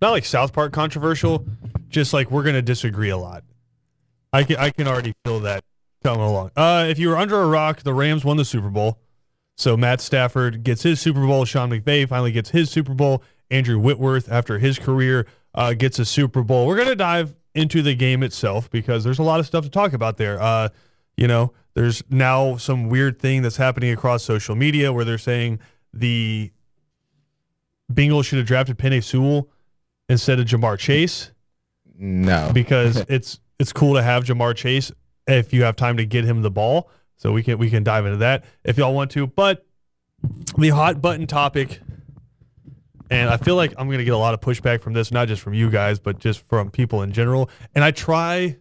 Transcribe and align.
not 0.00 0.10
like 0.10 0.24
South 0.24 0.52
Park 0.52 0.72
controversial, 0.72 1.46
just 1.88 2.12
like 2.12 2.30
we're 2.30 2.42
gonna 2.42 2.62
disagree 2.62 3.10
a 3.10 3.16
lot. 3.16 3.44
I 4.32 4.44
can 4.44 4.56
I 4.56 4.70
can 4.70 4.86
already 4.86 5.14
feel 5.24 5.40
that 5.40 5.64
coming 6.02 6.20
along. 6.20 6.50
Uh, 6.56 6.86
if 6.88 6.98
you 6.98 7.08
were 7.08 7.16
under 7.16 7.40
a 7.40 7.46
rock, 7.46 7.82
the 7.82 7.94
Rams 7.94 8.24
won 8.24 8.36
the 8.36 8.44
Super 8.44 8.70
Bowl. 8.70 8.98
So 9.56 9.76
Matt 9.76 10.00
Stafford 10.00 10.62
gets 10.62 10.82
his 10.82 11.00
Super 11.00 11.26
Bowl. 11.26 11.44
Sean 11.44 11.70
McVay 11.70 12.08
finally 12.08 12.30
gets 12.32 12.50
his 12.50 12.70
Super 12.70 12.94
Bowl. 12.94 13.22
Andrew 13.50 13.78
Whitworth, 13.78 14.30
after 14.30 14.58
his 14.58 14.78
career, 14.78 15.26
uh, 15.54 15.72
gets 15.72 15.98
a 15.98 16.04
Super 16.04 16.42
Bowl. 16.42 16.66
We're 16.66 16.76
gonna 16.76 16.94
dive 16.94 17.34
into 17.54 17.82
the 17.82 17.94
game 17.94 18.22
itself 18.22 18.70
because 18.70 19.02
there's 19.04 19.18
a 19.18 19.22
lot 19.22 19.40
of 19.40 19.46
stuff 19.46 19.64
to 19.64 19.70
talk 19.70 19.92
about 19.92 20.16
there. 20.16 20.40
Uh, 20.40 20.68
you 21.16 21.26
know, 21.26 21.52
there's 21.74 22.02
now 22.10 22.56
some 22.56 22.88
weird 22.88 23.18
thing 23.18 23.42
that's 23.42 23.56
happening 23.56 23.90
across 23.90 24.22
social 24.22 24.54
media 24.54 24.92
where 24.92 25.04
they're 25.04 25.18
saying 25.18 25.58
the 25.92 26.52
Bengals 27.92 28.26
should 28.26 28.38
have 28.38 28.46
drafted 28.46 28.78
Penei 28.78 29.02
Sewell 29.02 29.48
instead 30.08 30.40
of 30.40 30.46
Ja'Marr 30.46 30.78
Chase 30.78 31.32
No. 31.96 32.50
because 32.52 32.96
it's 33.08 33.40
it's 33.58 33.72
cool 33.72 33.94
to 33.94 34.02
have 34.02 34.24
Ja'Marr 34.24 34.54
Chase 34.54 34.92
if 35.26 35.52
you 35.52 35.64
have 35.64 35.76
time 35.76 35.96
to 35.96 36.06
get 36.06 36.24
him 36.24 36.42
the 36.42 36.50
ball. 36.50 36.90
So 37.16 37.32
we 37.32 37.42
can 37.42 37.58
we 37.58 37.70
can 37.70 37.82
dive 37.82 38.06
into 38.06 38.18
that 38.18 38.44
if 38.64 38.78
y'all 38.78 38.94
want 38.94 39.10
to. 39.12 39.26
But 39.26 39.66
the 40.56 40.68
hot 40.70 41.00
button 41.02 41.26
topic, 41.26 41.80
and 43.10 43.28
I 43.28 43.36
feel 43.36 43.56
like 43.56 43.74
I'm 43.76 43.90
gonna 43.90 44.04
get 44.04 44.14
a 44.14 44.18
lot 44.18 44.34
of 44.34 44.40
pushback 44.40 44.80
from 44.80 44.92
this, 44.92 45.10
not 45.10 45.26
just 45.28 45.42
from 45.42 45.54
you 45.54 45.68
guys, 45.70 45.98
but 45.98 46.18
just 46.18 46.40
from 46.40 46.70
people 46.70 47.02
in 47.02 47.12
general. 47.12 47.50
And 47.74 47.82
I 47.82 47.90
try 47.90 48.56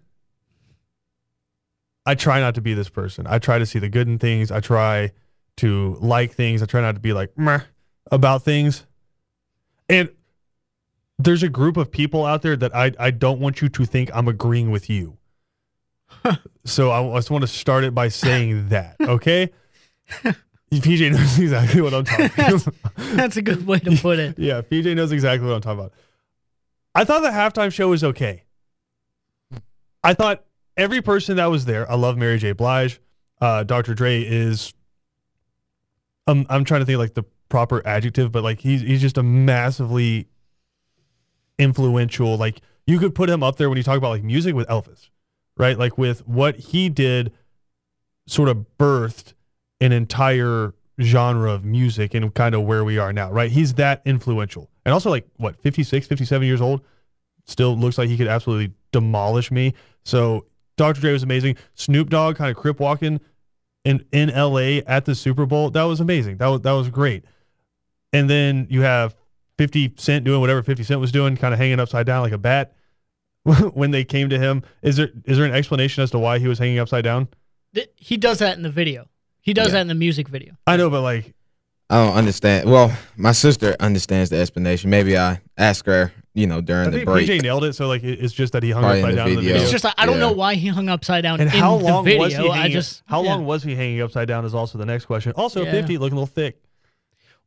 I 2.05 2.15
try 2.15 2.39
not 2.39 2.55
to 2.55 2.61
be 2.61 2.73
this 2.73 2.89
person. 2.89 3.27
I 3.27 3.37
try 3.37 3.59
to 3.59 3.65
see 3.65 3.79
the 3.79 3.89
good 3.89 4.07
in 4.07 4.17
things. 4.17 4.49
I 4.51 4.59
try 4.59 5.11
to 5.57 5.97
like 5.99 6.33
things. 6.33 6.63
I 6.63 6.65
try 6.65 6.81
not 6.81 6.95
to 6.95 7.01
be 7.01 7.13
like 7.13 7.37
meh 7.37 7.59
about 8.11 8.43
things. 8.43 8.85
And 9.89 10.09
there's 11.19 11.43
a 11.43 11.49
group 11.49 11.77
of 11.77 11.91
people 11.91 12.25
out 12.25 12.41
there 12.41 12.55
that 12.55 12.75
I, 12.75 12.91
I 12.99 13.11
don't 13.11 13.39
want 13.39 13.61
you 13.61 13.69
to 13.69 13.85
think 13.85 14.09
I'm 14.13 14.27
agreeing 14.27 14.71
with 14.71 14.89
you. 14.89 15.17
so 16.65 16.91
I, 16.91 17.01
I 17.01 17.17
just 17.17 17.31
want 17.31 17.41
to 17.41 17.47
start 17.47 17.83
it 17.83 17.95
by 17.95 18.07
saying 18.09 18.69
that, 18.69 18.95
okay? 18.99 19.51
PJ 20.71 21.11
knows 21.11 21.39
exactly 21.39 21.81
what 21.81 21.93
I'm 21.93 22.03
talking 22.03 22.25
about. 22.37 22.73
That's 22.95 23.37
a 23.37 23.41
good 23.41 23.65
way 23.65 23.79
to 23.79 23.95
put 23.97 24.19
it. 24.19 24.37
yeah, 24.37 24.61
PJ 24.61 24.95
knows 24.95 25.11
exactly 25.11 25.47
what 25.47 25.55
I'm 25.55 25.61
talking 25.61 25.79
about. 25.79 25.93
I 26.93 27.03
thought 27.03 27.21
the 27.21 27.29
halftime 27.29 27.71
show 27.71 27.89
was 27.89 28.03
okay. 28.03 28.43
I 30.03 30.13
thought 30.13 30.43
every 30.75 31.01
person 31.01 31.37
that 31.37 31.47
was 31.47 31.65
there, 31.65 31.89
I 31.89 31.95
love 31.95 32.17
Mary 32.17 32.37
J. 32.37 32.53
Blige. 32.53 32.99
Uh, 33.39 33.63
Dr. 33.63 33.93
Dre 33.93 34.23
is, 34.23 34.73
um, 36.25 36.45
I'm 36.49 36.63
trying 36.63 36.81
to 36.81 36.85
think 36.85 36.97
like 36.97 37.13
the 37.13 37.23
proper 37.49 37.85
adjective, 37.85 38.31
but 38.31 38.43
like 38.43 38.59
he's 38.59 38.81
he's 38.81 39.01
just 39.01 39.17
a 39.17 39.23
massively 39.23 40.27
influential. 41.57 42.37
Like 42.37 42.61
you 42.85 42.99
could 42.99 43.15
put 43.15 43.29
him 43.29 43.43
up 43.43 43.57
there 43.57 43.69
when 43.69 43.77
you 43.77 43.83
talk 43.83 43.97
about 43.97 44.09
like 44.09 44.23
music 44.23 44.55
with 44.55 44.67
Elvis, 44.67 45.09
right? 45.57 45.77
Like 45.77 45.97
with 45.97 46.27
what 46.27 46.55
he 46.57 46.89
did, 46.89 47.31
sort 48.27 48.49
of 48.49 48.65
birthed 48.77 49.33
an 49.79 49.91
entire 49.91 50.73
genre 50.99 51.51
of 51.51 51.63
music 51.63 52.13
and 52.13 52.33
kind 52.33 52.55
of 52.55 52.63
where 52.63 52.83
we 52.83 52.97
are 52.97 53.13
now, 53.13 53.31
right? 53.31 53.51
He's 53.51 53.75
that 53.75 54.01
influential. 54.05 54.69
And 54.85 54.93
also 54.93 55.09
like 55.09 55.27
what, 55.37 55.59
56, 55.61 56.07
57 56.07 56.47
years 56.47 56.61
old, 56.61 56.81
still 57.45 57.77
looks 57.77 57.97
like 57.97 58.09
he 58.09 58.17
could 58.17 58.27
absolutely 58.27 58.73
demolish 58.91 59.51
me. 59.51 59.73
So 60.03 60.45
Dr. 60.75 61.01
Dre 61.01 61.13
was 61.13 61.23
amazing. 61.23 61.57
Snoop 61.75 62.09
Dogg 62.09 62.35
kind 62.35 62.49
of 62.49 62.57
crip 62.57 62.79
walking 62.79 63.19
in 63.83 64.05
in 64.11 64.29
LA 64.29 64.81
at 64.87 65.05
the 65.05 65.15
Super 65.15 65.45
Bowl. 65.45 65.69
That 65.69 65.83
was 65.83 65.99
amazing. 65.99 66.37
That 66.37 66.47
was 66.47 66.61
that 66.61 66.71
was 66.71 66.89
great. 66.89 67.25
And 68.13 68.29
then 68.29 68.67
you 68.69 68.81
have 68.81 69.15
50 69.57 69.93
Cent 69.97 70.23
doing 70.23 70.39
whatever 70.41 70.61
50 70.63 70.83
Cent 70.83 70.99
was 70.99 71.11
doing, 71.11 71.35
kind 71.37 71.53
of 71.53 71.59
hanging 71.59 71.79
upside 71.79 72.05
down 72.05 72.21
like 72.21 72.31
a 72.33 72.37
bat 72.37 72.73
when 73.73 73.91
they 73.91 74.03
came 74.03 74.29
to 74.29 74.37
him. 74.39 74.63
Is 74.81 74.97
there 74.97 75.09
is 75.25 75.37
there 75.37 75.45
an 75.45 75.53
explanation 75.53 76.03
as 76.03 76.11
to 76.11 76.19
why 76.19 76.39
he 76.39 76.47
was 76.47 76.59
hanging 76.59 76.79
upside 76.79 77.03
down? 77.03 77.27
He 77.95 78.17
does 78.17 78.39
that 78.39 78.57
in 78.57 78.63
the 78.63 78.69
video. 78.69 79.07
He 79.41 79.53
does 79.53 79.67
Yeah. 79.67 79.73
that 79.73 79.81
in 79.81 79.87
the 79.87 79.95
music 79.95 80.27
video. 80.27 80.57
I 80.65 80.77
know, 80.77 80.89
but 80.89 81.01
like 81.01 81.33
I 81.89 82.05
don't 82.05 82.15
understand. 82.15 82.69
Well, 82.69 82.91
my 83.15 83.31
sister 83.31 83.75
understands 83.79 84.29
the 84.29 84.37
explanation. 84.37 84.89
Maybe 84.89 85.17
I 85.17 85.39
ask 85.57 85.85
her, 85.85 86.11
you 86.33 86.45
know, 86.45 86.57
I 86.57 86.61
during 86.61 86.91
the 86.91 86.97
think 86.97 87.05
break. 87.05 87.27
PJ 87.29 87.41
nailed 87.43 87.63
it. 87.63 87.73
So 87.73 87.87
like 87.87 88.03
it's 88.03 88.33
just 88.33 88.51
that 88.53 88.61
he 88.63 88.71
hung 88.71 88.83
Probably 88.83 88.99
in 88.99 89.05
upside 89.05 89.13
the 89.13 89.17
down 89.17 89.27
in 89.29 89.35
the 89.35 89.41
video. 89.41 89.53
video. 89.53 89.63
It's 89.63 89.71
just 89.71 89.83
like 89.85 89.93
I 89.97 90.05
don't 90.05 90.15
Yeah. 90.15 90.21
know 90.21 90.31
why 90.33 90.55
he 90.55 90.67
hung 90.67 90.89
upside 90.89 91.23
down 91.23 91.39
and 91.39 91.49
in 91.51 91.57
how 91.59 91.77
the 91.77 91.83
long 91.85 92.03
video. 92.03 92.21
was 92.23 92.35
he 92.35 92.49
I 92.49 92.57
hanging? 92.57 92.71
just 92.73 93.03
how 93.05 93.23
yeah. 93.23 93.29
long 93.35 93.45
was 93.45 93.63
he 93.63 93.75
hanging 93.75 94.01
upside 94.01 94.27
down? 94.27 94.43
Is 94.43 94.53
also 94.53 94.77
the 94.77 94.85
next 94.85 95.05
question. 95.05 95.31
Also, 95.37 95.63
Yeah. 95.63 95.71
50 95.71 95.97
looking 95.97 96.17
a 96.17 96.21
little 96.21 96.33
thick. 96.33 96.61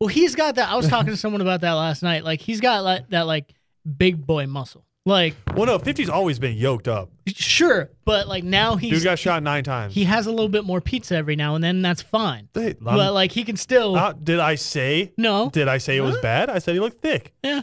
Well, 0.01 0.09
he's 0.09 0.35
got 0.35 0.55
that. 0.55 0.71
I 0.71 0.77
was 0.77 0.89
talking 0.89 1.11
to 1.11 1.17
someone 1.17 1.43
about 1.43 1.61
that 1.61 1.73
last 1.73 2.03
night. 2.03 2.25
Like 2.25 2.41
he's 2.41 2.61
got 2.61 2.83
like 2.85 3.09
that 3.11 3.27
like 3.27 3.53
big 3.99 4.27
boy 4.27 4.47
muscle. 4.47 4.87
Like 5.07 5.35
Well, 5.55 5.67
no, 5.67 5.79
50's 5.79 6.09
always 6.11 6.39
been 6.39 6.57
yoked 6.57 6.89
up. 6.89 7.11
sure, 7.27 7.91
but 8.05 8.29
like 8.29 8.45
now 8.45 8.77
he's 8.77 8.93
Dude 8.93 9.05
got 9.05 9.19
shot 9.19 9.43
nine 9.43 9.65
times. 9.65 9.95
he 9.95 10.05
has 10.05 10.27
a 10.27 10.31
little 10.31 10.49
bit 10.49 10.65
more 10.65 10.81
pizza 10.81 11.17
every 11.17 11.37
now 11.37 11.55
and 11.55 11.63
then. 11.65 11.77
And 11.77 11.85
that's 11.85 12.03
fine. 12.03 12.49
Hey, 12.55 12.69
I'm- 12.69 12.77
But 12.81 13.13
like 13.15 13.33
he 13.33 13.45
can 13.45 13.57
still 13.57 13.97
uh, 13.97 14.13
did 14.13 14.39
I 14.41 14.55
say? 14.55 15.13
no. 15.19 15.51
Did 15.51 15.69
I 15.69 15.79
say 15.79 15.97
it 15.97 16.03
was 16.03 16.17
Huh? 16.17 16.23
bad? 16.23 16.51
I 16.51 16.59
said 16.61 16.75
he 16.75 16.81
looked 16.81 17.03
thick. 17.03 17.33
Yeah. 17.43 17.63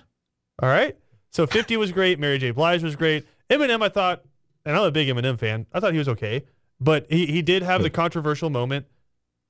All 0.61 0.69
right. 0.69 0.95
So 1.31 1.45
50 1.47 1.77
was 1.77 1.91
great. 1.91 2.19
Mary 2.19 2.37
J. 2.39 2.51
Blige 2.51 2.81
was 2.83 2.95
great. 2.95 3.25
Eminem, 3.49 3.83
I 3.83 3.89
thought, 3.89 4.23
and 4.65 4.75
I'm 4.75 4.83
a 4.83 4.91
big 4.91 5.07
Eminem 5.07 5.37
fan. 5.39 5.67
I 5.73 5.79
thought 5.79 5.93
he 5.93 5.99
was 5.99 6.09
okay, 6.09 6.43
but 6.79 7.05
he 7.09 7.25
he 7.27 7.41
did 7.41 7.61
have 7.63 7.81
the 7.83 7.89
controversial 7.91 8.49
moment 8.49 8.85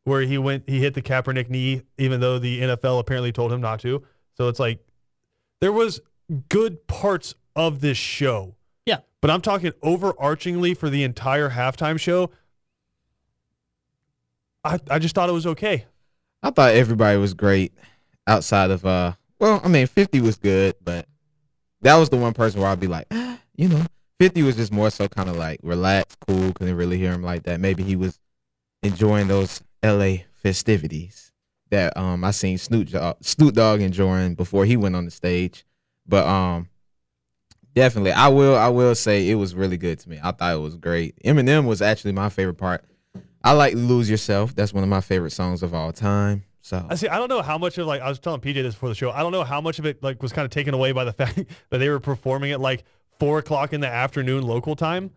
where 0.07 0.21
he 0.21 0.37
went 0.37 0.63
he 0.67 0.79
hit 0.79 0.93
the 0.93 1.01
Kaepernick 1.01 1.49
knee, 1.49 1.81
even 1.97 2.21
though 2.21 2.39
the 2.39 2.61
NFL 2.61 2.97
apparently 2.97 3.33
told 3.33 3.51
him 3.51 3.59
not 3.59 3.81
to. 3.81 4.03
So 4.35 4.47
it's 4.47 4.57
like 4.57 4.79
there 5.59 5.73
was 5.73 5.99
good 6.47 6.87
parts 6.87 7.35
of 7.57 7.81
this 7.81 7.97
show. 7.97 8.55
Yeah. 8.85 8.99
But 9.19 9.31
I'm 9.31 9.41
talking 9.41 9.73
overarchingly 9.83 10.77
for 10.77 10.89
the 10.89 11.03
entire 11.03 11.49
halftime 11.49 11.99
show. 11.99 12.31
I, 14.63 14.79
I 14.89 14.99
just 14.99 15.13
thought 15.13 15.27
it 15.27 15.33
was 15.33 15.45
okay. 15.45 15.85
I 16.41 16.51
thought 16.51 16.71
everybody 16.71 17.17
was 17.17 17.33
great 17.33 17.73
outside 18.25 18.71
of 18.71 18.85
uh 18.85 19.11
well, 19.39 19.59
I 19.61 19.67
mean 19.67 19.87
50 19.87 20.21
was 20.21 20.37
good, 20.37 20.75
but 20.81 21.05
that 21.81 21.97
was 21.97 22.07
the 22.07 22.17
one 22.17 22.33
person 22.33 22.61
where 22.61 22.69
I'd 22.69 22.79
be 22.79 22.87
like, 22.87 23.07
ah, 23.11 23.39
you 23.57 23.67
know, 23.67 23.85
50 24.21 24.41
was 24.43 24.55
just 24.55 24.71
more 24.71 24.89
so 24.89 25.09
kind 25.09 25.27
of 25.27 25.35
like 25.35 25.59
relaxed, 25.63 26.17
cool, 26.25 26.53
couldn't 26.53 26.77
really 26.77 26.97
hear 26.97 27.11
him 27.11 27.23
like 27.23 27.43
that. 27.43 27.59
Maybe 27.59 27.83
he 27.83 27.97
was 27.97 28.17
enjoying 28.83 29.27
those 29.27 29.61
LA 29.83 30.23
festivities 30.33 31.31
that 31.69 31.95
um 31.97 32.23
I 32.23 32.31
seen 32.31 32.57
Snoop 32.57 32.89
Dogg, 32.89 33.17
Snoop 33.21 33.53
Dogg 33.53 33.81
enjoying 33.81 34.35
before 34.35 34.65
he 34.65 34.77
went 34.77 34.95
on 34.95 35.05
the 35.05 35.11
stage. 35.11 35.65
But 36.07 36.25
um 36.25 36.69
definitely 37.75 38.11
I 38.11 38.27
will 38.29 38.55
I 38.55 38.69
will 38.69 38.95
say 38.95 39.29
it 39.29 39.35
was 39.35 39.55
really 39.55 39.77
good 39.77 39.99
to 39.99 40.09
me. 40.09 40.19
I 40.21 40.31
thought 40.31 40.53
it 40.53 40.59
was 40.59 40.75
great. 40.75 41.21
Eminem 41.23 41.65
was 41.65 41.81
actually 41.81 42.13
my 42.13 42.29
favorite 42.29 42.57
part. 42.57 42.85
I 43.43 43.53
like 43.53 43.75
Lose 43.75 44.09
Yourself. 44.09 44.55
That's 44.55 44.73
one 44.73 44.83
of 44.83 44.89
my 44.89 45.01
favorite 45.01 45.31
songs 45.31 45.63
of 45.63 45.73
all 45.73 45.91
time. 45.93 46.43
So 46.61 46.85
I 46.89 46.95
see. 46.95 47.07
I 47.07 47.17
don't 47.17 47.29
know 47.29 47.41
how 47.41 47.57
much 47.57 47.77
of 47.77 47.87
like 47.87 48.01
I 48.01 48.09
was 48.09 48.19
telling 48.19 48.41
PJ 48.41 48.55
this 48.55 48.73
before 48.73 48.89
the 48.89 48.95
show. 48.95 49.11
I 49.11 49.21
don't 49.21 49.31
know 49.31 49.45
how 49.45 49.61
much 49.61 49.79
of 49.79 49.85
it 49.85 50.03
like 50.03 50.21
was 50.21 50.33
kind 50.33 50.43
of 50.43 50.51
taken 50.51 50.73
away 50.73 50.91
by 50.91 51.05
the 51.05 51.13
fact 51.21 51.41
that 51.69 51.77
they 51.77 51.89
were 51.89 51.99
performing 51.99 52.51
at 52.51 52.59
like 52.59 52.83
four 53.19 53.39
o'clock 53.39 53.73
in 53.73 53.79
the 53.79 53.87
afternoon 53.87 54.43
local 54.43 54.75
time. 54.75 55.11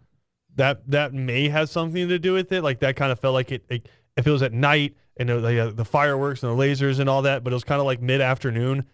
That 0.56 0.88
that 0.90 1.12
may 1.12 1.48
have 1.48 1.68
something 1.68 2.08
to 2.08 2.18
do 2.18 2.34
with 2.34 2.52
it. 2.52 2.62
Like 2.62 2.80
that 2.80 2.94
kind 2.94 3.10
of 3.10 3.18
felt 3.18 3.34
like 3.34 3.50
it. 3.50 3.64
it 3.68 3.88
if 4.16 4.26
it 4.26 4.30
was 4.30 4.42
at 4.42 4.52
night 4.52 4.96
and 5.16 5.28
the, 5.28 5.40
the, 5.40 5.72
the 5.74 5.84
fireworks 5.84 6.42
and 6.42 6.52
the 6.52 6.62
lasers 6.62 6.98
and 6.98 7.08
all 7.08 7.22
that, 7.22 7.44
but 7.44 7.52
it 7.52 7.56
was 7.56 7.64
kind 7.64 7.80
of 7.80 7.86
like 7.86 8.00
mid 8.00 8.20
afternoon 8.20 8.86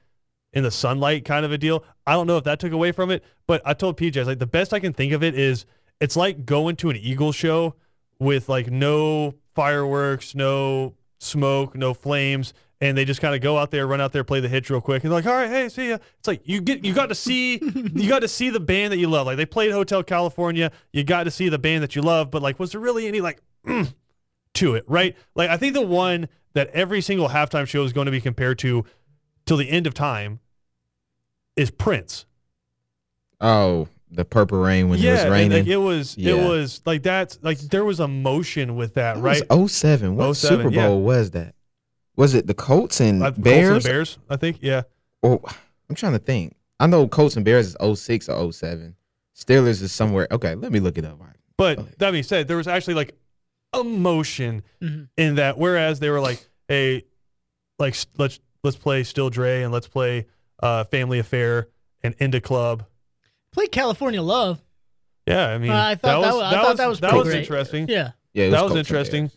in 0.53 0.63
the 0.63 0.71
sunlight 0.71 1.25
kind 1.25 1.45
of 1.45 1.53
a 1.53 1.59
deal. 1.59 1.85
I 2.07 2.13
don't 2.13 2.27
know 2.27 2.37
if 2.37 2.45
that 2.45 2.59
took 2.59 2.73
away 2.73 2.93
from 2.93 3.11
it, 3.11 3.23
but 3.47 3.61
I 3.65 3.75
told 3.75 3.99
PJ 3.99 4.17
I 4.17 4.21
was 4.21 4.29
like 4.29 4.39
the 4.39 4.47
best 4.47 4.73
I 4.73 4.81
can 4.81 4.93
think 4.93 5.13
of 5.13 5.23
it 5.23 5.35
is 5.35 5.67
it's 6.01 6.17
like 6.17 6.45
going 6.45 6.77
to 6.77 6.91
an 6.91 6.97
Eagle 6.97 7.33
show 7.33 7.75
with 8.19 8.49
like 8.49 8.71
no 8.71 9.35
fireworks, 9.55 10.35
no 10.35 10.95
smoke, 11.19 11.75
no 11.75 11.95
flames, 11.95 12.55
and 12.81 12.97
they 12.97 13.05
just 13.05 13.21
kind 13.21 13.35
of 13.35 13.41
go 13.41 13.57
out 13.57 13.71
there, 13.71 13.87
run 13.87 14.01
out 14.01 14.13
there, 14.13 14.25
play 14.25 14.41
the 14.41 14.49
hits 14.49 14.69
real 14.69 14.81
quick, 14.81 15.03
and 15.03 15.11
they're 15.11 15.19
like, 15.19 15.27
all 15.27 15.35
right, 15.35 15.49
hey, 15.49 15.69
see 15.69 15.91
ya. 15.91 15.99
It's 16.19 16.29
like 16.29 16.43
you 16.45 16.61
get 16.61 16.85
you 16.85 16.93
got 16.93 17.07
to 17.07 17.15
see 17.15 17.61
you 17.95 18.09
got 18.09 18.21
to 18.21 18.29
see 18.29 18.51
the 18.51 18.61
band 18.61 18.93
that 18.93 18.99
you 18.99 19.09
love. 19.09 19.27
Like 19.27 19.37
they 19.37 19.47
played 19.47 19.73
Hotel 19.73 20.03
California, 20.03 20.71
you 20.93 21.05
got 21.05 21.25
to 21.25 21.31
see 21.31 21.49
the 21.49 21.59
band 21.59 21.83
that 21.83 21.97
you 21.97 22.03
love, 22.03 22.31
but 22.31 22.43
like 22.43 22.59
was 22.59 22.73
there 22.73 22.81
really 22.81 23.07
any 23.07 23.21
like 23.21 23.41
mm, 23.67 23.93
to 24.57 24.75
it, 24.75 24.85
right? 24.87 25.17
Like 25.35 25.51
I 25.51 25.57
think 25.57 25.75
the 25.75 25.81
one 25.87 26.29
that 26.55 26.69
every 26.71 27.01
single 27.01 27.29
halftime 27.29 27.67
show 27.67 27.85
is 27.85 27.93
going 27.93 28.07
to 28.07 28.11
be 28.11 28.21
compared 28.21 28.59
to 28.61 28.85
till 29.47 29.57
the 29.57 29.71
end 29.71 29.87
of 29.87 29.95
time 29.95 30.41
is 31.57 31.71
Prince. 31.71 32.27
Oh, 33.41 33.89
the 34.11 34.25
purple 34.25 34.59
rain 34.59 34.89
when 34.89 34.99
yeah, 34.99 35.11
it 35.11 35.25
was 35.25 35.33
raining. 35.33 35.59
like, 35.59 35.67
it 35.67 35.77
was 35.77 36.17
Yeah. 36.17 36.35
it 36.35 36.49
was 36.49 36.81
like 36.87 37.03
that's 37.03 37.39
like 37.43 37.59
there 37.59 37.85
was 37.85 38.01
emotion 38.01 38.77
with 38.77 38.95
that, 38.95 39.17
That 39.17 39.23
right? 39.23 39.43
was 39.51 39.73
07. 39.73 40.17
What 40.17 40.35
07, 40.37 40.59
Super 40.59 40.75
yeah. 40.75 40.89
Bowl 40.89 41.03
was 41.03 41.33
that? 41.33 41.55
Was 42.17 42.35
it 42.35 42.47
the 42.47 42.55
Colts 42.55 43.01
and 43.01 43.23
Uh, 43.23 43.27
Colts 43.27 43.37
and 43.37 43.45
Bears? 43.45 43.85
Bears, 43.85 44.19
I 44.31 44.37
think. 44.37 44.59
Yeah. 44.63 44.83
Or 45.23 45.41
I'm 45.91 45.97
trying 45.97 46.13
to 46.13 46.19
think. 46.19 46.57
I 46.81 46.87
know 46.87 47.07
Colts 47.09 47.37
and 47.37 47.45
Bears 47.45 47.69
is 47.69 47.77
06 47.99 48.29
or 48.29 48.53
07. 48.53 48.95
Steelers 49.37 49.83
is 49.83 49.93
somewhere. 49.93 50.27
Okay, 50.31 50.55
let 50.55 50.73
me 50.73 50.81
look 50.81 50.97
it 50.97 51.05
up. 51.05 51.21
Right. 51.21 51.37
But 51.59 51.99
that 51.99 52.11
being 52.13 52.23
said, 52.23 52.49
there 52.49 52.57
was 52.57 52.69
actually 52.69 52.95
like 52.95 53.15
emotion 53.75 54.63
Mhm. 54.83 55.09
in 55.17 55.35
that. 55.37 55.59
Whereas 55.59 56.01
they 56.01 56.11
were 56.11 56.21
like, 56.21 56.47
"Hey, 56.69 57.05
like 57.79 57.97
let's 58.19 58.41
let's 58.65 58.77
play 58.77 59.03
Still 59.05 59.31
Dre 59.31 59.63
and 59.63 59.73
let's 59.73 59.89
play 59.89 60.27
uh, 60.63 60.85
Family 60.85 61.19
Affair 61.19 61.69
and 62.03 62.15
In 62.19 62.31
Da 62.31 62.41
Club. 62.41 62.87
Play 63.53 63.67
California 63.67 64.23
Love. 64.23 64.63
Yeah, 65.27 65.49
I 65.49 65.59
mean, 65.59 65.71
Uh, 65.71 65.75
I 65.75 65.95
thought 65.97 66.23
that 66.23 66.35
was- 66.35 66.43
I 66.43 66.51
thought 66.63 66.77
that 66.79 66.89
was 66.89 67.01
that 67.01 67.15
was 67.15 67.29
interesting. 67.35 67.89
Yeah. 67.89 68.13
Yeah, 68.33 68.47
it 68.47 68.51
That 68.51 68.65
was 68.65 68.75
interesting. 68.77 69.31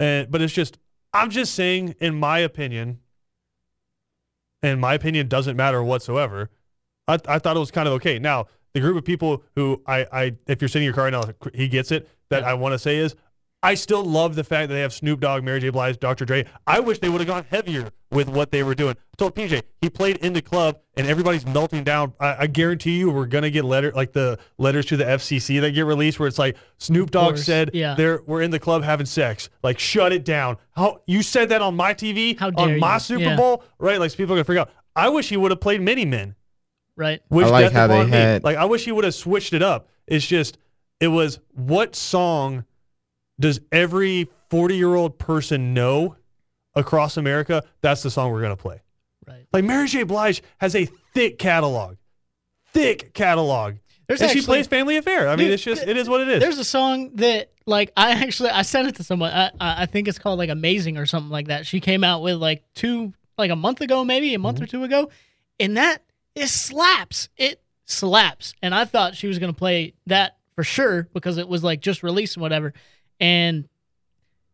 And 0.00 0.30
but 0.30 0.40
it's 0.42 0.52
just 0.52 0.78
I'm 1.12 1.30
just 1.30 1.54
saying, 1.54 1.94
in 2.00 2.14
my 2.18 2.38
opinion, 2.40 3.00
and 4.62 4.80
my 4.80 4.94
opinion 4.94 5.28
doesn't 5.28 5.56
matter 5.56 5.82
whatsoever. 5.82 6.50
I, 7.06 7.18
I 7.28 7.38
thought 7.38 7.56
it 7.56 7.60
was 7.60 7.70
kind 7.70 7.86
of 7.86 7.94
okay. 7.94 8.18
Now 8.18 8.46
the 8.72 8.80
group 8.80 8.96
of 8.96 9.04
people 9.04 9.44
who 9.54 9.82
I, 9.86 10.06
I 10.12 10.36
if 10.46 10.60
you're 10.62 10.68
sitting 10.68 10.82
in 10.82 10.86
your 10.86 10.94
car 10.94 11.04
right 11.04 11.12
now, 11.12 11.24
he 11.54 11.68
gets 11.68 11.92
it. 11.92 12.08
That 12.30 12.42
Yeah. 12.42 12.50
I 12.50 12.54
want 12.54 12.72
to 12.72 12.78
say 12.78 12.96
is, 12.96 13.14
I 13.64 13.74
still 13.74 14.04
love 14.04 14.34
the 14.34 14.44
fact 14.44 14.68
that 14.68 14.74
they 14.74 14.82
have 14.82 14.92
Snoop 14.92 15.20
Dogg, 15.20 15.42
Mary 15.42 15.58
J. 15.58 15.70
Blige, 15.70 15.98
Dr. 15.98 16.26
Dre. 16.26 16.44
I 16.66 16.80
wish 16.80 16.98
they 16.98 17.08
would 17.08 17.22
have 17.22 17.26
gone 17.28 17.46
heavier 17.50 17.88
with 18.10 18.28
what 18.28 18.50
they 18.52 18.62
were 18.62 18.74
doing. 18.74 18.94
I 18.94 19.16
told 19.16 19.34
PJ 19.34 19.62
he 19.80 19.88
played 19.88 20.18
in 20.18 20.34
the 20.34 20.42
club 20.42 20.80
and 20.98 21.06
everybody's 21.06 21.46
melting 21.46 21.82
down. 21.82 22.12
I, 22.20 22.36
I 22.40 22.46
guarantee 22.46 22.98
you 22.98 23.10
we're 23.10 23.24
gonna 23.24 23.48
get 23.48 23.64
letter 23.64 23.90
like 23.92 24.12
the 24.12 24.38
letters 24.58 24.84
to 24.86 24.98
the 24.98 25.04
FCC 25.04 25.62
that 25.62 25.70
get 25.70 25.86
released 25.86 26.20
where 26.20 26.28
it's 26.28 26.38
like 26.38 26.56
Snoop 26.76 27.10
Dogg 27.10 27.30
course, 27.36 27.44
said 27.44 27.70
yeah. 27.72 27.94
they're 27.94 28.20
we're 28.26 28.42
in 28.42 28.50
the 28.50 28.58
club 28.60 28.82
having 28.84 29.06
sex. 29.06 29.48
Like 29.62 29.78
shut 29.78 30.12
it 30.12 30.26
down. 30.26 30.58
How 30.76 31.00
you 31.06 31.22
said 31.22 31.48
that 31.48 31.62
on 31.62 31.74
my 31.74 31.94
TV 31.94 32.38
How 32.38 32.50
dare 32.50 32.74
on 32.74 32.78
my 32.78 32.94
you. 32.94 33.00
Super 33.00 33.22
Yeah. 33.22 33.36
Bowl, 33.36 33.64
right? 33.78 33.98
Like 33.98 34.10
so 34.10 34.18
people 34.18 34.34
are 34.34 34.36
gonna 34.36 34.44
freak 34.44 34.58
out. 34.58 34.70
I 34.94 35.08
wish 35.08 35.30
he 35.30 35.38
would 35.38 35.50
have 35.50 35.60
played 35.62 35.80
Many 35.80 36.04
Men. 36.04 36.34
Right. 36.96 37.20
Wish 37.30 37.46
I 37.46 37.50
like 37.50 37.64
death 37.64 37.72
how 37.72 37.86
they 37.86 37.94
upon 38.00 38.10
me. 38.10 38.16
had- 38.16 38.44
Like 38.44 38.58
I 38.58 38.66
wish 38.66 38.84
he 38.84 38.92
would 38.92 39.04
have 39.04 39.14
switched 39.14 39.54
it 39.54 39.62
up. 39.62 39.88
It's 40.06 40.26
just 40.26 40.58
it 41.00 41.08
was 41.08 41.40
what 41.54 41.96
song 41.96 42.64
does 43.38 43.60
every 43.72 44.28
40 44.50 44.76
year 44.76 44.94
old 44.94 45.18
person 45.18 45.74
know 45.74 46.16
across 46.74 47.16
America? 47.16 47.62
That's 47.80 48.02
the 48.02 48.10
song 48.10 48.32
we're 48.32 48.42
gonna 48.42 48.56
play. 48.56 48.80
Right. 49.26 49.46
Like 49.52 49.64
Mary 49.64 49.88
J. 49.88 50.02
Blige 50.02 50.42
has 50.58 50.74
a 50.74 50.86
thick 51.14 51.38
catalog, 51.38 51.96
thick 52.72 53.14
catalog, 53.14 53.76
There's 54.06 54.20
and 54.20 54.30
she 54.30 54.42
plays 54.42 54.66
Family 54.66 54.96
Affair. 54.96 55.28
I 55.28 55.36
mean, 55.36 55.46
Dude, 55.46 55.54
it's 55.54 55.62
just 55.62 55.82
it 55.82 55.96
is 55.96 56.08
what 56.08 56.20
it 56.20 56.28
is. 56.28 56.40
There's 56.40 56.58
a 56.58 56.64
song 56.64 57.10
that 57.16 57.50
like 57.66 57.92
I 57.96 58.12
actually 58.12 58.50
I 58.50 58.62
sent 58.62 58.88
it 58.88 58.96
to 58.96 59.04
someone. 59.04 59.32
I 59.32 59.46
I 59.60 59.82
I 59.82 59.86
think 59.86 60.08
it's 60.08 60.18
called 60.18 60.38
like 60.38 60.50
Amazing 60.50 60.98
or 60.98 61.06
something 61.06 61.30
like 61.30 61.48
that. 61.48 61.66
She 61.66 61.80
came 61.80 62.04
out 62.04 62.22
with 62.22 62.36
like 62.36 62.62
two 62.74 63.12
like 63.38 63.50
a 63.50 63.56
month 63.56 63.80
ago, 63.80 64.04
maybe 64.04 64.34
a 64.34 64.38
month 64.38 64.56
mm-hmm. 64.56 64.64
or 64.64 64.68
two 64.68 64.84
ago, 64.84 65.10
and 65.58 65.76
that 65.76 66.02
it 66.34 66.48
slaps. 66.48 67.28
It 67.36 67.60
slaps. 67.86 68.54
And 68.62 68.74
I 68.74 68.84
thought 68.84 69.14
she 69.16 69.26
was 69.26 69.38
gonna 69.38 69.52
play 69.52 69.94
that 70.06 70.36
for 70.54 70.64
sure 70.64 71.08
because 71.12 71.38
it 71.38 71.48
was 71.48 71.64
like 71.64 71.80
just 71.80 72.02
released 72.02 72.36
and 72.36 72.42
whatever. 72.42 72.74
And 73.20 73.68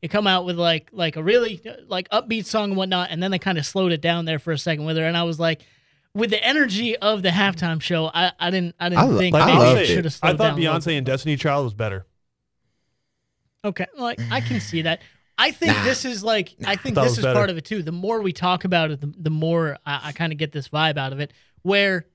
it 0.02 0.08
come 0.08 0.26
out 0.26 0.44
with 0.44 0.58
like 0.58 0.88
like 0.92 1.16
a 1.16 1.22
really 1.22 1.60
like 1.88 2.08
upbeat 2.10 2.46
song 2.46 2.70
and 2.70 2.76
whatnot, 2.76 3.10
and 3.10 3.22
then 3.22 3.30
they 3.30 3.38
kind 3.38 3.58
of 3.58 3.66
slowed 3.66 3.92
it 3.92 4.00
down 4.00 4.24
there 4.24 4.38
for 4.38 4.52
a 4.52 4.58
second 4.58 4.84
with 4.84 4.96
her, 4.96 5.04
and 5.04 5.16
I 5.16 5.22
was 5.24 5.38
like. 5.40 5.62
With 6.12 6.30
the 6.30 6.44
energy 6.44 6.96
of 6.96 7.22
the 7.22 7.28
halftime 7.28 7.80
show, 7.80 8.10
I, 8.12 8.32
I 8.36 8.50
didn't 8.50 8.74
I 8.80 8.88
didn't 8.88 9.14
I 9.14 9.16
think 9.16 9.36
I 9.36 9.46
maybe 9.46 9.58
loved 9.58 9.78
it 9.78 9.82
it. 9.82 9.94
should 9.94 10.04
have 10.06 10.12
slowed 10.12 10.34
I 10.34 10.36
thought 10.36 10.56
down. 10.56 10.58
Beyonce 10.58 10.96
and 10.96 11.06
Destiny 11.06 11.36
Child 11.36 11.62
was 11.66 11.72
better. 11.72 12.04
Okay, 13.64 13.86
like 13.96 14.18
I 14.28 14.40
can 14.40 14.58
see 14.60 14.82
that. 14.82 15.02
I 15.38 15.52
think 15.52 15.72
this 15.84 16.04
is 16.04 16.24
like 16.24 16.56
I 16.66 16.74
think 16.74 16.96
Thought 16.96 17.02
it 17.02 17.10
this 17.10 17.18
is 17.18 17.24
better. 17.24 17.34
part 17.36 17.48
of 17.48 17.58
it 17.58 17.64
too. 17.64 17.84
The 17.84 17.92
more 17.92 18.20
we 18.22 18.32
talk 18.32 18.64
about 18.64 18.90
it, 18.90 19.00
the, 19.00 19.14
the 19.18 19.30
more 19.30 19.78
I, 19.86 20.00
I 20.08 20.12
kind 20.12 20.32
of 20.32 20.38
get 20.38 20.50
this 20.50 20.68
vibe 20.68 20.98
out 20.98 21.12
of 21.12 21.20
it. 21.20 21.32
Where 21.62 22.06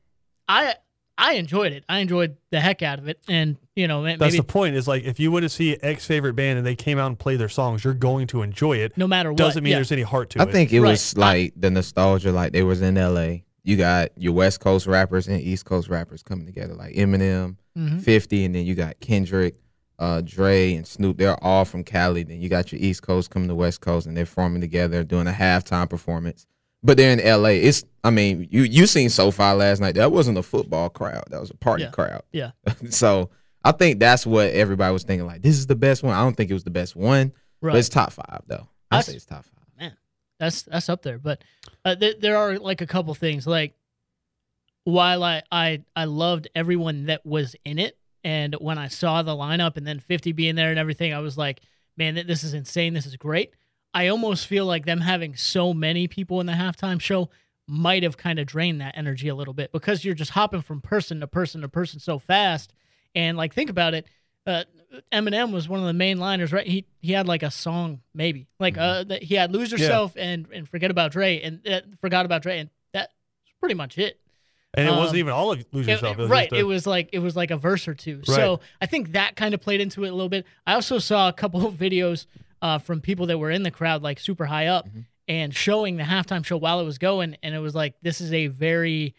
I 0.46 0.76
I 1.18 1.36
enjoyed 1.36 1.72
it. 1.72 1.86
I 1.88 2.00
enjoyed 2.00 2.36
the 2.52 2.60
heck 2.60 2.82
out 2.82 3.00
of 3.00 3.08
it, 3.08 3.22
and 3.30 3.56
you 3.76 3.88
know 3.88 4.02
ma- 4.02 4.16
That's 4.18 4.36
the 4.38 4.44
point. 4.44 4.76
Is 4.76 4.88
like 4.88 5.04
if 5.04 5.20
you 5.20 5.32
went 5.32 5.44
to 5.44 5.50
see 5.50 5.78
X 5.82 6.06
favorite 6.06 6.34
band 6.36 6.58
and 6.58 6.66
they 6.66 6.76
came 6.76 6.98
out 6.98 7.08
and 7.08 7.20
played 7.20 7.40
their 7.40 7.50
songs, 7.50 7.84
you're 7.84 7.94
going 7.94 8.28
to 8.28 8.42
enjoy 8.42 8.78
it. 8.78 8.98
no 8.98 9.08
matter 9.08 9.32
what, 9.32 9.38
Doesn't 9.38 9.64
mean 9.64 9.72
yeah. 9.72 9.78
there's 9.78 9.92
any 9.92 10.02
heart 10.04 10.30
to 10.32 10.40
I 10.40 10.44
it. 10.44 10.50
I 10.50 10.52
think 10.52 10.74
it 10.74 10.82
Right. 10.82 10.92
was 10.92 11.18
like 11.18 11.54
the 11.56 11.70
nostalgia, 11.72 12.32
like 12.32 12.54
they 12.54 12.64
was 12.64 12.82
in 12.82 12.98
L.A. 12.98 13.44
You 13.64 13.78
got 13.78 14.10
your 14.18 14.34
West 14.34 14.60
Coast 14.60 14.86
rappers 14.88 15.28
and 15.28 15.42
East 15.42 15.66
Coast 15.66 15.90
rappers 15.90 16.22
coming 16.24 16.46
together, 16.46 16.74
like 16.76 16.94
Eminem, 16.96 17.58
Mhm. 17.78 18.02
Fifty, 18.02 18.46
and 18.46 18.54
then 18.56 18.66
you 18.66 18.76
got 18.76 19.00
Kendrick, 19.02 19.56
uh, 20.00 20.22
Dre, 20.24 20.76
and 20.76 20.86
Snoop. 20.88 21.18
They're 21.18 21.44
all 21.44 21.66
from 21.66 21.84
Cali. 21.84 22.24
Then 22.24 22.42
you 22.42 22.48
got 22.48 22.72
your 22.72 22.80
East 22.80 23.02
Coast 23.02 23.30
coming 23.32 23.50
to 23.50 23.56
West 23.56 23.82
Coast, 23.82 24.06
and 24.08 24.16
they're 24.16 24.26
forming 24.26 24.62
together, 24.62 25.04
doing 25.04 25.28
a 25.28 25.32
halftime 25.32 25.90
performance. 25.90 26.46
But 26.84 26.98
they're 26.98 27.12
in 27.12 27.20
L.A. 27.20 27.60
It's, 27.62 27.84
I 28.04 28.12
mean, 28.12 28.48
you 28.52 28.62
you 28.64 28.86
seen 28.88 29.10
SoFi 29.10 29.52
last 29.54 29.82
night. 29.82 29.96
That 29.96 30.12
wasn't 30.12 30.38
a 30.38 30.44
football 30.44 30.90
crowd. 30.90 31.24
That 31.32 31.42
was 31.42 31.50
a 31.50 31.56
party 31.58 31.84
Yeah. 31.84 31.90
crowd. 31.90 32.22
Yeah. 32.32 32.52
so 32.90 33.30
I 33.66 33.72
think 33.72 34.00
that's 34.00 34.28
what 34.28 34.52
everybody 34.52 34.94
was 34.94 35.04
thinking. 35.04 35.26
Like, 35.26 35.42
this 35.42 35.58
is 35.58 35.66
the 35.66 35.76
best 35.76 36.04
one. 36.04 36.14
I 36.14 36.22
don't 36.22 36.38
think 36.38 36.52
it 36.52 36.54
was 36.54 36.64
the 36.64 36.70
best 36.70 36.96
one, 36.96 37.34
right. 37.62 37.72
but 37.72 37.80
it's 37.80 37.90
top 37.90 38.12
five 38.12 38.44
though. 38.46 38.68
I 38.92 39.02
say 39.02 39.16
it's 39.16 39.26
top 39.26 39.44
five. 39.44 39.66
Man, 39.80 39.98
that's 40.40 40.62
that's 40.62 40.88
up 40.88 41.02
there. 41.02 41.18
But 41.18 41.44
uh, 41.84 41.96
th- 41.96 42.20
there 42.20 42.38
are 42.38 42.60
like 42.60 42.82
a 42.82 42.88
couple 42.88 43.14
things. 43.16 43.48
Like 43.48 43.74
while 44.84 45.24
I, 45.24 45.42
I 45.52 45.84
I 45.96 46.06
loved 46.06 46.48
everyone 46.54 47.08
that 47.08 47.26
was 47.26 47.56
in 47.66 47.80
it, 47.80 47.98
and 48.24 48.54
when 48.56 48.78
I 48.78 48.88
saw 48.88 49.24
the 49.24 49.36
lineup 49.36 49.78
and 49.78 49.86
then 49.86 50.00
50 50.00 50.32
being 50.32 50.56
there 50.56 50.70
and 50.70 50.80
everything, 50.80 51.14
I 51.14 51.20
was 51.20 51.38
like, 51.38 51.62
man, 51.98 52.14
th- 52.14 52.28
this 52.28 52.44
is 52.44 52.54
insane. 52.54 52.94
This 52.94 53.08
is 53.08 53.16
great. 53.16 53.54
I 53.96 54.10
almost 54.10 54.46
feel 54.46 54.66
like 54.66 54.86
them 54.86 55.02
having 55.02 55.36
so 55.36 55.74
many 55.74 56.08
people 56.08 56.40
in 56.40 56.46
the 56.46 56.54
halftime 56.54 57.02
show 57.02 57.30
might 57.68 58.04
have 58.04 58.18
kind 58.18 58.38
of 58.38 58.46
drained 58.46 58.80
that 58.82 58.96
energy 58.96 59.28
a 59.28 59.36
little 59.36 59.54
bit 59.54 59.72
because 59.72 60.06
you're 60.06 60.14
just 60.14 60.32
hopping 60.32 60.62
from 60.62 60.82
person 60.82 61.20
to 61.22 61.28
person 61.28 61.62
to 61.62 61.68
person 61.68 62.00
so 62.00 62.20
fast. 62.20 62.74
And 63.16 63.38
like, 63.38 63.54
think 63.54 63.70
about 63.70 63.94
it. 63.94 64.06
Uh, 64.46 64.64
Eminem 65.12 65.52
was 65.52 65.68
one 65.68 65.80
of 65.80 65.86
the 65.86 65.94
main 65.94 66.20
liners, 66.20 66.54
right? 66.54 66.68
He 66.68 66.86
he 67.02 67.14
had 67.14 67.28
like 67.28 67.44
a 67.44 67.52
song, 67.52 68.02
maybe 68.14 68.48
like 68.60 68.78
uh, 68.78 69.04
that 69.06 69.24
he 69.24 69.36
had 69.36 69.52
"Lose 69.52 69.72
Yourself" 69.72 70.14
and 70.18 70.48
and 70.54 70.70
"Forget 70.70 70.92
About 70.92 71.12
Dre" 71.12 71.42
and 71.42 71.66
uh, 71.68 71.82
"Forgot 72.02 72.26
About 72.26 72.44
Dre," 72.44 72.60
and 72.60 72.70
that's 72.94 73.12
pretty 73.60 73.76
much 73.76 73.98
it. 73.98 74.20
and 74.74 74.88
it 74.88 74.92
um, 74.92 74.98
wasn't 75.00 75.18
even 75.18 75.34
all 75.34 75.52
of 75.52 75.66
Lose 75.72 75.88
Yourself. 75.88 76.18
it- 76.18 76.22
was 76.22 76.30
right. 76.30 76.52
a- 76.52 76.56
it 76.58 76.64
was 76.64 76.86
like 76.88 77.10
it 77.14 77.20
was 77.20 77.36
like 77.36 77.52
a 77.52 77.58
verse 77.58 77.88
or 77.88 77.94
two. 77.96 78.22
So 78.24 78.60
I 78.82 78.86
think 78.86 79.14
that 79.14 79.36
kind 79.36 79.54
of 79.54 79.62
played 79.62 79.82
into 79.82 80.04
it 80.06 80.10
a 80.10 80.14
little 80.14 80.30
bit. 80.30 80.46
I 80.68 80.74
also 80.76 81.00
saw 81.00 81.28
a 81.30 81.34
couple 81.34 81.66
of 81.66 81.74
videos 81.74 82.26
uh, 82.62 82.78
from 82.78 83.02
people 83.02 83.26
that 83.28 83.38
were 83.38 83.52
in 83.52 83.64
the 83.64 83.72
crowd, 83.72 84.02
like 84.04 84.20
super 84.20 84.46
high 84.46 84.68
up, 84.68 84.88
Mm-hmm. 84.88 85.00
and 85.28 85.54
showing 85.56 85.98
the 85.98 86.04
halftime 86.04 86.46
show 86.46 86.58
while 86.58 86.80
it 86.80 86.86
was 86.86 87.00
going, 87.00 87.36
and 87.44 87.54
it 87.56 87.60
was 87.60 87.74
like 87.76 87.96
this 88.02 88.22
is 88.22 88.32
a 88.32 88.48
very, 88.48 89.14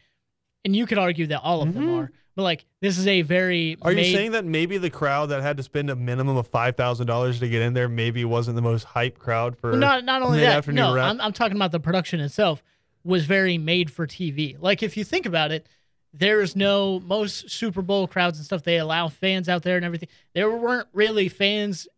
and 0.64 0.74
you 0.76 0.86
could 0.86 0.98
argue 0.98 1.26
that 1.26 1.40
all 1.42 1.60
of 1.62 1.74
them 1.74 1.86
Mhm. 1.88 1.98
are, 2.04 2.10
but 2.36 2.42
like 2.42 2.66
this 2.80 2.98
is 2.98 3.06
a 3.06 3.22
very. 3.22 3.76
Are 3.82 3.90
you 3.90 3.96
made- 3.96 4.12
saying 4.12 4.32
that 4.32 4.44
maybe 4.44 4.78
the 4.78 4.90
crowd 4.90 5.30
that 5.30 5.42
had 5.42 5.56
to 5.56 5.62
spend 5.62 5.90
a 5.90 5.96
minimum 5.96 6.36
of 6.36 6.46
five 6.46 6.76
thousand 6.76 7.06
dollars 7.06 7.40
to 7.40 7.48
get 7.48 7.62
in 7.62 7.72
there 7.72 7.88
maybe 7.88 8.24
wasn't 8.24 8.54
the 8.54 8.62
most 8.62 8.84
hype 8.84 9.18
crowd 9.18 9.58
for? 9.58 9.70
Well, 9.70 9.80
not 9.80 10.04
not 10.04 10.22
only 10.22 10.40
that, 10.40 10.68
no, 10.68 10.94
rap? 10.94 11.10
I'm, 11.10 11.20
I'm 11.20 11.32
talking 11.32 11.56
about 11.56 11.72
the 11.72 11.80
production 11.80 12.20
itself 12.20 12.62
was 13.02 13.24
very 13.24 13.56
made 13.56 13.90
for 13.90 14.06
TV. 14.06 14.56
Like 14.60 14.82
if 14.82 14.96
you 14.96 15.04
think 15.04 15.26
about 15.26 15.50
it, 15.50 15.66
there 16.12 16.40
is 16.40 16.54
no 16.54 17.00
most 17.00 17.50
Super 17.50 17.82
Bowl 17.82 18.06
crowds 18.06 18.38
and 18.38 18.44
stuff. 18.44 18.62
They 18.62 18.78
allow 18.78 19.08
fans 19.08 19.48
out 19.48 19.62
there 19.62 19.76
and 19.76 19.84
everything. 19.84 20.08
There 20.34 20.50
weren't 20.50 20.88
really 20.92 21.28
fans 21.28 21.88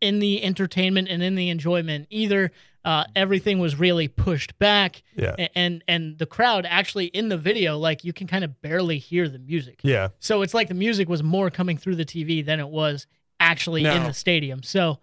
in 0.00 0.18
the 0.18 0.42
entertainment 0.42 1.08
and 1.08 1.22
in 1.22 1.34
the 1.34 1.48
enjoyment 1.48 2.06
either. 2.10 2.52
Uh, 2.84 3.04
everything 3.14 3.60
was 3.60 3.78
really 3.78 4.08
pushed 4.08 4.58
back, 4.58 5.02
yeah, 5.14 5.48
and 5.54 5.84
and 5.86 6.18
the 6.18 6.26
crowd 6.26 6.66
actually 6.68 7.06
in 7.06 7.28
the 7.28 7.38
video, 7.38 7.78
like 7.78 8.02
you 8.02 8.12
can 8.12 8.26
kind 8.26 8.42
of 8.42 8.60
barely 8.60 8.98
hear 8.98 9.28
the 9.28 9.38
music. 9.38 9.80
yeah. 9.82 10.08
So 10.18 10.42
it's 10.42 10.52
like 10.52 10.66
the 10.66 10.74
music 10.74 11.08
was 11.08 11.22
more 11.22 11.48
coming 11.48 11.76
through 11.76 11.96
the 11.96 12.04
TV 12.04 12.44
than 12.44 12.58
it 12.58 12.68
was 12.68 13.06
actually 13.38 13.84
in 13.84 14.02
the 14.02 14.12
stadium. 14.12 14.62
So 14.62 14.98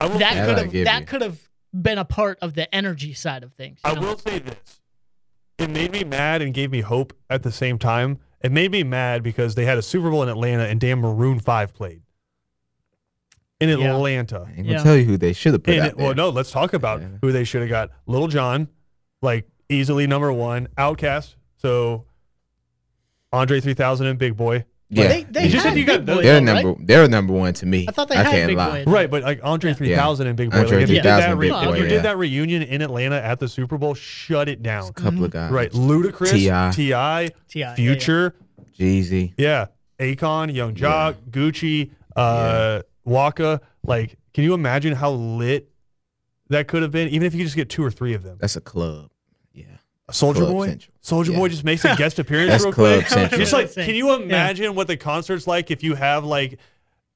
that 0.00 0.46
could 0.46 0.58
have 0.58 0.84
that 0.84 1.06
could 1.06 1.22
have 1.22 1.38
been 1.72 1.98
a 1.98 2.04
part 2.04 2.38
of 2.42 2.54
the 2.54 2.72
energy 2.74 3.14
side 3.14 3.44
of 3.44 3.52
things. 3.54 3.80
I 3.84 3.94
know? 3.94 4.00
will 4.00 4.18
say 4.18 4.40
this: 4.40 4.80
it 5.58 5.70
made 5.70 5.92
me 5.92 6.04
mad 6.04 6.42
and 6.42 6.52
gave 6.52 6.70
me 6.70 6.80
hope 6.80 7.12
at 7.28 7.42
the 7.42 7.52
same 7.52 7.78
time. 7.78 8.18
It 8.40 8.50
made 8.50 8.72
me 8.72 8.82
mad 8.82 9.22
because 9.22 9.54
they 9.54 9.66
had 9.66 9.78
a 9.78 9.82
Super 9.82 10.10
Bowl 10.10 10.22
in 10.22 10.28
Atlanta 10.28 10.64
and 10.64 10.80
damn 10.80 11.00
Maroon 11.00 11.38
Five 11.38 11.74
played 11.74 12.02
in 13.60 13.68
Yeah. 13.68 13.94
Atlanta. 13.94 14.46
I 14.46 14.50
ain't 14.58 14.66
Yeah. 14.66 14.72
gonna 14.74 14.84
tell 14.84 14.96
you 14.96 15.04
who 15.04 15.16
they 15.16 15.32
should 15.32 15.52
have 15.52 15.62
put 15.62 15.74
And 15.74 15.82
out 15.84 15.88
it- 15.90 15.96
well, 15.96 16.14
no, 16.14 16.30
let's 16.30 16.50
talk 16.50 16.72
about 16.72 17.00
Yeah. 17.00 17.08
who 17.22 17.30
they 17.32 17.44
should 17.44 17.60
have 17.60 17.70
got. 17.70 17.90
Lil 18.06 18.26
Jon, 18.28 18.68
like 19.22 19.46
easily 19.68 20.06
number 20.06 20.32
one. 20.32 20.68
OutKast, 20.78 21.34
so 21.58 22.04
Andre 23.32 23.60
3000 23.60 24.06
and 24.06 24.18
Big 24.18 24.36
Boi. 24.36 24.64
Yeah, 24.92 25.06
They, 25.06 25.22
they 25.22 25.44
You 25.44 25.50
just 25.50 25.64
had 25.64 25.70
said 25.74 25.78
you 25.78 25.84
got 25.84 25.98
Big 25.98 26.06
those- 26.06 26.16
Boy, 26.16 26.22
they're 26.24 26.40
though, 26.40 26.44
number 26.52 26.68
right? 26.70 26.86
they're 26.86 27.08
number 27.08 27.32
one 27.32 27.52
to 27.54 27.66
me. 27.66 27.86
I 27.88 27.92
thought 27.92 28.08
they 28.08 28.16
I 28.16 28.24
had 28.24 28.32
can't 28.32 28.48
Big 28.48 28.56
lie. 28.56 28.84
Boy. 28.84 28.90
Right, 28.90 29.08
but 29.10 29.22
like 29.22 29.38
Andre 29.44 29.72
3000 29.72 30.26
and 30.26 30.36
Big 30.36 30.50
Boi. 30.50 30.56
Andre 30.58 30.78
Like 30.78 30.82
if 30.82 30.88
you 30.90 30.94
did 30.96 31.02
3000 31.02 31.20
that, 31.20 31.30
and 31.30 31.38
re- 31.38 31.48
Big 31.50 31.56
if 31.56 31.64
Boy, 31.64 31.76
you 31.76 31.82
yeah. 31.84 31.88
did 31.90 32.02
that 32.02 32.18
reunion 32.18 32.62
in 32.62 32.82
Atlanta 32.82 33.16
at 33.16 33.38
the 33.38 33.46
Super 33.48 33.78
Bowl, 33.78 33.94
shut 33.94 34.48
it 34.48 34.64
down. 34.64 34.88
A 34.88 34.92
couple 34.92 35.12
Mm-hmm. 35.12 35.24
of 35.24 35.30
guys. 35.30 35.50
Right, 35.52 35.70
Ludacris, 35.70 36.32
T.I.. 36.32 36.70
Ti, 36.72 36.76
T.I., 36.76 37.30
yeah, 37.54 37.74
Future, 37.76 38.34
Jeezy. 38.76 39.32
yeah, 39.36 39.66
Akon, 40.00 40.52
Yung 40.52 40.74
Joc, 40.74 41.14
Gucci, 41.30 41.90
uh, 42.16 42.80
Waka. 43.10 43.60
Like, 43.82 44.16
can 44.32 44.44
you 44.44 44.54
imagine 44.54 44.94
how 44.94 45.10
lit 45.12 45.70
that 46.48 46.68
could 46.68 46.82
have 46.82 46.90
been? 46.92 47.08
Even 47.08 47.26
if 47.26 47.34
you 47.34 47.40
could 47.40 47.46
just 47.46 47.56
get 47.56 47.68
two 47.68 47.84
or 47.84 47.90
three 47.90 48.14
of 48.14 48.22
them. 48.22 48.38
That's 48.40 48.56
a 48.56 48.60
club. 48.60 49.10
Yeah. 49.52 49.64
Soldier 50.10 50.40
Club 50.40 50.52
Boy, 50.52 50.66
Central. 50.68 50.94
Soldier 51.00 51.32
Yeah. 51.32 51.38
Boy 51.38 51.48
just 51.48 51.64
makes 51.64 51.84
a 51.84 51.94
guest 51.96 52.18
appearance 52.20 52.50
That's 52.50 52.64
real 52.64 52.72
Club 52.72 52.98
quick. 53.00 53.08
Central. 53.08 53.38
Just 53.38 53.52
like, 53.52 53.72
can 53.74 53.94
you 53.94 54.14
imagine 54.14 54.74
what 54.74 54.86
the 54.86 54.96
concert's 54.96 55.46
like 55.46 55.70
if 55.70 55.82
you 55.82 55.94
have 55.94 56.24
like 56.24 56.58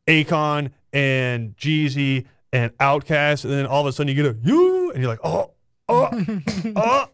Akon 0.07 0.71
and 0.93 1.57
Jeezy 1.57 2.27
and 2.53 2.77
Outkast, 2.79 3.45
and 3.45 3.53
then 3.53 3.67
all 3.67 3.81
of 3.81 3.87
a 3.87 3.93
sudden 3.93 4.15
you 4.15 4.23
get 4.23 4.27
a 4.27 4.39
you, 4.43 4.91
and 4.93 5.03
you're 5.03 5.11
like, 5.11 5.25
oh, 5.25 5.51
oh, 5.89 6.09
oh. 6.77 7.09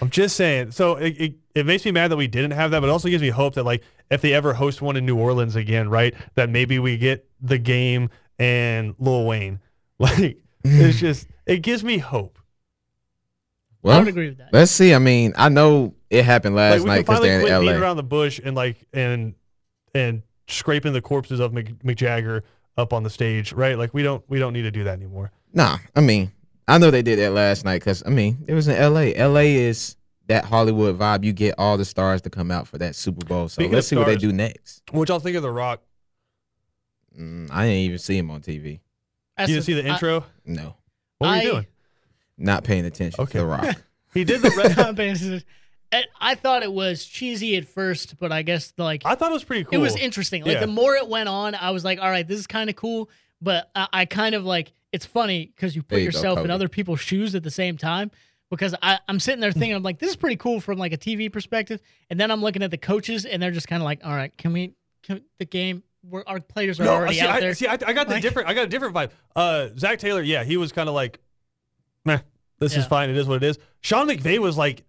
I'm 0.00 0.10
just 0.10 0.36
saying. 0.36 0.72
So 0.72 0.96
it, 0.96 1.16
it, 1.18 1.34
it 1.56 1.64
makes 1.66 1.84
me 1.84 1.90
mad 1.90 2.08
that 2.10 2.16
we 2.16 2.26
didn't 2.28 2.52
have 2.52 2.70
that, 2.70 2.80
but 2.80 2.86
it 2.88 2.90
also 2.90 3.08
gives 3.08 3.22
me 3.22 3.30
hope 3.30 3.54
that 3.54 3.64
like 3.64 3.82
if 4.10 4.20
they 4.20 4.32
ever 4.34 4.52
host 4.54 4.82
one 4.82 4.96
in 4.96 5.06
New 5.06 5.16
Orleans 5.18 5.56
again, 5.56 5.88
right, 5.88 6.14
that 6.34 6.50
maybe 6.50 6.78
we 6.78 6.98
get 6.98 7.26
the 7.40 7.58
game 7.58 8.10
and 8.38 8.94
Lil 8.98 9.24
Wayne. 9.26 9.60
Like 9.98 10.36
it's 10.62 10.98
just 11.00 11.26
it 11.46 11.62
gives 11.62 11.82
me 11.82 11.96
hope. 11.96 12.38
I 12.38 13.88
Well, 13.88 13.98
would 14.00 14.08
agree 14.08 14.28
with 14.28 14.38
that. 14.38 14.52
let's 14.52 14.70
see. 14.70 14.92
I 14.92 14.98
mean, 14.98 15.32
I 15.36 15.48
know 15.48 15.94
it 16.10 16.24
happened 16.24 16.54
last 16.54 16.80
we 16.82 16.86
night 16.86 16.96
can 16.96 17.14
because 17.14 17.22
they're 17.22 17.40
in 17.40 17.46
quit 17.46 17.76
LA. 17.76 17.80
around 17.80 17.96
the 17.96 18.02
bush 18.02 18.38
and 18.44 18.54
like 18.54 18.86
and 18.92 19.34
and 19.94 20.22
scraping 20.48 20.92
the 20.92 21.00
corpses 21.00 21.40
of 21.40 21.52
Mc, 21.54 21.78
Mick 21.82 21.96
Jagger 21.96 22.44
up 22.76 22.92
on 22.92 23.04
the 23.04 23.10
stage, 23.10 23.52
right? 23.54 23.78
Like 23.78 23.94
we 23.94 24.02
don't 24.02 24.22
we 24.28 24.38
don't 24.38 24.52
need 24.52 24.62
to 24.62 24.70
do 24.70 24.84
that 24.84 24.92
anymore. 24.92 25.30
Nah, 25.54 25.78
I 25.94 26.00
mean, 26.02 26.30
I 26.68 26.76
know 26.76 26.90
they 26.90 27.00
did 27.02 27.18
that 27.20 27.30
last 27.32 27.64
night 27.64 27.78
because 27.80 28.02
I 28.04 28.10
mean, 28.10 28.44
it 28.46 28.52
was 28.54 28.68
in 28.68 28.76
LA. 28.76 29.12
LA 29.16 29.40
is 29.56 29.96
that 30.28 30.44
Hollywood 30.44 30.98
vibe. 30.98 31.24
You 31.24 31.32
get 31.32 31.54
all 31.58 31.76
the 31.76 31.84
stars 31.84 32.22
to 32.22 32.30
come 32.30 32.50
out 32.50 32.66
for 32.68 32.78
that 32.78 32.94
Super 32.96 33.24
Bowl. 33.24 33.48
So 33.48 33.54
Speaking 33.54 33.72
let's 33.72 33.86
of 33.86 33.88
see 33.90 33.96
what 33.96 34.06
they 34.06 34.16
do 34.16 34.32
next. 34.32 34.82
What 34.90 35.08
y'all 35.08 35.18
think 35.20 35.36
of 35.36 35.42
The 35.42 35.50
Rock? 35.50 35.82
Mm, 37.18 37.50
I 37.50 37.64
didn't 37.64 37.78
even 37.78 37.98
see 37.98 38.16
him 38.18 38.30
on 38.30 38.40
TV. 38.42 38.80
That's 39.36 39.48
you 39.48 39.56
didn't 39.56 39.66
see 39.66 39.74
the 39.74 39.88
I- 39.88 39.92
intro? 39.92 40.24
No, 40.44 40.76
what 41.18 41.28
were 41.28 41.36
you 41.36 41.50
doing? 41.50 41.66
not 42.38 42.64
paying 42.64 42.84
attention 42.84 43.20
Okay. 43.22 43.32
to 43.32 43.38
the 43.38 43.46
Rock. 43.46 43.76
He 44.14 44.24
did 44.24 44.40
the 44.40 44.50
red. 44.56 44.78
I'm 44.78 44.94
paying 44.96 45.12
attention. 45.14 45.42
And 45.92 46.06
I 46.18 46.34
thought 46.36 46.62
it 46.62 46.72
was 46.72 47.04
cheesy 47.04 47.54
at 47.58 47.68
first, 47.68 48.18
but 48.18 48.32
I 48.32 48.40
guess 48.42 48.72
like 48.78 49.02
I 49.04 49.14
thought 49.14 49.30
it 49.30 49.34
was 49.34 49.44
pretty 49.44 49.64
cool. 49.64 49.74
it 49.74 49.78
was 49.78 49.94
interesting. 49.94 50.42
Like 50.42 50.54
Yeah. 50.54 50.60
the 50.60 50.66
more 50.66 50.94
it 50.96 51.06
went 51.06 51.28
on, 51.28 51.54
I 51.54 51.70
was 51.70 51.84
like, 51.84 51.98
all 52.00 52.08
right, 52.08 52.26
this 52.26 52.38
is 52.38 52.46
kind 52.46 52.70
of 52.70 52.76
cool. 52.76 53.10
But 53.42 53.70
I, 53.74 53.88
I 53.92 54.04
kind 54.06 54.34
of 54.34 54.44
like 54.46 54.72
it's 54.90 55.04
funny 55.04 55.52
because 55.54 55.76
you 55.76 55.82
put 55.82 55.90
There 55.90 55.98
you 56.00 56.10
go, 56.10 56.16
yourself 56.16 56.38
in 56.38 56.50
other 56.50 56.68
people's 56.68 57.00
shoes 57.00 57.34
at 57.34 57.42
the 57.42 57.50
same 57.50 57.76
time. 57.76 58.10
Because 58.50 58.74
I, 58.80 58.98
I'm 59.08 59.18
sitting 59.18 59.40
there 59.40 59.50
thinking, 59.52 59.74
I'm 59.74 59.82
like, 59.82 59.98
this 59.98 60.10
is 60.10 60.16
pretty 60.16 60.36
cool 60.36 60.60
from 60.60 60.78
like 60.78 60.92
a 60.92 60.96
TV 60.98 61.32
perspective, 61.32 61.80
and 62.10 62.20
then 62.20 62.30
I'm 62.30 62.40
looking 62.42 62.62
at 62.62 62.70
the 62.70 62.78
coaches, 62.78 63.24
and 63.24 63.42
they're 63.42 63.50
just 63.50 63.66
kind 63.68 63.82
of 63.82 63.84
like, 63.84 64.00
all 64.04 64.14
right, 64.14 64.36
can 64.38 64.52
we, 64.52 64.74
can 65.02 65.22
the 65.38 65.44
game, 65.44 65.82
where 66.08 66.28
our 66.28 66.38
players 66.38 66.78
are 66.78 66.84
no, 66.84 66.94
already 66.94 67.14
see, 67.14 67.20
out 67.22 67.30
I, 67.30 67.40
there. 67.40 67.54
see, 67.54 67.66
I, 67.66 67.72
I 67.72 67.92
got 67.92 68.06
the 68.06 68.14
Like- 68.14 68.22
different. 68.22 68.48
I 68.48 68.54
got 68.54 68.64
a 68.64 68.68
different 68.68 68.94
vibe. 68.94 69.10
Uh, 69.34 69.68
Zac 69.76 69.98
Taylor, 69.98 70.22
yeah, 70.22 70.44
he 70.44 70.56
was 70.56 70.70
kind 70.70 70.88
of 70.88 70.94
like, 70.94 71.18
meh, 72.04 72.18
this 72.60 72.76
is 72.76 72.86
fine. 72.86 73.10
It 73.10 73.16
is 73.16 73.26
what 73.26 73.42
it 73.42 73.46
is. 73.46 73.58
Sean 73.80 74.06
McVay 74.08 74.38
was 74.38 74.56
like, 74.56 74.84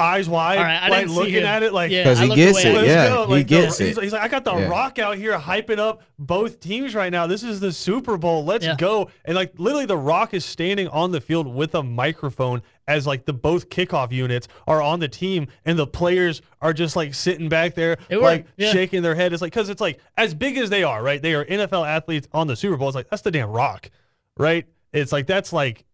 eyes 0.00 0.28
wide, 0.28 0.58
All 0.58 0.64
right, 0.64 0.82
I 0.82 0.88
like 0.88 1.08
looking 1.08 1.42
at 1.44 1.62
it, 1.62 1.72
like, 1.72 1.90
because 1.90 2.18
I 2.18 2.26
he 2.26 2.34
gets 2.34 2.64
away. 2.64 2.74
it, 2.74 2.86
yeah, 2.86 3.08
go. 3.08 3.26
he 3.26 3.30
Like, 3.32 3.46
the- 3.46 3.60
gets 3.62 3.78
he's, 3.78 3.98
it. 3.98 4.02
he's 4.04 4.12
like, 4.12 4.22
I 4.22 4.28
got 4.28 4.44
the 4.44 4.54
Yeah. 4.56 4.68
Rock 4.68 4.98
out 4.98 5.16
here 5.18 5.38
hyping 5.38 5.78
up 5.78 6.02
both 6.18 6.58
teams 6.60 6.94
right 6.94 7.12
now. 7.12 7.26
This 7.26 7.42
is 7.42 7.60
the 7.60 7.70
Super 7.72 8.16
Bowl. 8.16 8.44
Let's 8.44 8.64
Yeah. 8.64 8.76
go. 8.76 9.10
And 9.24 9.34
like 9.36 9.52
literally, 9.58 9.86
the 9.86 9.96
Rock 9.96 10.32
is 10.34 10.44
standing 10.44 10.88
on 10.88 11.12
the 11.12 11.20
field 11.20 11.46
with 11.46 11.74
a 11.74 11.82
microphone 11.82 12.62
as 12.88 13.06
like 13.06 13.24
the 13.26 13.32
both 13.32 13.68
kickoff 13.68 14.10
units 14.10 14.48
are 14.66 14.82
on 14.82 14.98
the 15.00 15.08
team, 15.08 15.46
and 15.64 15.78
the 15.78 15.86
players 15.86 16.42
are 16.60 16.72
just 16.72 16.96
like 16.96 17.14
sitting 17.14 17.48
back 17.48 17.74
there, 17.74 17.96
They 18.08 18.16
like 18.16 18.46
yeah. 18.56 18.72
shaking 18.72 19.02
their 19.02 19.14
head. 19.14 19.32
It's 19.32 19.42
like 19.42 19.52
because 19.52 19.68
it's 19.68 19.80
like 19.80 20.00
as 20.16 20.34
big 20.34 20.56
as 20.56 20.70
they 20.70 20.82
are, 20.82 21.02
right? 21.02 21.20
They 21.22 21.34
are 21.34 21.44
NFL 21.44 21.86
athletes 21.86 22.26
on 22.32 22.46
the 22.48 22.56
Super 22.56 22.76
Bowl. 22.76 22.88
It's 22.88 22.94
like 22.96 23.08
that's 23.10 23.22
the 23.22 23.30
damn 23.30 23.50
Rock, 23.50 23.90
right? 24.36 24.66
It's 24.92 25.12
like 25.12 25.26
that's 25.26 25.52
like 25.52 25.84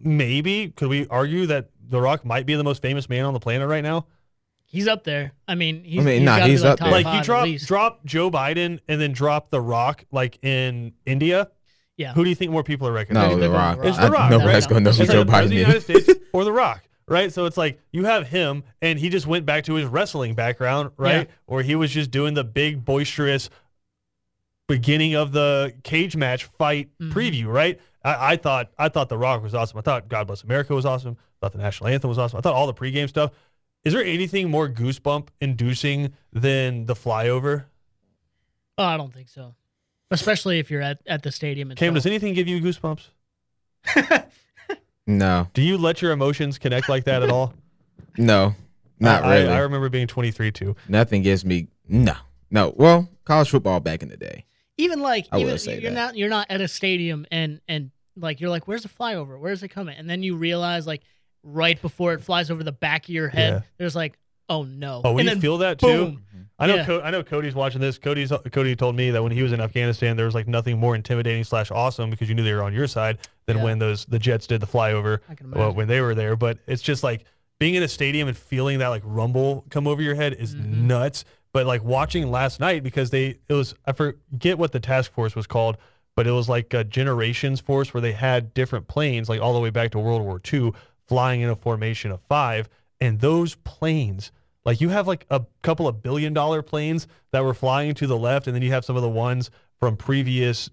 maybe 0.00 0.68
could 0.76 0.88
we 0.88 1.06
argue 1.08 1.46
that 1.46 1.70
the 1.88 2.00
Rock 2.00 2.24
might 2.24 2.46
be 2.46 2.54
the 2.54 2.64
most 2.64 2.82
famous 2.82 3.08
man 3.08 3.24
on 3.24 3.32
the 3.34 3.40
planet 3.40 3.68
right 3.68 3.82
now? 3.82 4.06
He's 4.64 4.86
up 4.86 5.04
there. 5.04 5.32
I 5.46 5.54
mean, 5.54 5.82
he's, 5.82 6.00
I 6.00 6.02
mean, 6.04 6.16
he's 6.18 6.24
nah, 6.26 6.36
he's 6.40 6.62
like 6.62 6.72
up 6.72 6.78
there. 6.80 6.90
like 6.90 7.16
you 7.16 7.22
drop 7.22 7.48
drop 7.66 8.04
Joe 8.04 8.30
Biden 8.30 8.80
and 8.86 9.00
then 9.00 9.12
drop 9.12 9.50
The 9.50 9.60
Rock 9.60 10.04
like 10.12 10.38
in 10.44 10.92
India. 11.06 11.50
Yeah. 11.96 12.12
Who 12.12 12.22
do 12.22 12.28
you 12.30 12.36
think 12.36 12.52
more 12.52 12.62
people 12.62 12.86
are 12.86 12.92
recognizing? 12.92 13.40
They're 13.40 13.48
the 13.48 13.54
Rock. 13.54 13.78
The 13.78 13.82
Rock. 13.84 13.88
It's 13.88 13.98
The 13.98 14.10
Rock, 14.10 14.30
nobody's 14.30 14.64
right? 14.64 14.68
gonna 14.68 14.80
know 14.82 14.90
who 14.92 15.06
Joe 15.06 15.22
like 15.22 15.26
Biden 15.28 15.42
of 15.44 15.48
the 15.50 15.56
United 15.56 15.76
is. 15.76 15.84
States 16.04 16.20
or 16.32 16.44
The 16.44 16.52
Rock, 16.52 16.82
right? 17.08 17.32
So 17.32 17.46
it's 17.46 17.56
like 17.56 17.80
you 17.92 18.04
have 18.04 18.28
him, 18.28 18.62
and 18.82 18.98
he 18.98 19.08
just 19.08 19.26
went 19.26 19.46
back 19.46 19.64
to 19.64 19.74
his 19.74 19.86
wrestling 19.86 20.34
background, 20.34 20.90
right? 20.98 21.26
Yeah. 21.28 21.34
Or 21.46 21.62
he 21.62 21.74
was 21.74 21.90
just 21.90 22.10
doing 22.10 22.34
the 22.34 22.44
big 22.44 22.84
boisterous 22.84 23.48
beginning 24.68 25.14
of 25.14 25.32
the 25.32 25.72
cage 25.82 26.14
match 26.14 26.44
fight 26.44 26.90
Mhm. 27.00 27.12
preview, 27.12 27.46
right? 27.46 27.80
I, 28.16 28.32
I 28.32 28.36
thought 28.36 28.70
I 28.78 28.88
thought 28.88 29.08
The 29.08 29.18
Rock 29.18 29.42
was 29.42 29.54
awesome. 29.54 29.78
I 29.78 29.82
thought 29.82 30.08
God 30.08 30.26
Bless 30.26 30.42
America 30.42 30.74
was 30.74 30.86
awesome. 30.86 31.16
I 31.18 31.46
thought 31.46 31.52
the 31.52 31.58
national 31.58 31.88
anthem 31.88 32.08
was 32.08 32.18
awesome. 32.18 32.38
I 32.38 32.40
thought 32.40 32.54
all 32.54 32.66
the 32.66 32.74
pregame 32.74 33.08
stuff. 33.08 33.32
Is 33.84 33.92
there 33.92 34.04
anything 34.04 34.50
more 34.50 34.68
goosebump 34.68 35.28
inducing 35.40 36.12
than 36.32 36.86
the 36.86 36.94
flyover? 36.94 37.64
Oh, 38.76 38.84
I 38.84 38.96
don't 38.96 39.12
think 39.14 39.28
so. 39.28 39.54
Especially 40.10 40.58
if 40.58 40.70
you're 40.70 40.82
at, 40.82 40.98
at 41.06 41.22
the 41.22 41.30
stadium. 41.30 41.70
Cam, 41.74 41.94
does 41.94 42.06
anything 42.06 42.34
give 42.34 42.48
you 42.48 42.60
goosebumps? 42.60 43.08
No, 45.06 45.48
Do 45.54 45.62
you 45.62 45.78
let 45.78 46.02
your 46.02 46.12
emotions 46.12 46.58
connect 46.58 46.90
like 46.90 47.04
that 47.04 47.22
at 47.22 47.30
all? 47.30 47.54
no, 48.18 48.54
not 49.00 49.24
I, 49.24 49.26
I- 49.26 49.38
really. 49.38 49.48
I, 49.54 49.58
remember 49.60 49.88
being 49.88 50.06
23 50.06 50.52
too. 50.52 50.76
Nothing 50.86 51.22
gives 51.22 51.46
me 51.46 51.68
no, 51.88 52.12
no. 52.50 52.74
Well, 52.76 53.08
college 53.24 53.48
football 53.48 53.80
back 53.80 54.02
in 54.02 54.10
the 54.10 54.18
day. 54.18 54.44
even 54.76 55.00
like 55.00 55.26
I 55.32 55.36
will 55.38 55.44
even 55.44 55.58
say 55.58 55.80
you're 55.80 55.90
that. 55.92 55.96
not 55.96 56.16
you're 56.18 56.28
not 56.28 56.48
at 56.50 56.60
a 56.60 56.68
stadium 56.68 57.24
and 57.30 57.62
and 57.66 57.90
like 58.20 58.40
you're 58.40 58.50
like 58.50 58.66
where's 58.68 58.82
the 58.82 58.88
flyover 58.88 59.38
where's 59.38 59.62
it 59.62 59.68
coming 59.68 59.96
and 59.96 60.08
then 60.08 60.22
you 60.22 60.36
realize 60.36 60.86
like 60.86 61.02
right 61.42 61.80
before 61.80 62.12
it 62.14 62.20
flies 62.20 62.50
over 62.50 62.62
the 62.64 62.72
back 62.72 63.04
of 63.04 63.10
your 63.10 63.28
head 63.28 63.52
Yeah. 63.52 63.60
there's 63.78 63.94
like 63.96 64.18
oh 64.48 64.62
no 64.64 65.00
Oh, 65.04 65.12
when 65.12 65.20
and 65.28 65.36
then 65.36 65.40
feel 65.40 65.58
that 65.58 65.78
too. 65.78 65.86
boom 65.86 66.24
I 66.60 66.66
know. 66.66 66.74
Yeah. 66.74 66.84
Co- 66.86 67.00
I 67.02 67.12
know. 67.12 67.22
Cody's 67.22 67.54
watching 67.54 67.80
this. 67.80 67.98
Cody's 67.98 68.32
Cody 68.50 68.74
told 68.74 68.96
me 68.96 69.12
that 69.12 69.22
when 69.22 69.30
he 69.30 69.44
was 69.44 69.52
in 69.52 69.60
Afghanistan, 69.60 70.16
there 70.16 70.26
was 70.26 70.34
like 70.34 70.48
nothing 70.48 70.76
more 70.76 70.96
intimidating 70.96 71.44
slash 71.44 71.70
awesome 71.70 72.10
because 72.10 72.28
you 72.28 72.34
knew 72.34 72.42
they 72.42 72.52
were 72.52 72.64
on 72.64 72.72
your 72.74 72.88
side 72.88 73.18
than 73.46 73.58
Yeah. 73.58 73.62
when 73.62 73.78
those 73.78 74.04
the 74.06 74.18
Jets 74.18 74.48
did 74.48 74.60
the 74.60 74.66
flyover 74.66 75.20
well, 75.52 75.72
when 75.72 75.86
they 75.86 76.00
were 76.00 76.16
there. 76.16 76.34
But 76.34 76.58
it's 76.66 76.82
just 76.82 77.04
like 77.04 77.26
being 77.60 77.76
in 77.76 77.84
a 77.84 77.88
stadium 77.88 78.26
and 78.26 78.36
feeling 78.36 78.80
that 78.80 78.88
like 78.88 79.02
rumble 79.04 79.66
come 79.70 79.86
over 79.86 80.02
your 80.02 80.16
head 80.16 80.32
is 80.32 80.56
Mhm. 80.56 80.78
nuts. 80.78 81.24
But 81.52 81.64
like 81.66 81.84
watching 81.84 82.28
last 82.28 82.58
night 82.58 82.82
because 82.82 83.10
they 83.10 83.38
it 83.48 83.54
was 83.54 83.76
I 83.86 83.92
forget 83.92 84.58
what 84.58 84.72
the 84.72 84.80
task 84.80 85.12
force 85.12 85.36
was 85.36 85.46
called, 85.46 85.76
but 86.18 86.26
it 86.26 86.32
was 86.32 86.48
like 86.48 86.74
a 86.74 86.82
generations 86.82 87.60
force 87.60 87.94
where 87.94 88.00
they 88.00 88.10
had 88.10 88.52
different 88.52 88.88
planes 88.88 89.28
like 89.28 89.40
all 89.40 89.54
the 89.54 89.60
way 89.60 89.70
back 89.70 89.92
to 89.92 90.00
World 90.00 90.20
War 90.22 90.40
II 90.52 90.72
flying 91.06 91.42
in 91.42 91.48
a 91.48 91.54
formation 91.54 92.10
of 92.10 92.20
five, 92.28 92.68
and 93.00 93.20
those 93.20 93.54
planes. 93.62 94.32
Like 94.64 94.80
you 94.80 94.88
have 94.88 95.06
like 95.06 95.26
a 95.30 95.42
couple 95.62 95.86
of 95.86 96.02
billion 96.02 96.32
dollar 96.32 96.60
planes 96.60 97.06
that 97.30 97.44
were 97.44 97.54
flying 97.54 97.94
to 97.94 98.08
the 98.08 98.18
left, 98.18 98.48
and 98.48 98.56
then 98.56 98.64
you 98.64 98.72
have 98.72 98.84
some 98.84 98.96
of 98.96 99.02
the 99.02 99.08
ones 99.08 99.52
from 99.78 99.96
previous, 99.96 100.68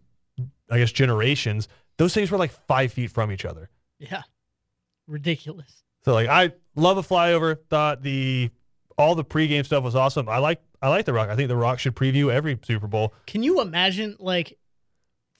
I 0.72 0.80
guess, 0.80 0.92
generations. 0.92 1.68
Those 1.98 2.16
things 2.16 2.32
were 2.32 2.40
like 2.40 2.52
five 2.66 2.92
feet 2.92 3.12
from 3.12 3.32
each 3.32 3.46
other. 3.46 3.70
yeah 4.00 4.24
ridiculous 5.06 5.84
So 6.06 6.14
like 6.16 6.28
I 6.28 6.54
love 6.75 6.98
a 6.98 7.04
flyover. 7.04 7.60
Thought 7.70 8.02
the 8.02 8.50
all 8.98 9.14
the 9.14 9.24
pregame 9.24 9.64
stuff 9.64 9.84
was 9.84 9.96
awesome. 9.96 10.28
I 10.28 10.40
like 10.40 10.60
I 10.82 10.90
like 10.90 11.06
the 11.06 11.14
Rock. 11.14 11.30
I 11.30 11.36
think 11.36 11.50
the 11.50 11.56
Rock 11.56 11.78
should 11.78 11.96
preview 11.96 12.32
every 12.32 12.58
Super 12.64 12.88
Bowl. 12.88 13.14
can 13.28 13.44
you 13.44 13.62
imagine 13.62 14.16
like 14.20 14.58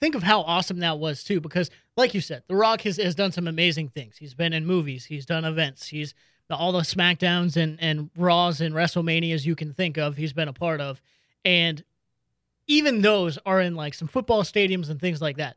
think 0.00 0.14
of 0.14 0.22
how 0.22 0.42
awesome 0.42 0.80
that 0.80 0.98
was 0.98 1.24
too 1.24 1.40
because 1.40 1.70
like 1.96 2.14
you 2.14 2.20
said 2.20 2.42
the 2.48 2.56
rock 2.56 2.82
has, 2.82 2.96
has 2.96 3.14
done 3.14 3.32
some 3.32 3.46
amazing 3.46 3.88
things. 3.88 4.16
He's 4.16 4.34
been 4.34 4.52
in 4.52 4.66
movies 4.66 5.04
he's 5.04 5.26
done 5.26 5.44
events 5.44 5.86
he's 5.86 6.14
all 6.50 6.72
the 6.72 6.80
smackdowns 6.80 7.56
and 7.56 7.78
and 7.80 8.10
raws 8.16 8.60
and 8.60 8.74
wrestlemanias 8.74 9.44
you 9.44 9.56
can 9.56 9.72
think 9.72 9.96
of 9.96 10.16
he's 10.16 10.32
been 10.32 10.48
a 10.48 10.52
part 10.52 10.80
of. 10.80 11.00
And 11.44 11.82
even 12.66 13.02
those 13.02 13.38
are 13.46 13.60
in 13.60 13.74
like 13.74 13.94
some 13.94 14.08
football 14.08 14.42
stadiums 14.42 14.90
and 14.90 15.00
things 15.00 15.20
like 15.20 15.36
that. 15.36 15.56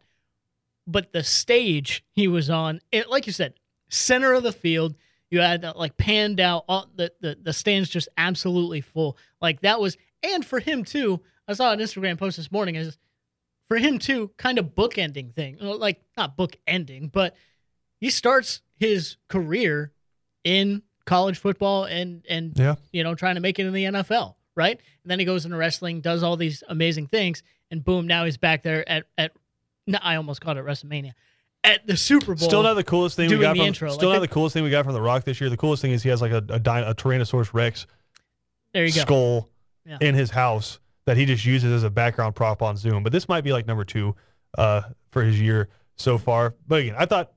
But 0.88 1.12
the 1.12 1.24
stage 1.24 2.04
he 2.12 2.28
was 2.28 2.50
on 2.50 2.82
it 2.92 3.10
like 3.10 3.28
you 3.28 3.34
said 3.34 3.54
center 3.90 4.34
of 4.34 4.44
the 4.44 4.52
field 4.52 4.96
you 5.30 5.42
had 5.42 5.62
that 5.62 5.78
like 5.78 5.96
panned 5.98 6.40
out 6.40 6.66
all 6.68 6.88
the, 6.96 7.12
the 7.22 7.38
the 7.42 7.54
stands 7.54 7.90
just 7.90 8.10
absolutely 8.18 8.82
full. 8.82 9.18
Like 9.42 9.62
that 9.62 9.80
was 9.80 9.98
and 10.24 10.46
for 10.46 10.60
him 10.60 10.84
too 10.84 11.22
i 11.48 11.54
saw 11.54 11.72
an 11.72 11.80
instagram 11.80 12.18
post 12.18 12.38
this 12.38 12.52
morning 12.52 12.76
is 12.76 12.98
for 13.70 13.78
him 13.78 13.98
too 14.00 14.32
kind 14.38 14.58
of 14.60 14.76
bookending 14.76 15.34
thing 15.34 15.58
like 15.62 16.02
not 16.18 16.36
book 16.36 16.58
ending 16.68 17.08
but 17.08 17.36
he 18.02 18.10
starts 18.10 18.62
his 18.78 19.16
career 19.30 19.92
in 20.44 20.82
college 21.06 21.38
football 21.38 21.86
and 21.86 22.26
and 22.30 22.54
Yeah. 22.58 22.76
you 22.92 23.04
know 23.04 23.16
trying 23.16 23.36
to 23.36 23.42
make 23.42 23.58
it 23.60 23.66
in 23.66 23.74
the 23.74 23.86
NFL 23.86 24.36
right 24.56 24.80
and 25.04 25.10
then 25.12 25.20
he 25.20 25.26
goes 25.26 25.46
into 25.46 25.58
wrestling 25.58 26.02
does 26.02 26.24
all 26.24 26.36
these 26.38 26.64
amazing 26.68 27.08
things 27.08 27.42
and 27.72 27.84
boom 27.84 28.08
now 28.08 28.26
he's 28.26 28.38
back 28.38 28.64
there 28.64 28.88
at 28.90 29.06
at 29.18 29.32
no, 29.88 29.98
I 30.02 30.16
almost 30.18 30.42
called 30.42 30.58
it 30.58 30.66
WrestleMania 30.66 31.14
at 31.64 31.86
the 31.88 31.98
Super 31.98 32.36
Bowl 32.36 32.48
Still 32.48 32.64
not 32.64 32.76
the 32.76 32.84
coolest 32.84 33.16
thing 33.18 33.30
we 33.30 33.38
got 33.40 33.58
from. 33.58 33.66
intro. 33.66 33.90
Still 33.92 34.10
Like 34.10 34.18
not 34.18 34.22
the 34.22 34.28
coolest 34.34 34.54
thing 34.54 34.64
we 34.64 34.70
got 34.70 34.86
from 34.86 34.94
the 34.94 35.02
Rock 35.02 35.24
this 35.26 35.42
year. 35.42 35.50
The 35.50 35.58
coolest 35.58 35.82
thing 35.82 35.92
is 35.92 36.02
he 36.04 36.10
has 36.10 36.22
like 36.22 36.32
a 36.32 36.38
a, 36.50 36.56
a 36.56 36.96
Tyrannosaurus 36.96 37.54
Rex 37.54 37.86
there 38.74 38.86
you 38.86 38.94
go 38.94 39.02
skull 39.02 39.50
Yeah. 39.86 39.98
in 40.02 40.14
his 40.16 40.30
house 40.32 40.80
that 41.10 41.18
he 41.18 41.26
just 41.26 41.44
uses 41.44 41.72
as 41.74 41.84
a 41.84 41.90
background 41.90 42.36
prop 42.36 42.62
on 42.62 42.78
Zoom. 42.78 43.02
But 43.02 43.12
this 43.12 43.28
might 43.28 43.44
be 43.44 43.52
like 43.52 43.66
number 43.66 43.84
two 43.84 44.16
uh, 44.60 44.84
for 45.10 45.24
his 45.24 45.42
year 45.42 45.68
so 45.96 46.20
far. 46.20 46.54
But 46.68 46.82
again, 46.82 46.96
I 47.00 47.08
thought 47.08 47.32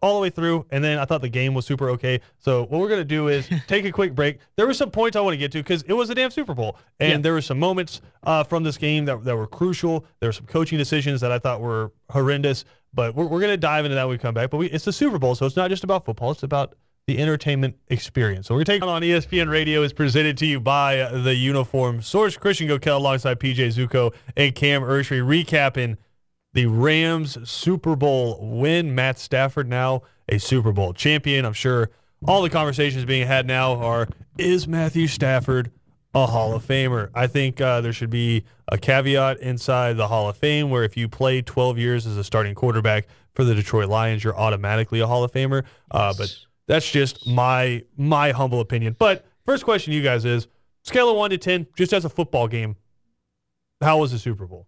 all 0.00 0.14
the 0.14 0.20
way 0.22 0.30
through, 0.30 0.64
and 0.70 0.82
then 0.82 0.98
I 0.98 1.04
thought 1.04 1.20
the 1.20 1.28
game 1.28 1.52
was 1.52 1.66
super 1.66 1.90
okay. 1.90 2.22
So 2.38 2.62
what 2.62 2.80
we're 2.80 2.88
gonna 2.88 3.04
do 3.04 3.28
is 3.28 3.46
take 3.66 3.84
a 3.84 3.92
quick 3.92 4.14
break. 4.14 4.38
There 4.56 4.66
were 4.66 4.72
some 4.72 4.90
points 4.90 5.14
I 5.14 5.20
want 5.20 5.34
to 5.34 5.36
get 5.36 5.52
to 5.52 5.58
because 5.58 5.82
it 5.82 5.92
was 5.92 6.08
a 6.08 6.14
damn 6.14 6.30
Super 6.30 6.54
Bowl, 6.54 6.78
and 7.00 7.10
Yeah. 7.10 7.18
there 7.18 7.32
were 7.34 7.42
some 7.42 7.58
moments 7.58 8.00
uh, 8.22 8.44
from 8.44 8.62
this 8.64 8.78
game 8.78 9.04
that, 9.04 9.22
that 9.24 9.36
were 9.36 9.46
crucial. 9.46 10.06
There 10.20 10.30
were 10.30 10.32
some 10.32 10.46
coaching 10.46 10.78
decisions 10.78 11.20
that 11.20 11.30
I 11.30 11.38
thought 11.38 11.60
were 11.60 11.92
horrendous. 12.08 12.64
But 12.94 13.14
we're, 13.14 13.26
we're 13.26 13.40
gonna 13.42 13.58
dive 13.58 13.84
into 13.84 13.96
that 13.96 14.04
when 14.04 14.12
we 14.12 14.18
come 14.18 14.32
back. 14.32 14.48
But 14.48 14.56
we, 14.56 14.68
it's 14.68 14.86
the 14.86 14.92
Super 14.94 15.18
Bowl, 15.18 15.34
so 15.34 15.44
it's 15.44 15.56
not 15.56 15.68
just 15.68 15.84
about 15.84 16.06
football. 16.06 16.30
It's 16.30 16.42
about 16.44 16.74
the 17.08 17.18
entertainment 17.18 17.74
experience. 17.88 18.46
So 18.46 18.54
we're 18.54 18.64
taking 18.64 18.86
on 18.86 19.00
ESPN 19.00 19.48
Radio 19.48 19.82
is 19.82 19.94
presented 19.94 20.36
to 20.38 20.46
you 20.46 20.60
by 20.60 21.08
the 21.10 21.34
Uniform 21.34 22.02
Source. 22.02 22.36
Christian 22.36 22.68
Gokel 22.68 22.96
alongside 22.96 23.40
PJ 23.40 23.56
Zuko 23.68 24.12
and 24.36 24.54
Cam 24.54 24.82
Urshrey 24.82 25.22
recapping 25.22 25.96
the 26.52 26.66
Rams 26.66 27.48
Super 27.48 27.96
Bowl 27.96 28.38
win. 28.42 28.94
Matt 28.94 29.18
Stafford 29.18 29.70
now 29.70 30.02
a 30.28 30.36
Super 30.36 30.70
Bowl 30.70 30.92
champion. 30.92 31.46
I'm 31.46 31.54
sure 31.54 31.88
all 32.26 32.42
the 32.42 32.50
conversations 32.50 33.06
being 33.06 33.26
had 33.26 33.46
now 33.46 33.76
are 33.76 34.06
is 34.36 34.68
Matthew 34.68 35.06
Stafford 35.06 35.70
a 36.14 36.26
Hall 36.26 36.54
of 36.54 36.62
Famer? 36.62 37.08
I 37.14 37.26
think 37.26 37.58
uh, 37.58 37.80
there 37.80 37.94
should 37.94 38.10
be 38.10 38.44
a 38.70 38.76
caveat 38.76 39.38
inside 39.38 39.96
the 39.96 40.08
Hall 40.08 40.28
of 40.28 40.36
Fame 40.36 40.68
where 40.68 40.84
if 40.84 40.94
you 40.94 41.08
play 41.08 41.40
12 41.40 41.78
years 41.78 42.06
as 42.06 42.18
a 42.18 42.24
starting 42.24 42.54
quarterback 42.54 43.06
for 43.34 43.44
the 43.44 43.54
Detroit 43.54 43.88
Lions, 43.88 44.22
you're 44.22 44.38
automatically 44.38 45.00
a 45.00 45.06
Hall 45.06 45.24
of 45.24 45.32
Famer. 45.32 45.64
Uh, 45.90 46.12
but 46.18 46.36
that's 46.68 46.88
just 46.88 47.26
my 47.26 47.82
my 47.96 48.30
humble 48.30 48.60
opinion. 48.60 48.94
But 48.96 49.26
first 49.44 49.64
question, 49.64 49.90
to 49.90 49.96
you 49.96 50.02
guys 50.04 50.24
is 50.24 50.46
scale 50.84 51.10
of 51.10 51.16
one 51.16 51.30
to 51.30 51.38
ten, 51.38 51.66
just 51.76 51.92
as 51.92 52.04
a 52.04 52.08
football 52.08 52.46
game. 52.46 52.76
How 53.80 53.98
was 53.98 54.12
the 54.12 54.18
Super 54.18 54.46
Bowl? 54.46 54.66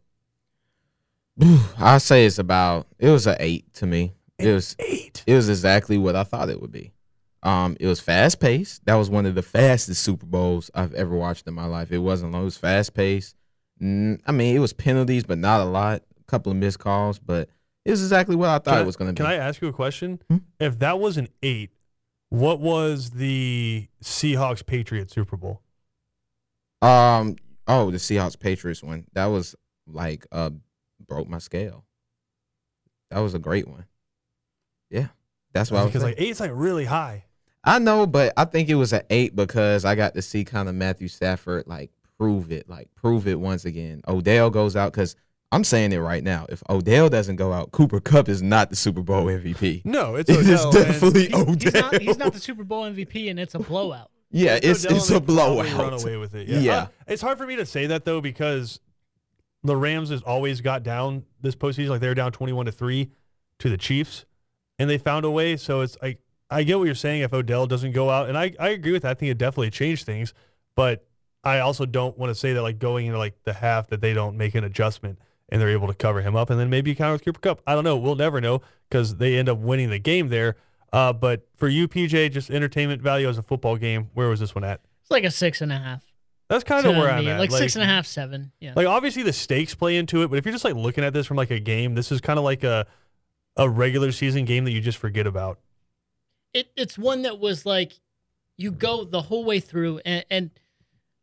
I 1.78 1.98
say 1.98 2.26
it's 2.26 2.38
about 2.38 2.86
it 2.98 3.08
was 3.10 3.26
an 3.26 3.36
eight 3.40 3.72
to 3.74 3.86
me. 3.86 4.14
It 4.38 4.52
was 4.52 4.74
Eight. 4.78 5.22
it 5.26 5.34
was 5.34 5.48
exactly 5.48 5.98
what 5.98 6.16
I 6.16 6.24
thought 6.24 6.48
it 6.48 6.60
would 6.60 6.72
be. 6.72 6.92
Um, 7.42 7.76
it 7.80 7.86
was 7.86 8.00
fast 8.00 8.40
paced. 8.40 8.84
That 8.86 8.94
was 8.94 9.08
one 9.10 9.26
of 9.26 9.34
the 9.34 9.42
fastest 9.42 10.02
Super 10.02 10.26
Bowls 10.26 10.70
I've 10.74 10.94
ever 10.94 11.14
watched 11.16 11.46
in 11.46 11.54
my 11.54 11.66
life. 11.66 11.90
It 11.92 11.98
wasn't 11.98 12.32
long. 12.32 12.42
It 12.42 12.46
was 12.46 12.56
fast 12.58 12.94
paced. 12.94 13.36
I 13.80 13.84
mean, 13.84 14.56
it 14.56 14.58
was 14.58 14.72
penalties, 14.74 15.24
but 15.24 15.38
not 15.38 15.60
a 15.60 15.64
lot. 15.64 16.02
A 16.20 16.24
couple 16.24 16.52
of 16.52 16.58
missed 16.58 16.78
calls, 16.78 17.18
but 17.18 17.48
it 17.84 17.90
was 17.90 18.02
exactly 18.02 18.36
what 18.36 18.48
I 18.50 18.58
thought 18.58 18.78
I- 18.78 18.80
it 18.82 18.86
was 18.86 18.96
going 18.96 19.08
to 19.08 19.12
be. 19.12 19.16
Can 19.18 19.26
I 19.26 19.36
ask 19.36 19.60
you 19.62 19.68
a 19.68 19.72
question? 19.72 20.20
Hmm? 20.28 20.38
If 20.58 20.78
that 20.80 20.98
was 20.98 21.16
an 21.16 21.28
eight, 21.42 21.70
what 22.30 22.60
was 22.60 23.10
the 23.10 23.88
Seahawks 24.02 24.64
Patriots 24.64 25.14
Super 25.14 25.36
Bowl? 25.36 25.60
Um. 26.80 27.36
Oh, 27.66 27.90
the 27.90 27.98
Seahawks 27.98 28.38
Patriots 28.38 28.82
one. 28.82 29.04
That 29.12 29.26
was 29.26 29.54
like 29.86 30.26
uh 30.32 30.50
broke 31.06 31.28
my 31.28 31.38
scale. 31.38 31.84
That 33.10 33.20
was 33.20 33.34
a 33.34 33.38
great 33.38 33.68
one. 33.68 33.84
Yeah, 34.88 35.08
that's 35.52 35.70
why. 35.70 35.84
Because 35.84 36.02
like 36.02 36.18
eight's 36.18 36.40
like 36.40 36.52
really 36.54 36.86
high. 36.86 37.24
I 37.62 37.78
know, 37.78 38.06
but 38.06 38.32
I 38.36 38.46
think 38.46 38.70
it 38.70 38.76
was 38.76 38.92
an 38.92 39.02
eight 39.10 39.36
because 39.36 39.84
I 39.84 39.94
got 39.94 40.14
to 40.14 40.22
see 40.22 40.44
kind 40.44 40.68
of 40.68 40.74
Matthew 40.74 41.08
Stafford 41.08 41.66
like 41.66 41.90
prove 42.18 42.50
it, 42.50 42.68
like 42.68 42.88
prove 42.94 43.26
it 43.26 43.38
once 43.38 43.64
again. 43.64 44.00
Odell 44.08 44.50
goes 44.50 44.76
out 44.76 44.92
because 44.92 45.16
I'm 45.52 45.64
saying 45.64 45.92
it 45.92 45.98
right 45.98 46.22
now. 46.22 46.46
If 46.48 46.62
Odell 46.70 47.08
doesn't 47.08 47.36
go 47.36 47.52
out, 47.52 47.72
Cooper 47.72 47.98
Kupp 48.00 48.28
is 48.28 48.40
not 48.40 48.70
the 48.70 48.76
Super 48.76 49.02
Bowl 49.02 49.24
MVP. 49.26 49.84
No, 49.84 50.14
it's 50.14 50.30
It 50.30 50.38
is 50.46 50.64
Odell, 50.64 50.76
and- 50.76 50.86
definitely 50.86 51.26
He's, 51.26 51.34
Odell. 51.34 51.50
he's 51.58 51.74
not, 51.74 52.02
he's 52.02 52.18
not 52.18 52.32
the 52.32 52.38
Super 52.40 52.62
Bowl 52.64 52.84
MVP, 52.84 53.30
and 53.30 53.38
it's 53.40 53.54
a 53.54 53.58
blowout. 53.58 54.10
yeah, 54.30 54.58
it's 54.62 54.84
Odell 54.86 54.96
it's 54.98 55.10
a 55.10 55.20
blowout. 55.20 55.72
Run 55.72 55.92
away 55.94 56.16
with 56.16 56.34
it. 56.36 56.46
Yeah. 56.48 56.58
Yeah. 56.60 56.76
Uh, 56.78 56.86
it's 57.08 57.22
hard 57.22 57.36
for 57.38 57.46
me 57.46 57.56
to 57.56 57.66
say 57.66 57.86
that 57.88 58.04
though 58.04 58.20
because 58.20 58.78
the 59.64 59.76
Rams 59.76 60.10
has 60.10 60.22
always 60.22 60.60
got 60.60 60.82
down 60.84 61.24
this 61.40 61.56
postseason. 61.56 61.88
Like 61.88 62.00
they 62.00 62.08
were 62.08 62.14
down 62.14 62.30
twenty-one 62.32 62.66
to 62.66 62.72
three 62.72 63.10
to 63.58 63.68
the 63.68 63.76
Chiefs, 63.76 64.24
and 64.78 64.88
they 64.88 64.98
found 64.98 65.24
a 65.24 65.30
way. 65.30 65.56
So 65.56 65.80
it's 65.80 65.98
like 66.00 66.20
I 66.48 66.62
get 66.62 66.78
what 66.78 66.84
you're 66.84 66.94
saying. 66.94 67.22
If 67.22 67.32
Odell 67.34 67.66
doesn't 67.66 67.90
go 67.92 68.08
out, 68.08 68.28
and 68.28 68.38
I 68.38 68.52
I 68.60 68.68
agree 68.68 68.92
with 68.92 69.02
that. 69.02 69.10
I 69.10 69.14
think 69.14 69.32
it 69.32 69.38
definitely 69.38 69.70
changed 69.70 70.06
things, 70.06 70.32
but 70.76 71.04
I 71.42 71.58
also 71.58 71.84
don't 71.86 72.16
want 72.16 72.30
to 72.30 72.34
say 72.36 72.52
that 72.52 72.62
like 72.62 72.78
going 72.78 73.06
into 73.06 73.18
like 73.18 73.42
the 73.42 73.52
half 73.52 73.88
that 73.88 74.00
they 74.00 74.14
don't 74.14 74.36
make 74.36 74.54
an 74.54 74.62
adjustment 74.62 75.18
and 75.50 75.60
they're 75.60 75.70
able 75.70 75.88
to 75.88 75.94
cover 75.94 76.22
him 76.22 76.36
up, 76.36 76.50
and 76.50 76.58
then 76.58 76.70
maybe 76.70 76.94
counter 76.94 77.12
with 77.14 77.24
Cooper 77.24 77.40
Kupp. 77.40 77.60
I 77.66 77.74
don't 77.74 77.84
know. 77.84 77.96
We'll 77.96 78.16
never 78.16 78.40
know 78.40 78.62
because 78.88 79.16
they 79.16 79.36
end 79.36 79.48
up 79.48 79.58
winning 79.58 79.90
the 79.90 79.98
game 79.98 80.28
there. 80.28 80.56
Uh, 80.92 81.12
but 81.12 81.46
for 81.56 81.68
you, 81.68 81.86
PJ, 81.88 82.32
just 82.32 82.50
entertainment 82.50 83.00
value 83.02 83.28
as 83.28 83.38
a 83.38 83.42
football 83.42 83.76
game, 83.76 84.10
where 84.14 84.28
was 84.28 84.40
this 84.40 84.54
one 84.54 84.64
at? 84.64 84.80
It's 85.02 85.10
like 85.10 85.24
a 85.24 85.30
six 85.30 85.60
and 85.60 85.72
a 85.72 85.78
half. 85.78 86.02
That's 86.48 86.64
kind 86.64 86.84
of 86.84 86.96
where 86.96 87.08
I'm 87.10 87.28
at. 87.28 87.38
Like, 87.38 87.52
six 87.52 87.76
and 87.76 87.82
a 87.84 87.86
half, 87.86 88.06
seven. 88.06 88.50
Yeah. 88.58 88.72
Like 88.74 88.88
obviously 88.88 89.22
the 89.22 89.32
stakes 89.32 89.72
play 89.74 89.96
into 89.96 90.22
it, 90.22 90.28
but 90.30 90.38
if 90.38 90.44
you're 90.44 90.52
just 90.52 90.64
like 90.64 90.74
looking 90.74 91.04
at 91.04 91.12
this 91.12 91.26
from 91.26 91.36
like 91.36 91.52
a 91.52 91.60
game, 91.60 91.94
this 91.94 92.10
is 92.10 92.20
kind 92.20 92.38
of 92.38 92.44
like 92.44 92.64
a 92.64 92.86
a 93.56 93.68
regular 93.68 94.10
season 94.10 94.44
game 94.44 94.64
that 94.64 94.72
you 94.72 94.80
just 94.80 94.98
forget 94.98 95.26
about. 95.28 95.58
it, 96.54 96.70
it's 96.76 96.98
one 96.98 97.22
that 97.22 97.38
was 97.38 97.64
like 97.66 98.00
you 98.56 98.70
go 98.72 99.04
the 99.04 99.22
whole 99.22 99.44
way 99.44 99.58
through 99.60 100.00
and, 100.04 100.24
and 100.30 100.50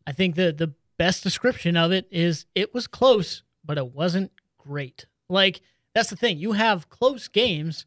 i 0.05 0.11
think 0.11 0.35
the 0.35 0.51
the 0.51 0.73
best 0.97 1.23
description 1.23 1.77
of 1.77 1.91
it 1.91 2.07
is 2.11 2.45
it 2.55 2.73
was 2.73 2.87
close 2.87 3.43
but 3.67 3.77
it 3.77 3.93
wasn't 3.93 4.31
great. 4.57 5.05
Like 5.29 5.61
that's 5.93 6.09
the 6.09 6.15
thing. 6.15 6.37
You 6.39 6.53
have 6.53 6.89
close 6.89 7.27
games 7.27 7.85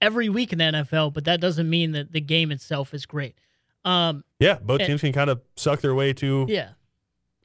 every 0.00 0.28
week 0.28 0.52
in 0.52 0.58
the 0.58 0.64
nfl 0.64 1.12
but 1.12 1.24
that 1.24 1.40
doesn't 1.40 1.68
mean 1.68 1.90
that 1.92 2.12
the 2.12 2.20
game 2.20 2.52
itself 2.52 2.94
is 2.94 3.04
great. 3.06 3.36
Um 3.84 4.24
Yeah, 4.38 4.58
both 4.60 4.80
And- 4.80 4.88
teams 4.88 5.00
can 5.00 5.12
kind 5.12 5.30
of 5.30 5.40
suck 5.56 5.80
their 5.80 5.94
way 5.94 6.12
to 6.14 6.46
yeah. 6.48 6.70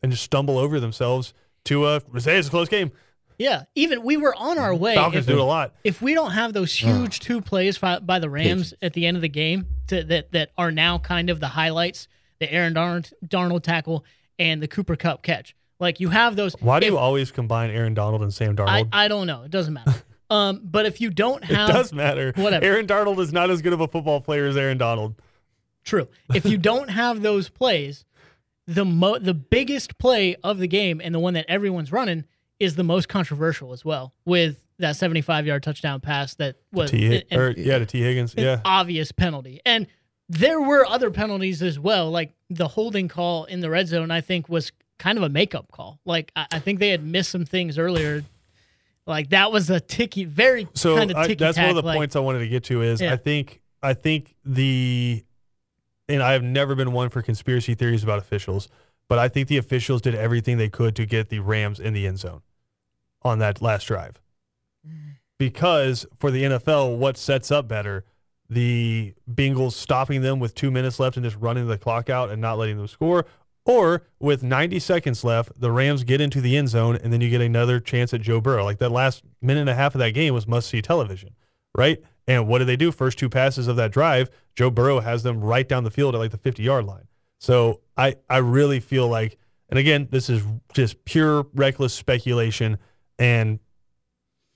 and 0.02 0.12
just 0.12 0.24
stumble 0.24 0.58
over 0.58 0.80
themselves 0.80 1.34
to 1.66 1.84
uh 1.86 2.00
say 2.20 2.38
it's 2.38 2.48
a 2.50 2.52
close 2.52 2.70
game. 2.70 2.92
yeah 3.40 3.64
even 3.74 4.04
we 4.04 4.18
were 4.18 4.36
on 4.36 4.60
our 4.60 4.76
way. 4.76 4.94
Falcons 4.96 5.26
if, 5.26 5.34
do 5.34 5.34
it 5.34 5.40
a 5.42 5.44
lot. 5.44 5.74
if 5.84 6.02
we 6.02 6.14
don't 6.14 6.32
have 6.32 6.54
those 6.54 6.74
huge 6.74 7.20
two 7.22 7.42
plays 7.42 7.78
fi- 7.78 8.00
by 8.00 8.20
the 8.20 8.30
Rams 8.30 8.74
at 8.82 8.94
the 8.94 9.08
end 9.08 9.18
of 9.18 9.22
the 9.22 9.30
game 9.30 9.66
to, 9.88 10.04
that 10.04 10.32
that 10.34 10.52
are 10.58 10.72
now 10.72 11.00
kind 11.00 11.30
of 11.32 11.40
the 11.40 11.48
highlights, 11.50 12.08
the 12.40 12.52
Aaron 12.54 12.74
Darnold, 12.76 13.12
Darnold 13.26 13.64
tackle 13.64 14.06
and 14.38 14.62
the 14.62 14.68
Cooper 14.68 14.96
Kupp 14.96 15.24
catch. 15.24 15.56
Like 15.80 16.00
you 16.00 16.10
have 16.10 16.36
those. 16.36 16.54
Why 16.60 16.80
do 16.80 16.86
if- 16.88 16.92
you 16.94 16.98
always 16.98 17.32
combine 17.32 17.70
Aaron 17.72 17.94
Donald 17.94 18.22
and 18.22 18.34
Sam 18.34 18.52
I, 18.52 18.54
Darnold? 18.84 18.90
I 18.94 19.08
don't 19.08 19.28
know. 19.28 19.44
It 19.44 19.52
doesn't 19.52 19.74
matter. 19.74 19.94
um, 20.30 20.62
but 20.64 20.86
if 20.86 21.02
you 21.02 21.10
don't 21.10 21.44
have, 21.44 21.70
it 21.70 21.74
does 21.74 21.94
matter. 21.94 22.32
whatever. 22.36 22.64
Aaron 22.66 22.88
Darnold 22.88 23.20
is 23.20 23.34
not 23.34 23.50
as 23.50 23.62
good 23.62 23.74
of 23.74 23.82
a 23.82 23.88
football 23.88 24.22
player 24.22 24.46
as 24.46 24.56
Aaron 24.58 24.78
Donald. 24.78 25.16
true, 25.84 26.08
if 26.34 26.46
you 26.46 26.58
don't 26.58 26.90
have 26.90 27.22
those 27.22 27.50
plays, 27.50 28.06
the 28.68 28.86
mo- 28.86 29.20
the 29.20 29.34
biggest 29.34 29.98
play 29.98 30.36
of 30.44 30.58
the 30.60 30.68
game 30.68 31.02
and 31.04 31.14
the 31.14 31.20
one 31.20 31.34
that 31.34 31.46
everyone's 31.50 31.92
running 31.92 32.24
is 32.60 32.76
the 32.76 32.84
most 32.84 33.10
controversial 33.10 33.74
as 33.74 33.84
well 33.84 34.14
with 34.26 34.60
that 34.80 34.96
75 34.96 35.46
yard 35.46 35.62
touchdown 35.64 36.00
pass 36.00 36.36
that 36.36 36.56
was 36.72 36.92
T 36.92 37.18
an- 37.30 37.38
or 37.38 37.52
yeah, 37.58 37.78
to 37.80 37.86
Tee 37.86 38.02
Higgins. 38.02 38.34
Yeah. 38.38 38.62
obvious 38.64 39.12
penalty. 39.12 39.60
And 39.66 39.88
there 40.30 40.62
were 40.62 40.86
other 40.86 41.12
penalties 41.12 41.62
as 41.62 41.78
well, 41.78 42.10
like 42.10 42.34
the 42.50 42.70
holding 42.70 43.08
call 43.10 43.44
in 43.46 43.60
the 43.60 43.70
red 43.70 43.88
zone. 43.88 44.10
I 44.12 44.22
think 44.22 44.48
was 44.48 44.72
kind 45.04 45.18
of 45.18 45.24
a 45.24 45.30
makeup 45.30 45.70
call. 45.72 46.00
Like 46.06 46.32
I, 46.36 46.48
I 46.54 46.60
think 46.60 46.80
they 46.80 46.90
had 46.90 47.04
missed 47.04 47.30
some 47.32 47.44
things 47.46 47.78
earlier. 47.78 48.24
Like 49.06 49.30
that 49.32 49.52
was 49.52 49.70
a 49.70 49.82
ticky, 49.82 50.24
very 50.24 50.66
So 50.76 50.96
kind 50.96 51.12
of 51.12 51.18
ticky. 51.28 51.36
that's 51.36 51.58
one 51.58 51.70
of 51.70 51.76
the 51.76 51.82
like- 51.82 51.98
points 51.98 52.16
I 52.16 52.20
wanted 52.20 52.40
to 52.40 52.48
get 52.48 52.64
to 52.66 52.82
is 52.82 53.02
Yeah. 53.02 53.12
I 53.14 53.18
think 53.18 53.62
I 53.82 53.94
think 53.94 54.34
the 54.46 55.24
and 56.08 56.24
I 56.24 56.32
have 56.32 56.44
never 56.44 56.74
been 56.76 56.94
one 56.94 57.10
for 57.10 57.22
conspiracy 57.22 57.76
theories 57.76 58.02
about 58.04 58.18
officials, 58.20 58.70
but 59.10 59.20
I 59.20 59.28
think 59.28 59.50
the 59.50 59.58
officials 59.58 60.02
did 60.02 60.16
everything 60.16 60.58
they 60.58 60.70
could 60.70 60.96
to 60.96 61.06
get 61.06 61.28
the 61.30 61.40
Rams 61.40 61.80
in 61.82 61.94
the 61.94 62.08
end 62.08 62.20
zone 62.20 62.42
on 63.24 63.40
that 63.40 63.62
last 63.62 63.86
drive. 63.88 64.22
Because 65.38 66.06
for 66.20 66.32
the 66.32 66.44
NFL, 66.44 66.98
what 66.98 67.18
sets 67.18 67.52
up 67.52 67.68
better? 67.68 68.06
The 68.50 69.14
Bengals 69.30 69.74
stopping 69.74 70.22
them 70.22 70.40
with 70.40 70.54
two 70.56 70.72
minutes 70.72 71.00
left 71.00 71.18
and 71.18 71.24
just 71.26 71.38
running 71.38 71.68
the 71.68 71.78
clock 71.78 72.10
out 72.10 72.30
and 72.30 72.42
not 72.42 72.58
letting 72.58 72.78
them 72.78 72.88
score, 72.88 73.26
or 73.66 74.04
with 74.20 74.44
90 74.44 74.80
seconds 74.80 75.24
left, 75.24 75.52
the 75.60 75.72
Rams 75.72 76.04
get 76.04 76.20
into 76.20 76.42
the 76.42 76.58
end 76.58 76.70
zone 76.70 76.98
and 76.98 77.14
then 77.14 77.22
you 77.22 77.30
get 77.30 77.42
another 77.42 77.80
chance 77.80 78.14
at 78.14 78.22
Joe 78.22 78.42
Burrow. 78.42 78.64
Like 78.64 78.80
that 78.80 78.92
last 78.92 79.24
minute 79.42 79.62
and 79.62 79.70
a 79.70 79.76
half 79.76 79.96
of 79.96 80.00
that 80.00 80.12
game 80.12 80.34
was 80.34 80.48
must 80.48 80.70
see 80.70 80.82
television, 80.82 81.36
right? 81.78 82.02
And 82.28 82.48
what 82.48 82.60
do 82.60 82.66
they 82.66 82.76
do? 82.76 82.92
First 82.92 83.18
two 83.18 83.30
passes 83.30 83.68
of 83.68 83.76
that 83.78 83.92
drive, 83.92 84.30
Joe 84.56 84.70
Burrow 84.70 85.00
has 85.00 85.24
them 85.24 85.42
right 85.42 85.68
down 85.68 85.84
the 85.84 85.92
field 85.92 86.16
at 86.16 86.20
like 86.20 86.32
the 86.32 86.38
50 86.38 86.64
yard 86.64 86.86
line. 86.86 87.08
So 87.40 87.82
I, 87.98 88.16
I 88.30 88.38
really 88.38 88.80
feel 88.80 89.08
like, 89.08 89.38
and 89.70 89.80
again, 89.80 90.08
this 90.12 90.30
is 90.30 90.44
just 90.74 91.04
pure 91.06 91.46
reckless 91.54 91.94
speculation. 91.94 92.78
And 93.18 93.60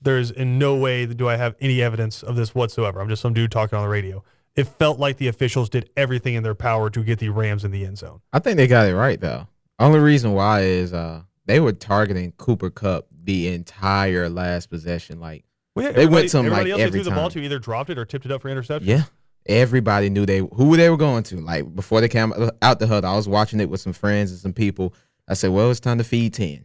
there's 0.00 0.30
in 0.30 0.58
no 0.58 0.76
way 0.76 1.06
do 1.06 1.28
I 1.28 1.36
have 1.36 1.54
any 1.60 1.82
evidence 1.82 2.22
of 2.22 2.36
this 2.36 2.54
whatsoever. 2.54 3.00
I'm 3.00 3.08
just 3.08 3.22
some 3.22 3.34
dude 3.34 3.50
talking 3.50 3.76
on 3.76 3.84
the 3.84 3.90
radio. 3.90 4.22
It 4.58 4.66
felt 4.66 4.98
like 4.98 5.16
the 5.18 5.28
officials 5.28 5.68
did 5.68 5.88
everything 5.96 6.34
in 6.34 6.42
their 6.42 6.54
power 6.54 6.90
to 6.90 7.02
get 7.04 7.18
the 7.20 7.28
Rams 7.28 7.64
in 7.64 7.70
the 7.70 7.84
end 7.86 7.98
zone. 7.98 8.20
I 8.32 8.40
think 8.40 8.56
they 8.56 8.66
got 8.66 8.88
it 8.88 8.94
right 8.94 9.20
though. 9.20 9.46
Only 9.78 10.00
reason 10.00 10.32
why 10.32 10.62
is 10.62 10.92
uh 10.92 11.22
they 11.46 11.60
were 11.60 11.72
targeting 11.72 12.32
Cooper 12.32 12.68
Kupp 12.70 13.06
the 13.24 13.48
entire 13.48 14.28
last 14.28 14.68
possession. 14.68 15.20
Like 15.20 15.44
Well, 15.74 15.86
yeah, 15.86 15.92
They 15.92 16.06
went 16.06 16.26
to 16.26 16.32
to 16.32 16.38
'em, 16.38 16.44
like, 16.46 16.52
everybody 16.52 16.70
else 16.72 16.78
they 16.78 16.84
every 16.84 17.00
threw 17.00 17.04
the 17.04 17.14
ball 17.16 17.30
to 17.30 17.40
either 17.40 17.58
dropped 17.58 17.90
it 17.90 17.98
or 17.98 18.04
tipped 18.04 18.26
it 18.26 18.32
up 18.32 18.42
for 18.42 18.48
interception. 18.48 18.88
yeah, 18.88 19.04
everybody 19.46 20.10
knew 20.10 20.26
they 20.26 20.38
who 20.38 20.76
they 20.76 20.90
were 20.90 20.96
going 20.96 21.22
to. 21.24 21.36
Like 21.40 21.74
before 21.74 22.00
they 22.00 22.08
came 22.08 22.32
out 22.62 22.78
the 22.80 22.86
huddle, 22.86 23.10
I 23.10 23.16
was 23.16 23.28
watching 23.28 23.60
it 23.60 23.70
with 23.70 23.80
some 23.80 23.92
friends 23.92 24.30
and 24.30 24.40
some 24.40 24.52
people. 24.52 24.94
I 25.28 25.34
said, 25.34 25.50
"Well, 25.50 25.70
it's 25.70 25.80
time 25.80 25.98
to 25.98 26.04
feed 26.04 26.34
ten. 26.34 26.64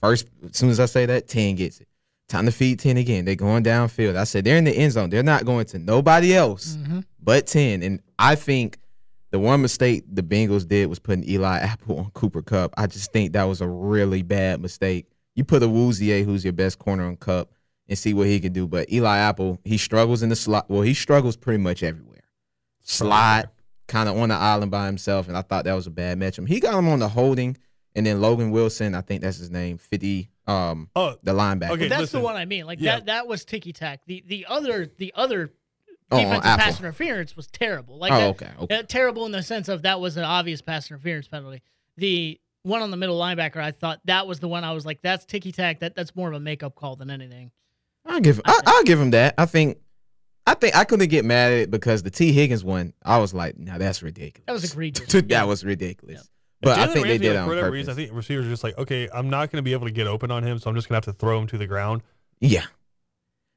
First, 0.00 0.28
as 0.48 0.56
soon 0.56 0.70
as 0.70 0.80
I 0.80 0.86
say 0.86 1.06
that, 1.06 1.28
ten 1.28 1.56
gets 1.56 1.80
it. 1.80 1.88
Time 2.28 2.46
to 2.46 2.52
feed 2.52 2.78
ten 2.78 2.96
again. 2.96 3.24
They're 3.24 3.34
going 3.34 3.64
downfield. 3.64 4.16
I 4.16 4.24
said 4.24 4.44
they're 4.44 4.56
in 4.56 4.64
the 4.64 4.72
end 4.76 4.92
zone. 4.92 5.10
They're 5.10 5.22
not 5.22 5.44
going 5.44 5.66
to 5.66 5.78
nobody 5.78 6.34
else 6.34 6.76
Mhm. 6.76 7.04
But 7.24 7.46
ten. 7.46 7.82
And 7.82 8.00
I 8.18 8.34
think 8.34 8.78
the 9.30 9.38
one 9.38 9.62
mistake 9.62 10.04
the 10.10 10.22
Bengals 10.22 10.66
did 10.68 10.86
was 10.88 10.98
putting 10.98 11.28
Eli 11.28 11.58
Apple 11.60 11.98
on 11.98 12.10
Cooper 12.12 12.42
Kupp. 12.42 12.74
I 12.76 12.86
just 12.86 13.12
think 13.12 13.32
that 13.32 13.44
was 13.44 13.60
a 13.60 13.66
really 13.68 14.22
bad 14.22 14.60
mistake. 14.60 15.06
You 15.34 15.44
put 15.44 15.62
Awuzie, 15.62 16.24
who's 16.24 16.44
your 16.44 16.52
best 16.52 16.78
corner 16.78 17.04
on 17.06 17.16
Kupp, 17.16 17.50
and 17.88 17.98
see 17.98 18.14
what 18.14 18.28
he 18.28 18.38
can 18.38 18.52
do. 18.52 18.68
But 18.68 18.92
Eli 18.92 19.16
Apple, 19.18 19.58
he 19.64 19.78
struggles 19.78 20.22
in 20.22 20.28
the 20.28 20.36
slot. 20.36 20.66
Well, 20.70 20.82
he 20.82 20.94
struggles 20.94 21.36
pretty 21.36 21.58
much 21.62 21.82
everywhere. 21.82 22.20
slide 22.82 23.48
kind 23.86 24.08
of 24.08 24.16
on 24.16 24.28
the 24.30 24.34
island 24.34 24.70
by 24.70 24.86
himself, 24.86 25.28
and 25.28 25.36
I 25.36 25.42
thought 25.42 25.64
that 25.64 25.74
was 25.74 25.86
a 25.86 25.90
bad 25.90 26.18
matchup. 26.18 26.48
He 26.48 26.60
got 26.60 26.74
him 26.78 26.88
on 26.88 26.98
the 27.00 27.08
holding, 27.08 27.56
and 27.94 28.06
then 28.06 28.20
Logan 28.20 28.50
Wilson, 28.50 28.94
I 28.94 29.00
think 29.02 29.22
that's 29.22 29.36
his 29.38 29.50
name, 29.50 29.78
fifty, 29.78 30.30
um, 30.46 30.88
Oh, 30.96 31.16
the 31.22 31.32
linebacker. 31.32 31.70
Okay, 31.70 31.88
That's 31.88 32.02
listen. 32.02 32.20
the 32.20 32.24
one 32.24 32.36
I 32.36 32.44
mean. 32.44 32.66
Like 32.66 32.80
Yeah. 32.80 32.96
that 32.96 33.06
that 33.06 33.26
was 33.26 33.44
ticky 33.44 33.72
tack. 33.72 34.00
The 34.06 34.22
the 34.26 34.46
other 34.48 34.90
the 34.98 35.12
other 35.16 35.52
Oh, 36.14 36.22
defensive 36.22 36.44
Apple. 36.46 36.64
pass 36.64 36.78
interference 36.80 37.36
was 37.36 37.46
terrible. 37.48 37.98
Like 37.98 38.12
Oh, 38.12 38.16
that- 38.16 38.28
okay, 38.30 38.50
okay. 38.60 38.78
uh, 38.78 38.82
terrible 38.82 39.26
in 39.26 39.32
the 39.32 39.42
sense 39.42 39.68
of 39.68 39.82
that 39.82 40.00
was 40.00 40.16
an 40.16 40.24
obvious 40.24 40.60
pass 40.62 40.90
interference 40.90 41.28
penalty. 41.28 41.62
The 41.96 42.40
one 42.62 42.80
on 42.82 42.90
the 42.90 42.96
middle 42.96 43.18
linebacker, 43.18 43.56
I 43.58 43.70
thought 43.72 44.00
that 44.06 44.26
was 44.26 44.40
the 44.40 44.48
one 44.48 44.64
I 44.64 44.72
was 44.72 44.86
like, 44.86 45.00
that's 45.02 45.24
ticky 45.24 45.52
tack. 45.52 45.80
That 45.80 45.94
that's 45.94 46.14
more 46.16 46.28
of 46.28 46.34
a 46.34 46.40
makeup 46.40 46.74
call 46.74 46.96
than 46.96 47.10
anything. 47.10 47.50
I'll 48.06 48.20
give 48.20 48.40
I, 48.44 48.58
I'll 48.66 48.84
give 48.84 49.00
him 49.00 49.10
that. 49.10 49.34
I 49.38 49.46
think 49.46 49.78
I 50.46 50.54
think 50.54 50.74
I 50.76 50.84
couldn't 50.84 51.08
get 51.08 51.24
mad 51.24 51.52
at 51.52 51.58
it 51.58 51.70
because 51.70 52.02
the 52.02 52.10
Tee 52.10 52.32
Higgins 52.32 52.62
one, 52.64 52.92
I 53.02 53.18
was 53.18 53.32
like, 53.32 53.56
now 53.58 53.78
that's 53.78 54.02
ridiculous. 54.02 54.44
That 54.46 54.52
was 54.52 54.64
egregious. 54.70 55.06
that 55.12 55.30
Yeah. 55.30 55.44
was 55.44 55.64
ridiculous. 55.64 56.16
Yeah. 56.16 56.22
But 56.60 56.78
I 56.78 56.86
Jalen 56.86 56.92
think 56.94 57.06
they 57.06 57.18
did 57.18 57.26
it 57.26 57.30
like, 57.34 57.38
on 57.40 57.44
for 57.44 57.48
whatever 57.50 57.66
purpose. 57.68 57.74
reason. 57.88 57.92
I 57.92 57.94
think 57.96 58.12
receivers 58.16 58.46
are 58.46 58.50
just 58.50 58.64
like, 58.64 58.78
okay, 58.78 59.08
I'm 59.12 59.28
not 59.30 59.50
going 59.50 59.58
to 59.58 59.62
be 59.62 59.72
able 59.74 59.86
to 59.86 59.92
get 59.92 60.06
open 60.06 60.30
on 60.30 60.42
him, 60.42 60.58
so 60.58 60.68
I'm 60.70 60.76
just 60.76 60.88
going 60.88 61.00
to 61.00 61.06
have 61.06 61.14
to 61.14 61.18
throw 61.18 61.38
him 61.40 61.46
to 61.48 61.58
the 61.58 61.66
ground. 61.66 62.02
yeah. 62.40 62.64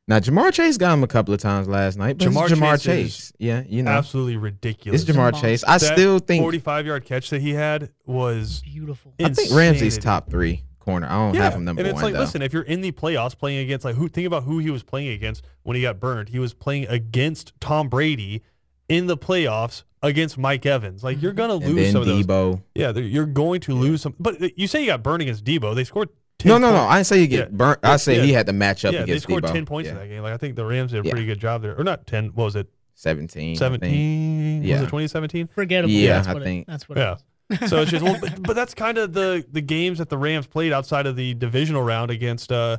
Now 0.07 0.19
Ja'Marr 0.19 0.53
Chase 0.53 0.77
got 0.77 0.93
him 0.93 1.03
a 1.03 1.07
couple 1.07 1.33
of 1.33 1.41
times 1.41 1.67
last 1.67 1.97
night. 1.97 2.17
But 2.17 2.29
Jamar 2.29 2.47
Jamar, 2.47 2.57
Jamar 2.57 2.71
Chase 2.73 2.83
Chase, 2.83 3.19
is 3.19 3.33
yeah, 3.39 3.63
you 3.67 3.83
know, 3.83 3.91
Absolutely 3.91 4.37
ridiculous. 4.37 5.01
it's 5.01 5.11
Jamar 5.11 5.31
Jamar. 5.33 5.41
Chase. 5.41 5.63
I 5.65 5.77
That 5.77 5.93
still 5.93 6.19
think 6.19 6.41
45 6.41 6.85
yard 6.85 7.05
catch 7.05 7.29
that 7.31 7.41
he 7.41 7.53
had 7.53 7.91
was 8.05 8.61
Beautiful. 8.61 9.13
I 9.21 9.29
think 9.29 9.51
Ramsey's 9.53 9.97
top 9.97 10.29
three 10.29 10.63
corner. 10.79 11.07
I 11.07 11.11
don't 11.11 11.35
Yeah, 11.35 11.43
have 11.43 11.55
him 11.55 11.65
number 11.65 11.81
one. 11.81 11.85
and 11.87 11.93
it's 11.93 11.95
one 11.95 12.03
like, 12.05 12.13
though. 12.13 12.19
listen, 12.21 12.41
if 12.41 12.53
you're 12.53 12.63
in 12.63 12.79
the 12.79 12.93
playoffs 12.93 13.37
playing 13.37 13.59
against 13.59 13.83
like 13.83 13.95
who, 13.95 14.07
think 14.07 14.25
about 14.25 14.43
who 14.43 14.59
he 14.59 14.69
was 14.69 14.83
playing 14.83 15.09
against 15.09 15.43
when 15.63 15.75
he 15.75 15.81
got 15.81 15.99
burned. 15.99 16.29
He 16.29 16.39
was 16.39 16.53
playing 16.53 16.87
against 16.87 17.53
Tom 17.59 17.89
Brady 17.89 18.43
in 18.87 19.07
the 19.07 19.17
playoffs 19.17 19.83
against 20.01 20.37
Mike 20.37 20.65
Evans. 20.65 21.03
Like 21.03 21.21
you're 21.21 21.31
mm-hmm. 21.31 21.37
gonna 21.37 21.55
and 21.55 21.65
lose 21.65 21.75
then 21.75 21.91
some 21.91 22.01
of 22.01 22.07
those. 22.07 22.25
Deebo. 22.25 22.61
Yeah, 22.75 22.91
you're 22.91 23.25
going 23.25 23.59
to 23.61 23.73
lose 23.73 24.01
some. 24.01 24.15
But 24.19 24.57
you 24.57 24.67
say 24.67 24.81
you 24.81 24.87
got 24.87 25.03
burned 25.03 25.21
against 25.21 25.43
Deebo. 25.43 25.75
They 25.75 25.83
scored. 25.83 26.09
10 26.39 26.49
No, 26.49 26.57
no, 26.57 26.71
no. 26.71 26.83
I 26.83 26.97
didn't 26.97 27.07
say 27.07 27.21
you 27.21 27.27
get 27.27 27.49
Yeah. 27.51 27.57
burnt. 27.57 27.79
I 27.83 27.97
say 27.97 28.17
Yeah. 28.17 28.23
he 28.23 28.33
had 28.33 28.45
to 28.47 28.53
match 28.53 28.85
up 28.85 28.93
Yeah, 28.93 28.99
they 28.99 29.03
against 29.05 29.23
scored 29.23 29.43
Deebo. 29.43 29.53
10 29.53 29.65
points 29.65 29.87
yeah. 29.87 29.93
in 29.93 29.99
that 29.99 30.07
game. 30.07 30.21
Like 30.23 30.33
I 30.33 30.37
think 30.37 30.55
the 30.55 30.65
Rams 30.65 30.91
did 30.91 31.03
a 31.03 31.07
Yeah. 31.07 31.11
pretty 31.11 31.25
good 31.25 31.39
job 31.39 31.61
there. 31.61 31.75
Or 31.79 31.83
not 31.83 32.05
10. 32.07 32.27
What 32.35 32.45
was 32.45 32.55
it? 32.55 32.67
17. 32.95 33.43
I 33.43 33.47
think. 33.47 33.57
17. 33.59 34.59
Was 34.61 34.69
Yeah. 34.69 34.75
it 34.77 34.79
2017? 34.85 35.47
Forgettable. 35.47 35.91
Yeah, 35.93 36.13
that's 36.17 36.27
I 36.27 36.33
what 36.33 36.43
think- 36.43 36.67
It, 36.67 36.71
that's 36.71 36.89
what 36.89 36.97
Yeah. 36.97 37.15
it 37.49 37.61
is. 37.63 37.69
so 37.69 37.81
it's 37.81 37.91
just 37.91 38.03
well, 38.05 38.17
but, 38.19 38.41
but 38.43 38.55
that's 38.55 38.73
kind 38.73 38.97
of 38.97 39.13
the 39.13 39.45
the 39.51 39.61
games 39.61 39.97
that 39.99 40.09
the 40.09 40.17
Rams 40.17 40.47
played 40.47 40.73
outside 40.73 41.05
of 41.07 41.15
the 41.15 41.33
divisional 41.33 41.81
round 41.83 42.11
against 42.11 42.51
uh 42.51 42.77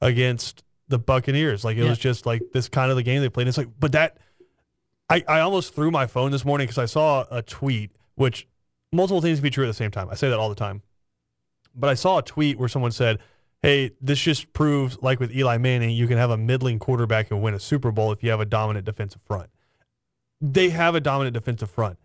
against 0.00 0.62
the 0.88 0.98
Buccaneers. 0.98 1.64
Like 1.64 1.76
it 1.76 1.84
Yeah. 1.84 1.90
was 1.90 1.98
just 1.98 2.26
like 2.26 2.42
this 2.52 2.68
kind 2.68 2.90
of 2.90 2.96
the 2.96 3.02
game 3.02 3.20
they 3.22 3.28
played. 3.28 3.48
It's 3.48 3.58
like, 3.58 3.68
but 3.80 3.92
that 3.92 4.18
I 5.08 5.24
I 5.28 5.40
almost 5.40 5.74
threw 5.74 5.90
my 5.90 6.06
phone 6.06 6.30
this 6.30 6.44
morning 6.44 6.66
because 6.66 6.78
I 6.78 6.86
saw 6.86 7.24
a 7.30 7.42
tweet 7.42 7.90
which 8.14 8.46
multiple 8.92 9.20
things 9.22 9.38
can 9.38 9.44
be 9.44 9.50
true 9.50 9.64
at 9.64 9.68
the 9.68 9.74
same 9.74 9.90
time. 9.90 10.08
I 10.10 10.14
say 10.14 10.28
that 10.28 10.38
all 10.38 10.48
the 10.48 10.54
time, 10.54 10.82
but 11.74 11.88
I 11.90 11.94
saw 11.94 12.18
a 12.18 12.22
tweet 12.22 12.58
where 12.58 12.68
someone 12.68 12.92
said. 12.92 13.18
Hey, 13.64 13.92
this 14.00 14.18
just 14.18 14.52
proves, 14.54 14.98
like 15.02 15.20
with 15.20 15.32
Eli 15.32 15.56
Manning, 15.56 15.90
you 15.90 16.08
can 16.08 16.18
have 16.18 16.30
a 16.30 16.36
middling 16.36 16.80
quarterback 16.80 17.30
and 17.30 17.40
win 17.40 17.54
a 17.54 17.60
Super 17.60 17.92
Bowl 17.92 18.10
if 18.10 18.20
you 18.20 18.30
have 18.30 18.40
a 18.40 18.44
dominant 18.44 18.84
defensive 18.84 19.22
front. 19.24 19.50
They 20.40 20.70
have 20.70 20.96
a 20.96 21.00
dominant 21.00 21.34
defensive 21.34 21.70
front 21.70 21.96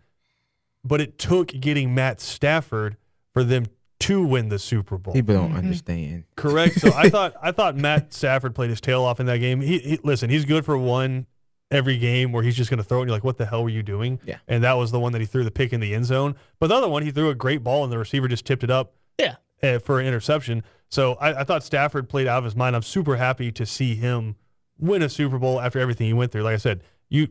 but 0.84 1.00
it 1.00 1.18
took 1.18 1.48
getting 1.48 1.92
Matt 1.94 2.20
Stafford 2.20 2.96
for 3.34 3.42
them 3.42 3.66
to 3.98 4.24
win 4.24 4.48
the 4.48 4.58
Super 4.60 4.96
Bowl. 4.96 5.12
People 5.12 5.34
don't 5.34 5.52
Mhm. 5.52 5.58
understand. 5.58 6.24
Correct. 6.36 6.78
So 6.80 6.92
I 6.94 7.08
thought 7.10 7.34
I 7.42 7.50
thought 7.50 7.76
Matt 7.76 8.14
Stafford 8.14 8.54
played 8.54 8.70
his 8.70 8.80
tail 8.80 9.02
off 9.02 9.18
in 9.18 9.26
that 9.26 9.38
game. 9.38 9.60
He, 9.60 9.78
he 9.80 9.98
listen, 10.04 10.30
he's 10.30 10.44
good 10.44 10.64
for 10.64 10.78
one 10.78 11.26
every 11.72 11.98
game 11.98 12.30
where 12.30 12.44
he's 12.44 12.54
just 12.56 12.70
going 12.70 12.78
to 12.78 12.84
throw 12.84 12.98
it 12.98 13.02
and 13.02 13.08
you're 13.08 13.16
like, 13.16 13.24
what 13.24 13.36
the 13.36 13.44
hell 13.46 13.64
were 13.64 13.68
you 13.68 13.82
doing? 13.82 14.20
Yeah. 14.24 14.38
And 14.46 14.62
that 14.62 14.74
was 14.74 14.92
the 14.92 15.00
one 15.00 15.10
that 15.12 15.20
he 15.20 15.26
threw 15.26 15.42
the 15.42 15.50
pick 15.50 15.72
in 15.72 15.80
the 15.80 15.92
end 15.92 16.06
zone. 16.06 16.36
But 16.60 16.68
the 16.68 16.76
other 16.76 16.88
one, 16.88 17.02
he 17.02 17.10
threw 17.10 17.28
a 17.30 17.34
great 17.34 17.64
ball 17.64 17.82
and 17.82 17.92
the 17.92 17.98
receiver 17.98 18.28
just 18.28 18.46
tipped 18.46 18.62
it 18.62 18.70
up 18.70 18.94
Yeah. 19.18 19.34
Uh, 19.62 19.78
for 19.78 20.00
an 20.00 20.06
interception. 20.06 20.62
So 20.88 21.14
I, 21.14 21.40
I 21.40 21.44
thought 21.44 21.62
Stafford 21.62 22.08
played 22.08 22.26
out 22.26 22.38
of 22.38 22.44
his 22.44 22.56
mind. 22.56 22.74
I'm 22.76 22.82
super 22.82 23.16
happy 23.16 23.52
to 23.52 23.66
see 23.66 23.94
him 23.94 24.36
win 24.78 25.02
a 25.02 25.08
Super 25.08 25.38
Bowl 25.38 25.60
after 25.60 25.78
everything 25.78 26.06
he 26.06 26.12
went 26.12 26.32
through. 26.32 26.42
Like 26.42 26.54
I 26.54 26.58
said, 26.58 26.82
you 27.08 27.28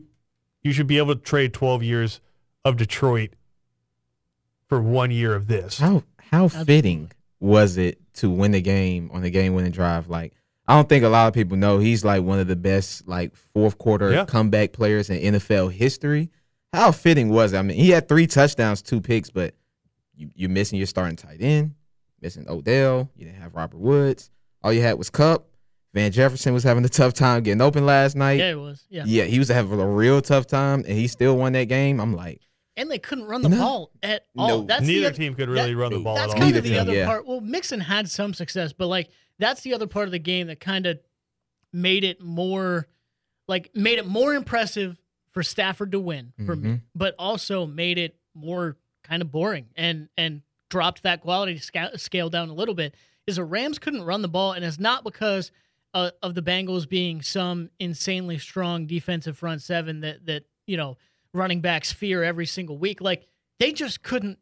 you 0.62 0.72
should 0.72 0.86
be 0.86 0.98
able 0.98 1.14
to 1.14 1.20
trade 1.20 1.52
12 1.54 1.82
years 1.82 2.20
of 2.64 2.76
Detroit 2.76 3.30
for 4.68 4.80
one 4.80 5.10
year 5.10 5.34
of 5.34 5.46
this. 5.46 5.78
How 5.78 6.02
how 6.18 6.48
fitting 6.48 7.10
was 7.40 7.76
it 7.76 7.98
to 8.14 8.28
win 8.30 8.50
the 8.50 8.60
game 8.60 9.10
on 9.12 9.22
the 9.22 9.30
game 9.30 9.54
winning 9.54 9.72
drive? 9.72 10.08
Like 10.08 10.34
I 10.66 10.74
don't 10.74 10.88
think 10.88 11.04
a 11.04 11.08
lot 11.08 11.28
of 11.28 11.34
people 11.34 11.56
know 11.56 11.78
he's 11.78 12.04
like 12.04 12.22
one 12.22 12.38
of 12.38 12.46
the 12.46 12.56
best 12.56 13.08
like 13.08 13.34
fourth 13.34 13.78
quarter 13.78 14.12
Yeah. 14.12 14.24
comeback 14.26 14.72
players 14.72 15.08
in 15.10 15.34
NFL 15.34 15.72
history. 15.72 16.30
How 16.72 16.92
fitting 16.92 17.30
was 17.30 17.54
it? 17.54 17.58
I 17.58 17.62
mean, 17.62 17.78
he 17.78 17.90
had 17.90 18.08
three 18.08 18.26
touchdowns, 18.26 18.82
two 18.82 19.00
picks, 19.00 19.30
but 19.30 19.54
you, 20.14 20.28
you're 20.34 20.50
missing 20.50 20.76
your 20.76 20.86
starting 20.86 21.16
tight 21.16 21.40
end, 21.40 21.74
missing 22.20 22.46
Odell. 22.48 23.10
You 23.16 23.26
didn't 23.26 23.40
have 23.40 23.54
Robert 23.54 23.78
Woods. 23.78 24.30
All 24.62 24.72
you 24.72 24.82
had 24.82 24.98
was 24.98 25.10
Kupp. 25.10 25.46
Van 25.94 26.12
Jefferson 26.12 26.52
was 26.52 26.62
having 26.64 26.84
a 26.84 26.88
tough 26.88 27.14
time 27.14 27.42
getting 27.42 27.60
open 27.62 27.86
last 27.86 28.14
night. 28.14 28.38
Yeah, 28.38 28.50
it 28.50 28.58
was. 28.58 28.84
Yeah. 28.90 29.04
Yeah, 29.06 29.24
he 29.24 29.38
was 29.38 29.48
having 29.48 29.80
a 29.80 29.86
real 29.88 30.20
tough 30.20 30.46
time, 30.46 30.80
and 30.86 30.98
he 30.98 31.06
still 31.08 31.36
won 31.36 31.52
that 31.54 31.64
game. 31.64 32.00
I'm 32.00 32.14
like, 32.14 32.40
And 32.76 32.88
they 32.90 32.98
couldn't 32.98 33.24
run 33.24 33.42
the 33.42 33.48
No. 33.48 33.56
ball 33.56 33.90
at 34.04 34.26
all. 34.36 34.48
No. 34.60 34.62
That's 34.66 34.82
Neither 34.86 35.06
other- 35.08 35.16
team 35.16 35.34
could 35.34 35.48
really 35.48 35.72
that- 35.72 35.76
run 35.80 35.92
the 35.92 35.98
ball 35.98 36.14
That's 36.14 36.26
at 36.32 36.36
all. 36.36 36.40
kind 36.40 36.44
Neither 36.46 36.58
of 36.58 36.64
the 36.64 36.70
team, 36.70 36.78
other 36.80 36.94
yeah. 36.94 37.06
part. 37.06 37.26
Well, 37.26 37.40
Mixon 37.40 37.80
had 37.80 38.08
some 38.08 38.34
success, 38.34 38.72
but 38.72 38.86
like 38.86 39.08
that's 39.40 39.62
the 39.62 39.74
other 39.74 39.86
part 39.88 40.06
of 40.06 40.12
the 40.12 40.18
game 40.20 40.46
that 40.46 40.60
kind 40.60 40.86
of 40.86 41.00
made 41.72 42.04
it 42.04 42.20
more, 42.20 42.86
like 43.48 43.70
made 43.74 43.98
it 43.98 44.06
more 44.06 44.34
impressive 44.34 44.96
for 45.32 45.42
Stafford 45.42 45.90
to 45.92 45.98
win 46.00 46.32
for 46.46 46.54
me, 46.54 46.68
Mhm. 46.70 46.80
but 46.94 47.14
also 47.18 47.66
made 47.66 47.98
it 47.98 48.16
more 48.34 48.76
kind 49.02 49.22
of 49.22 49.30
boring 49.32 49.66
and 49.74 50.08
and 50.16 50.42
dropped 50.70 51.02
that 51.02 51.20
quality 51.20 51.60
scale 51.96 52.30
down 52.30 52.48
a 52.48 52.54
little 52.54 52.74
bit. 52.74 52.94
Is 53.26 53.36
the 53.36 53.44
Rams 53.44 53.78
couldn't 53.78 54.02
run 54.04 54.22
the 54.22 54.28
ball, 54.28 54.52
and 54.52 54.64
it's 54.64 54.78
not 54.78 55.04
because 55.04 55.50
uh, 55.94 56.10
of 56.22 56.34
the 56.34 56.42
Bengals 56.42 56.88
being 56.88 57.20
some 57.22 57.70
insanely 57.78 58.38
strong 58.38 58.86
defensive 58.86 59.36
front 59.36 59.62
seven 59.62 60.00
that 60.00 60.26
that 60.26 60.44
you 60.66 60.76
know 60.76 60.96
running 61.34 61.60
backs 61.60 61.92
fear 61.92 62.22
every 62.22 62.46
single 62.46 62.78
week. 62.78 63.00
Like 63.00 63.26
they 63.58 63.72
just 63.72 64.02
couldn't 64.02 64.38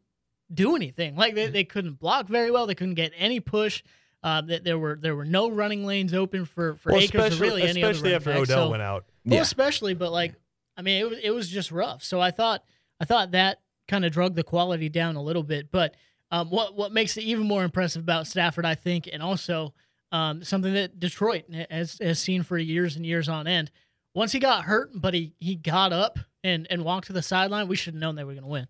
do 0.53 0.75
anything. 0.75 1.15
Like 1.15 1.35
they, 1.35 1.47
they 1.47 1.63
couldn't 1.65 1.99
block 1.99 2.27
very 2.29 2.49
well. 2.51 2.65
They 2.67 2.75
couldn't 2.75 2.95
get 2.95 3.11
any 3.17 3.39
push. 3.39 3.83
Uh, 4.23 4.41
that 4.41 4.63
there 4.63 4.79
were 4.79 4.97
there 4.99 5.15
were 5.15 5.25
no 5.25 5.49
running 5.49 5.85
lanes 5.85 6.13
open 6.13 6.43
for 6.45 6.75
for 6.75 6.91
Well, 6.91 7.01
or 7.01 7.29
really 7.37 7.61
any 7.63 7.83
other 7.83 7.91
especially 7.91 8.15
after 8.15 8.29
back. 8.31 8.39
Odell 8.39 8.65
So- 8.65 8.69
went 8.71 8.81
out. 8.81 9.05
well, 9.25 9.35
Yeah. 9.35 9.41
especially, 9.41 9.93
but 9.93 10.11
like, 10.11 10.33
I 10.75 10.81
mean, 10.81 10.99
it 10.99 11.09
was 11.09 11.19
it 11.23 11.29
was 11.31 11.47
just 11.49 11.71
rough. 11.71 12.03
So 12.03 12.19
I 12.19 12.31
thought 12.31 12.63
I 12.99 13.05
thought 13.05 13.31
that 13.31 13.61
kind 13.87 14.05
of 14.05 14.11
drug 14.11 14.35
the 14.35 14.43
quality 14.43 14.89
down 14.89 15.15
a 15.17 15.21
little 15.21 15.43
bit. 15.43 15.71
But 15.71 15.95
um, 16.31 16.49
what 16.49 16.75
what 16.75 16.91
makes 16.91 17.17
it 17.17 17.23
even 17.23 17.47
more 17.47 17.63
impressive 17.63 18.01
about 18.01 18.27
Stafford, 18.27 18.65
I 18.65 18.75
think, 18.75 19.09
and 19.11 19.21
also 19.23 19.73
um, 20.11 20.43
something 20.43 20.73
that 20.73 20.99
Detroit 20.99 21.45
has 21.69 21.97
has 22.01 22.19
seen 22.19 22.43
for 22.43 22.57
years 22.57 22.95
and 22.95 23.05
years 23.05 23.29
on 23.29 23.47
end. 23.47 23.71
Once 24.13 24.31
he 24.31 24.39
got 24.39 24.63
hurt, 24.63 24.89
but 24.93 25.13
he 25.13 25.33
he 25.39 25.55
got 25.55 25.93
up 25.93 26.19
and 26.43 26.67
and 26.69 26.83
walked 26.83 27.07
to 27.07 27.13
the 27.13 27.21
sideline, 27.21 27.67
we 27.67 27.75
should 27.75 27.93
have 27.93 28.01
known 28.01 28.15
they 28.15 28.23
were 28.23 28.33
going 28.33 28.43
to 28.43 28.49
win. 28.49 28.67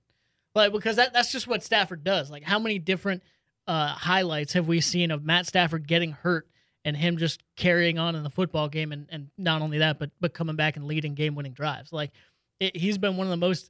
Like 0.56 0.72
because 0.72 0.96
that 0.98 1.14
that's 1.14 1.32
just 1.32 1.48
what 1.48 1.64
Stafford 1.64 2.04
does. 2.04 2.30
Like 2.30 2.44
how 2.44 2.60
many 2.60 2.80
different 2.80 3.24
uh, 3.68 3.90
highlights 3.90 4.54
have 4.54 4.68
we 4.68 4.82
seen 4.82 5.12
of 5.12 5.24
Matt 5.26 5.46
Stafford 5.46 5.88
getting 5.88 6.12
hurt 6.12 6.48
and 6.86 6.96
him 6.96 7.18
just 7.18 7.44
carrying 7.58 8.00
on 8.00 8.16
in 8.16 8.24
the 8.24 8.30
football 8.30 8.70
game 8.70 8.94
and, 8.94 9.08
and 9.10 9.30
not 9.38 9.62
only 9.62 9.80
that 9.80 10.00
but 10.00 10.10
but 10.22 10.34
coming 10.34 10.56
back 10.56 10.78
and 10.78 10.86
leading 10.86 11.16
game 11.16 11.36
winning 11.36 11.52
drives 11.52 11.92
like 11.92 12.12
it, 12.62 12.78
he's 12.78 12.98
been 12.98 13.18
one 13.18 13.28
of 13.28 13.32
the 13.32 13.38
most 13.38 13.70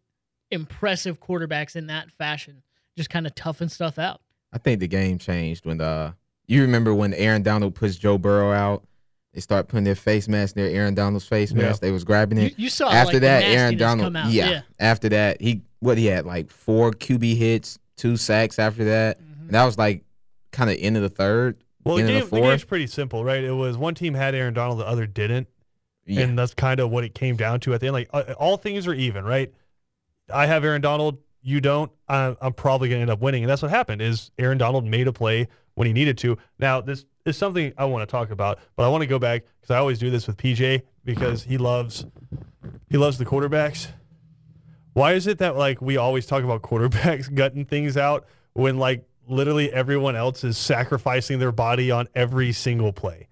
impressive 0.52 1.20
quarterbacks 1.20 1.76
in 1.76 1.88
that 1.88 2.12
fashion 2.12 2.62
just 2.98 3.10
kind 3.10 3.26
of 3.26 3.34
toughing 3.36 3.70
stuff 3.70 3.98
out 3.98 4.20
I 4.52 4.58
think 4.58 4.80
the 4.82 4.88
game 4.88 5.18
changed 5.20 5.66
when 5.66 5.78
the 5.78 6.16
you 6.48 6.62
remember 6.62 6.94
when 6.94 7.14
Aaron 7.14 7.44
Donald 7.44 7.76
puts 7.76 7.96
Joe 7.98 8.18
Burrow 8.18 8.52
out. 8.52 8.84
They 9.34 9.42
start 9.42 9.68
putting 9.68 9.84
their 9.84 9.94
face 9.96 10.28
mask 10.28 10.56
near 10.56 10.68
Aaron 10.68 10.96
Donald's 10.96 11.28
face 11.28 11.52
Yeah. 11.52 11.64
mask. 11.64 11.82
They 11.82 11.92
was 11.92 12.04
grabbing 12.06 12.38
it. 12.40 12.58
you 12.58 12.70
saw 12.70 12.90
After 12.90 13.06
like, 13.06 13.14
the 13.16 13.20
that, 13.20 13.44
Aaron 13.44 13.78
Donald. 13.78 14.06
come 14.08 14.16
out. 14.16 14.32
Yeah. 14.32 14.50
yeah. 14.50 14.62
After 14.80 15.10
that, 15.10 15.42
he 15.42 15.62
what 15.80 15.98
he 15.98 16.06
had 16.08 16.26
like 16.26 16.50
four 16.50 16.92
QB 16.92 17.36
hits, 17.38 17.78
two 17.98 18.16
sacks. 18.18 18.58
After 18.58 18.86
that, 18.86 19.20
Mhm. 19.20 19.42
and 19.42 19.50
that 19.52 19.66
was 19.66 19.78
like 19.78 20.04
kind 20.54 20.70
of 20.72 20.78
end 20.80 20.96
of 20.96 21.04
the 21.04 21.10
third. 21.10 21.58
Well, 21.84 21.98
the, 21.98 22.02
in 22.02 22.08
the 22.08 22.14
game, 22.22 22.30
the 22.30 22.42
game's 22.42 22.64
pretty 22.64 22.88
simple, 22.88 23.24
right? 23.26 23.44
It 23.44 23.52
was 23.52 23.78
one 23.78 23.94
team 23.94 24.14
had 24.14 24.34
Aaron 24.34 24.54
Donald, 24.54 24.80
the 24.80 24.88
other 24.88 25.06
didn't. 25.06 25.48
Yeah. 26.06 26.22
And 26.22 26.40
that's 26.40 26.54
kind 26.54 26.80
of 26.80 26.90
what 26.90 27.04
it 27.04 27.14
came 27.14 27.36
down 27.36 27.60
to 27.62 27.74
at 27.74 27.82
the 27.82 27.88
end. 27.88 27.94
Like 27.94 28.10
uh, 28.14 28.34
all 28.40 28.56
things 28.58 28.88
are 28.88 28.94
even, 28.94 29.26
right? 29.26 29.54
I 30.34 30.46
have 30.48 30.64
Aaron 30.64 30.82
Donald, 30.82 31.18
you 31.48 31.62
don't. 31.62 31.90
I'm, 32.10 32.36
I'm 32.42 32.54
probably 32.54 32.90
going 32.90 33.00
to 33.00 33.02
end 33.04 33.12
up 33.12 33.22
winning, 33.22 33.44
and 33.44 33.50
that's 33.50 33.62
what 33.62 33.72
happened. 33.72 34.02
Is 34.02 34.32
Aaron 34.38 34.58
Donald 34.58 34.86
made 34.86 35.08
a 35.08 35.14
play 35.14 35.48
when 35.76 35.88
he 35.88 35.94
needed 35.94 36.18
to. 36.20 36.38
Now 36.60 36.82
this 36.82 37.06
is 37.26 37.38
something 37.38 37.72
I 37.78 37.86
want 37.86 38.08
to 38.08 38.12
talk 38.12 38.32
about, 38.32 38.60
but 38.76 38.84
I 38.84 38.90
want 38.90 39.02
to 39.04 39.08
go 39.08 39.18
back 39.18 39.44
because 39.62 39.74
I 39.74 39.78
always 39.78 39.98
do 39.98 40.10
this 40.10 40.28
with 40.28 40.36
PJ 40.36 40.82
because 41.06 41.44
he 41.44 41.58
loves 41.58 42.06
he 42.90 42.98
loves 42.98 43.18
the 43.18 43.26
quarterbacks. 43.26 43.88
Why 44.94 45.14
is 45.14 45.26
it 45.26 45.38
that 45.38 45.56
like 45.56 45.82
we 45.82 45.96
always 45.96 46.26
talk 46.26 46.44
about 46.44 46.64
quarterbacks 46.64 47.34
gutting 47.34 47.64
things 47.66 47.96
out 47.96 48.26
when 48.54 48.78
like 48.78 49.06
literally 49.28 49.72
everyone 49.72 50.16
else 50.16 50.44
is 50.44 50.58
sacrificing 50.58 51.40
their 51.40 51.52
body 51.54 51.92
on 51.92 52.10
every 52.14 52.52
single 52.52 52.92
play? 52.92 53.30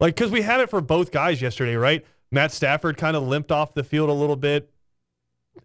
Like, 0.00 0.16
because 0.16 0.30
we 0.32 0.40
had 0.40 0.60
it 0.60 0.70
for 0.70 0.80
both 0.80 1.12
guys 1.12 1.40
yesterday, 1.42 1.76
right? 1.76 2.04
Matt 2.32 2.50
Stafford 2.52 2.96
kind 2.96 3.16
of 3.16 3.22
limped 3.22 3.52
off 3.52 3.74
the 3.74 3.84
field 3.84 4.08
a 4.08 4.14
little 4.14 4.36
bit. 4.36 4.70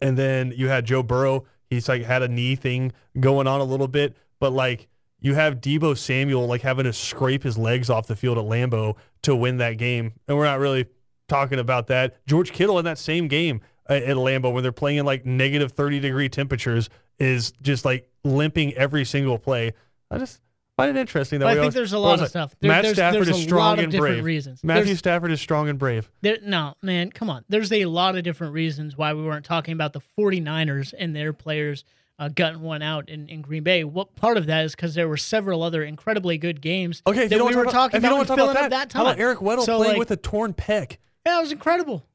and 0.01 0.17
then 0.17 0.53
you 0.55 0.67
had 0.67 0.85
Joe 0.85 1.03
Burrow. 1.03 1.45
He's 1.69 1.89
like 1.89 2.03
had 2.03 2.21
a 2.21 2.27
knee 2.27 2.55
thing 2.55 2.91
going 3.19 3.47
on 3.47 3.61
a 3.61 3.63
little 3.63 3.87
bit, 3.87 4.15
but 4.39 4.51
like 4.51 4.87
you 5.19 5.33
have 5.33 5.61
Deebo 5.61 5.97
Samuel 5.97 6.45
like 6.47 6.61
having 6.61 6.85
to 6.85 6.93
scrape 6.93 7.43
his 7.43 7.57
legs 7.57 7.89
off 7.89 8.07
the 8.07 8.15
field 8.15 8.37
at 8.37 8.45
Lambeau 8.45 8.95
to 9.23 9.35
win 9.35 9.57
that 9.57 9.77
game, 9.77 10.13
and 10.27 10.37
we're 10.37 10.45
not 10.45 10.59
really 10.59 10.85
talking 11.27 11.59
about 11.59 11.87
that. 11.87 12.15
George 12.27 12.51
Kittle 12.51 12.77
in 12.77 12.85
that 12.85 12.99
same 12.99 13.27
game 13.27 13.61
uh, 13.89 13.93
at 13.93 14.17
Lambeau 14.17 14.53
when 14.53 14.63
they're 14.63 14.71
playing 14.71 14.97
in 14.97 15.05
like 15.05 15.25
negative 15.25 15.71
thirty 15.71 15.99
degree 15.99 16.29
temperatures 16.29 16.89
is 17.19 17.51
just 17.61 17.85
like 17.85 18.09
limping 18.23 18.73
every 18.75 19.05
single 19.05 19.39
play. 19.39 19.73
I 20.11 20.17
just 20.17 20.41
find 20.77 20.95
it 20.95 20.99
interesting 20.99 21.39
that 21.39 21.45
I 21.47 21.51
we 21.51 21.53
think 21.55 21.61
always- 21.63 21.73
there's 21.73 21.93
a 21.93 21.99
lot 21.99 22.15
of 22.15 22.19
like, 22.21 22.29
stuff. 22.29 22.55
There- 22.59 22.69
Matt 22.71 22.83
there's, 22.83 22.95
Stafford 22.95 23.15
there's 23.27 23.29
is 23.37 23.39
a 23.39 23.47
strong 23.47 23.59
lot 23.59 23.79
of 23.79 23.83
and 23.85 23.91
different 23.91 24.15
brave. 24.15 24.25
reasons. 24.25 24.63
Matthew 24.63 24.83
There's- 24.85 24.99
Stafford 24.99 25.31
is 25.31 25.41
strong 25.41 25.69
and 25.69 25.79
brave. 25.79 26.09
There, 26.21 26.37
no, 26.43 26.75
man, 26.81 27.11
come 27.11 27.29
on. 27.29 27.43
There's 27.49 27.71
a 27.71 27.85
lot 27.85 28.15
of 28.17 28.23
different 28.23 28.53
reasons 28.53 28.97
why 28.97 29.13
we 29.13 29.23
weren't 29.23 29.45
talking 29.45 29.73
about 29.73 29.93
the 29.93 30.01
49ers 30.19 30.93
and 30.97 31.15
their 31.15 31.33
players 31.33 31.83
uh, 32.17 32.29
gutting 32.29 32.61
one 32.61 32.81
out 32.81 33.09
in, 33.09 33.27
in 33.27 33.41
Green 33.41 33.61
Bay. 33.63 33.83
What 33.83 34.15
part 34.15 34.37
of 34.37 34.45
that 34.45 34.63
is 34.63 34.73
because 34.73 34.95
there 34.95 35.07
were 35.09 35.17
several 35.17 35.61
other 35.63 35.83
incredibly 35.83 36.37
good 36.37 36.61
games 36.61 37.01
Okay, 37.05 37.23
if 37.23 37.29
that 37.29 37.35
you 37.35 37.39
don't 37.39 37.49
we 37.49 37.55
were 37.57 37.63
about, 37.63 37.71
talking 37.73 37.97
about 37.97 38.09
don't 38.09 38.11
and 38.11 38.17
want 38.19 38.27
to 38.27 38.31
talk 38.31 38.37
filling 38.37 38.51
about 38.51 38.69
that, 38.69 38.89
that 38.89 38.93
how 38.93 39.03
time. 39.03 39.11
about 39.13 39.19
Eric 39.21 39.39
Weddle 39.39 39.65
So, 39.65 39.77
playing 39.77 39.91
like- 39.93 39.99
with 39.99 40.11
a 40.11 40.15
torn 40.17 40.53
pec? 40.53 40.97
Yeah, 41.25 41.39
it 41.39 41.41
was 41.41 41.51
incredible. 41.51 42.05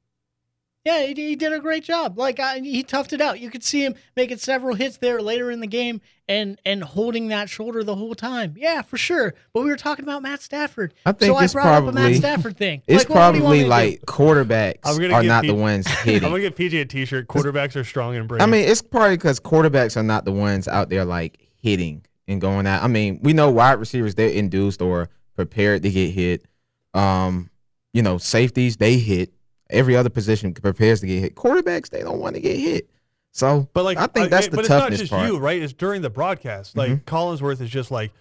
Yeah, 0.84 1.02
he, 1.04 1.12
he 1.14 1.36
did 1.36 1.52
a 1.52 1.58
great 1.60 1.84
job. 1.84 2.18
Like 2.18 2.40
I, 2.40 2.60
he 2.60 2.82
toughed 2.82 3.12
it 3.12 3.20
out. 3.20 3.38
You 3.38 3.50
could 3.50 3.62
see 3.62 3.84
him 3.84 3.94
making 4.16 4.38
several 4.38 4.74
hits 4.76 4.96
there 4.96 5.20
later 5.20 5.50
in 5.50 5.60
the 5.60 5.66
game 5.66 6.00
and 6.26 6.58
and 6.64 6.82
holding 6.82 7.28
that 7.28 7.50
shoulder 7.50 7.84
the 7.84 7.96
whole 7.96 8.14
time. 8.14 8.54
Yeah, 8.56 8.80
for 8.80 8.96
sure. 8.96 9.34
But 9.52 9.62
we 9.62 9.68
were 9.68 9.76
talking 9.76 10.04
about 10.06 10.22
Matt 10.22 10.40
Stafford. 10.40 10.94
I 11.04 11.12
think 11.12 11.30
so 11.32 11.36
I 11.36 11.44
it's 11.44 11.52
brought 11.52 11.82
up 11.82 11.88
a 11.88 11.92
Matt 11.92 12.14
Stafford 12.16 12.56
thing. 12.56 12.82
It's 12.86 13.04
Like, 13.04 13.10
what- 13.10 13.16
what 13.26 13.32
do 13.32 13.38
you 13.38 13.44
want 13.44 13.50
probably 13.50 13.58
me 13.58 13.64
do? 13.64 13.68
like 13.68 14.00
quarterbacks 14.06 15.12
are 15.12 15.22
not 15.22 15.42
Pete- 15.42 15.50
the 15.50 15.54
ones 15.54 15.86
hitting. 16.02 16.24
I'm 16.24 16.30
gonna 16.30 16.40
get 16.40 16.56
PJ 16.56 16.80
a 16.80 16.84
T-shirt. 16.86 17.28
Quarterbacks 17.28 17.76
are 17.76 17.84
strong 17.84 18.16
and 18.16 18.26
brave. 18.26 18.40
I 18.40 18.46
mean, 18.46 18.66
it's 18.66 18.80
probably 18.80 19.16
because 19.18 19.38
quarterbacks 19.38 19.96
are 19.98 20.02
not 20.02 20.24
the 20.24 20.32
ones 20.32 20.66
out 20.66 20.88
there 20.88 21.04
like 21.04 21.38
hitting 21.56 22.06
and 22.26 22.40
going 22.40 22.66
out. 22.66 22.82
I 22.82 22.86
mean, 22.86 23.20
we 23.22 23.34
know 23.34 23.50
wide 23.50 23.72
receivers 23.78 24.14
they're 24.14 24.30
induced 24.30 24.80
or 24.80 25.10
prepared 25.36 25.82
to 25.82 25.90
get 25.90 26.12
hit. 26.12 26.46
Um, 26.94 27.50
you 27.92 28.00
know, 28.02 28.16
safeties 28.18 28.78
they 28.78 28.96
hit. 28.98 29.32
Every 29.70 29.96
other 29.96 30.10
position 30.10 30.52
prepares 30.54 31.00
to 31.00 31.06
get 31.06 31.20
hit. 31.20 31.34
Quarterbacks 31.34 31.90
they 31.90 32.02
don't 32.02 32.20
want 32.20 32.34
to 32.34 32.40
get 32.40 32.56
hit. 32.56 32.90
So, 33.32 33.68
but 33.72 33.84
like 33.84 33.98
I 33.98 34.06
think 34.06 34.30
that's 34.30 34.48
the 34.48 34.56
but 34.56 34.66
toughness 34.66 35.00
it's 35.00 35.10
not 35.10 35.18
just 35.18 35.28
part. 35.28 35.28
you, 35.28 35.38
right? 35.38 35.62
It's 35.62 35.72
during 35.72 36.02
the 36.02 36.10
broadcast. 36.10 36.76
Like 36.76 36.90
mm-hmm. 36.90 37.04
Collinsworth 37.04 37.60
is 37.60 37.70
just 37.70 37.90
like, 37.90 38.12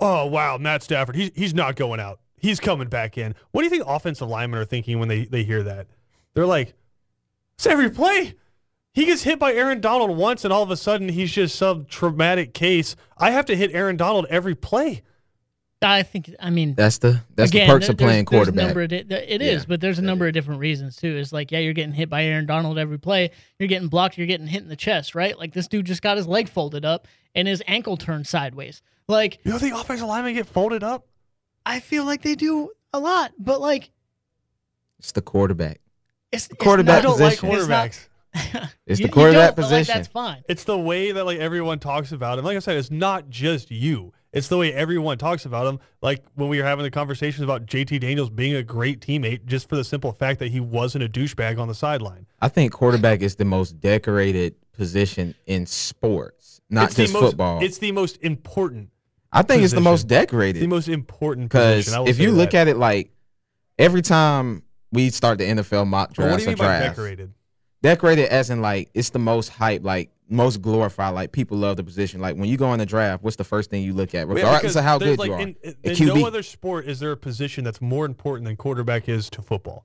oh 0.00 0.26
wow, 0.26 0.58
Matt 0.58 0.82
Stafford, 0.82 1.16
he's 1.16 1.30
he's 1.34 1.54
not 1.54 1.76
going 1.76 2.00
out. 2.00 2.20
He's 2.36 2.60
coming 2.60 2.88
back 2.88 3.18
in. 3.18 3.34
What 3.50 3.62
do 3.62 3.64
you 3.64 3.70
think 3.70 3.84
offensive 3.86 4.28
linemen 4.28 4.60
are 4.60 4.64
thinking 4.64 4.98
when 4.98 5.08
they 5.08 5.24
they 5.24 5.44
hear 5.44 5.62
that? 5.62 5.86
They're 6.34 6.46
like, 6.46 6.74
it's 7.54 7.66
every 7.66 7.90
play. 7.90 8.34
He 8.92 9.06
gets 9.06 9.22
hit 9.22 9.38
by 9.38 9.54
Aaron 9.54 9.80
Donald 9.80 10.16
once, 10.16 10.44
and 10.44 10.52
all 10.52 10.62
of 10.62 10.70
a 10.70 10.76
sudden 10.76 11.08
he's 11.08 11.32
just 11.32 11.54
some 11.54 11.86
traumatic 11.86 12.52
case. 12.52 12.96
I 13.16 13.30
have 13.30 13.46
to 13.46 13.56
hit 13.56 13.72
Aaron 13.72 13.96
Donald 13.96 14.26
every 14.28 14.54
play. 14.54 15.02
I 15.82 16.02
think. 16.02 16.34
I 16.38 16.50
mean, 16.50 16.74
That's 16.74 16.98
the 16.98 17.22
that's 17.34 17.50
again, 17.50 17.66
the 17.68 17.72
perks 17.72 17.86
there- 17.86 17.92
of 17.92 17.98
playing 17.98 18.24
there's, 18.26 18.46
there's 18.46 18.48
a 18.48 18.52
quarterback. 18.52 18.66
number 18.66 18.82
of 18.82 18.88
di- 18.90 19.14
it 19.34 19.40
is, 19.42 19.62
Yeah, 19.62 19.66
but 19.68 19.80
there's 19.80 19.98
a 19.98 20.02
that 20.02 20.06
number 20.06 20.26
of 20.26 20.34
different 20.34 20.60
reasons 20.60 20.96
too. 20.96 21.16
It's 21.16 21.32
like, 21.32 21.50
yeah, 21.50 21.58
you're 21.60 21.72
getting 21.72 21.94
hit 21.94 22.10
by 22.10 22.24
Aaron 22.24 22.46
Donald 22.46 22.78
every 22.78 22.98
play. 22.98 23.30
You're 23.58 23.68
getting 23.68 23.88
blocked. 23.88 24.18
You're 24.18 24.26
getting 24.26 24.46
hit 24.46 24.62
in 24.62 24.68
the 24.68 24.76
chest, 24.76 25.14
right? 25.14 25.38
Like 25.38 25.52
this 25.54 25.66
dude 25.68 25.86
just 25.86 26.02
got 26.02 26.16
his 26.16 26.26
leg 26.26 26.48
folded 26.48 26.84
up 26.84 27.08
and 27.34 27.48
his 27.48 27.62
ankle 27.66 27.96
turned 27.96 28.26
sideways. 28.26 28.82
Like 29.08 29.38
You 29.44 29.52
don't 29.52 29.60
think 29.60 29.74
offensive 29.74 30.06
linemen 30.06 30.34
get 30.34 30.46
folded 30.46 30.82
up? 30.84 31.06
I 31.64 31.80
feel 31.80 32.04
like 32.04 32.22
they 32.22 32.34
do 32.34 32.70
a 32.92 32.98
lot, 33.00 33.32
but 33.38 33.60
like 33.60 33.90
It's 34.98 35.12
the 35.12 35.22
quarterback. 35.22 35.80
it's, 36.32 36.46
it's 36.46 36.56
quarterback 36.62 36.98
I 36.98 37.02
don't 37.02 37.18
like 37.20 37.38
position. 37.38 37.58
It's 37.58 37.68
not- 37.68 37.90
quarterbacks. 37.90 38.06
It's 38.86 39.00
You- 39.00 39.06
the 39.06 39.12
quarterback 39.12 39.50
you 39.50 39.56
don't, 39.56 39.56
but, 39.56 39.62
like, 39.62 39.70
position. 39.80 39.94
that's 39.94 40.08
fine. 40.08 40.42
It's 40.48 40.64
the 40.64 40.78
way 40.78 41.12
that 41.12 41.24
like 41.24 41.38
everyone 41.38 41.78
talks 41.78 42.12
about 42.12 42.38
him. 42.38 42.44
Like 42.44 42.56
I 42.56 42.60
said, 42.60 42.76
it's 42.76 42.90
not 42.90 43.28
just 43.30 43.70
you. 43.70 44.12
It's 44.32 44.48
the 44.48 44.56
way 44.56 44.72
everyone 44.72 45.18
talks 45.18 45.44
about 45.44 45.66
him. 45.66 45.80
Like 46.02 46.24
when 46.34 46.48
we 46.48 46.58
were 46.58 46.64
having 46.64 46.84
the 46.84 46.90
conversations 46.90 47.42
about 47.42 47.66
JT 47.66 48.00
Daniels 48.00 48.30
being 48.30 48.54
a 48.54 48.62
great 48.62 49.00
teammate, 49.00 49.44
just 49.46 49.68
for 49.68 49.76
the 49.76 49.84
simple 49.84 50.12
fact 50.12 50.38
that 50.38 50.48
he 50.48 50.60
wasn't 50.60 51.04
a 51.04 51.08
douchebag 51.08 51.58
on 51.58 51.68
the 51.68 51.74
sideline. 51.74 52.26
I 52.40 52.48
think 52.48 52.72
quarterback 52.72 53.22
is 53.22 53.36
the 53.36 53.44
most 53.44 53.80
decorated 53.80 54.54
position 54.72 55.34
in 55.46 55.66
sports, 55.66 56.60
not 56.70 56.86
it's 56.86 56.94
just 56.94 57.12
most, 57.12 57.22
football. 57.22 57.62
It's 57.62 57.78
the 57.78 57.92
most 57.92 58.18
important. 58.22 58.90
I 59.32 59.42
think 59.42 59.62
it's 59.62 59.72
the 59.72 59.76
position. 59.80 59.84
most 59.84 60.10
It's 60.12 60.60
the 60.60 60.66
most 60.66 60.88
important 60.88 61.48
because 61.48 61.86
position. 61.86 62.06
If 62.06 62.18
you 62.18 62.30
look 62.30 62.50
that. 62.52 62.62
at 62.62 62.68
it 62.68 62.76
like 62.76 63.10
every 63.78 64.02
time 64.02 64.62
we 64.92 65.10
start 65.10 65.38
the 65.38 65.44
NFL 65.44 65.86
mock 65.86 66.14
But 66.16 66.30
what 66.30 66.36
do 66.36 66.42
you 66.42 66.48
mean 66.48 66.56
by 66.56 66.64
drafts, 66.66 66.88
decorated? 66.90 67.32
decorated 67.82 68.28
as 68.28 68.50
in 68.50 68.60
like 68.62 68.90
it's 68.94 69.10
the 69.10 69.18
most 69.18 69.48
hype, 69.48 69.84
like 69.84 70.10
most 70.30 70.62
glorified. 70.62 71.14
Like 71.14 71.32
people 71.32 71.58
love 71.58 71.76
the 71.76 71.84
position. 71.84 72.20
Like 72.20 72.36
when 72.36 72.48
you 72.48 72.56
go 72.56 72.72
in 72.72 72.78
the 72.78 72.86
draft, 72.86 73.22
what's 73.22 73.36
the 73.36 73.44
first 73.44 73.70
thing 73.70 73.82
you 73.82 73.92
look 73.92 74.14
at, 74.14 74.28
Yeah, 74.28 74.34
regardless 74.34 74.60
because 74.62 74.76
of 74.76 74.84
how 74.84 74.98
good 74.98 75.18
like, 75.18 75.28
you 75.28 75.34
are? 75.34 75.40
In, 75.40 75.56
in, 75.62 75.76
in 75.82 76.06
no 76.06 76.26
other 76.26 76.42
sport 76.42 76.86
is 76.86 77.00
there 77.00 77.12
a 77.12 77.16
position 77.16 77.64
that's 77.64 77.80
more 77.80 78.06
important 78.06 78.46
than 78.46 78.56
quarterback 78.56 79.08
is 79.08 79.28
to 79.30 79.42
football. 79.42 79.84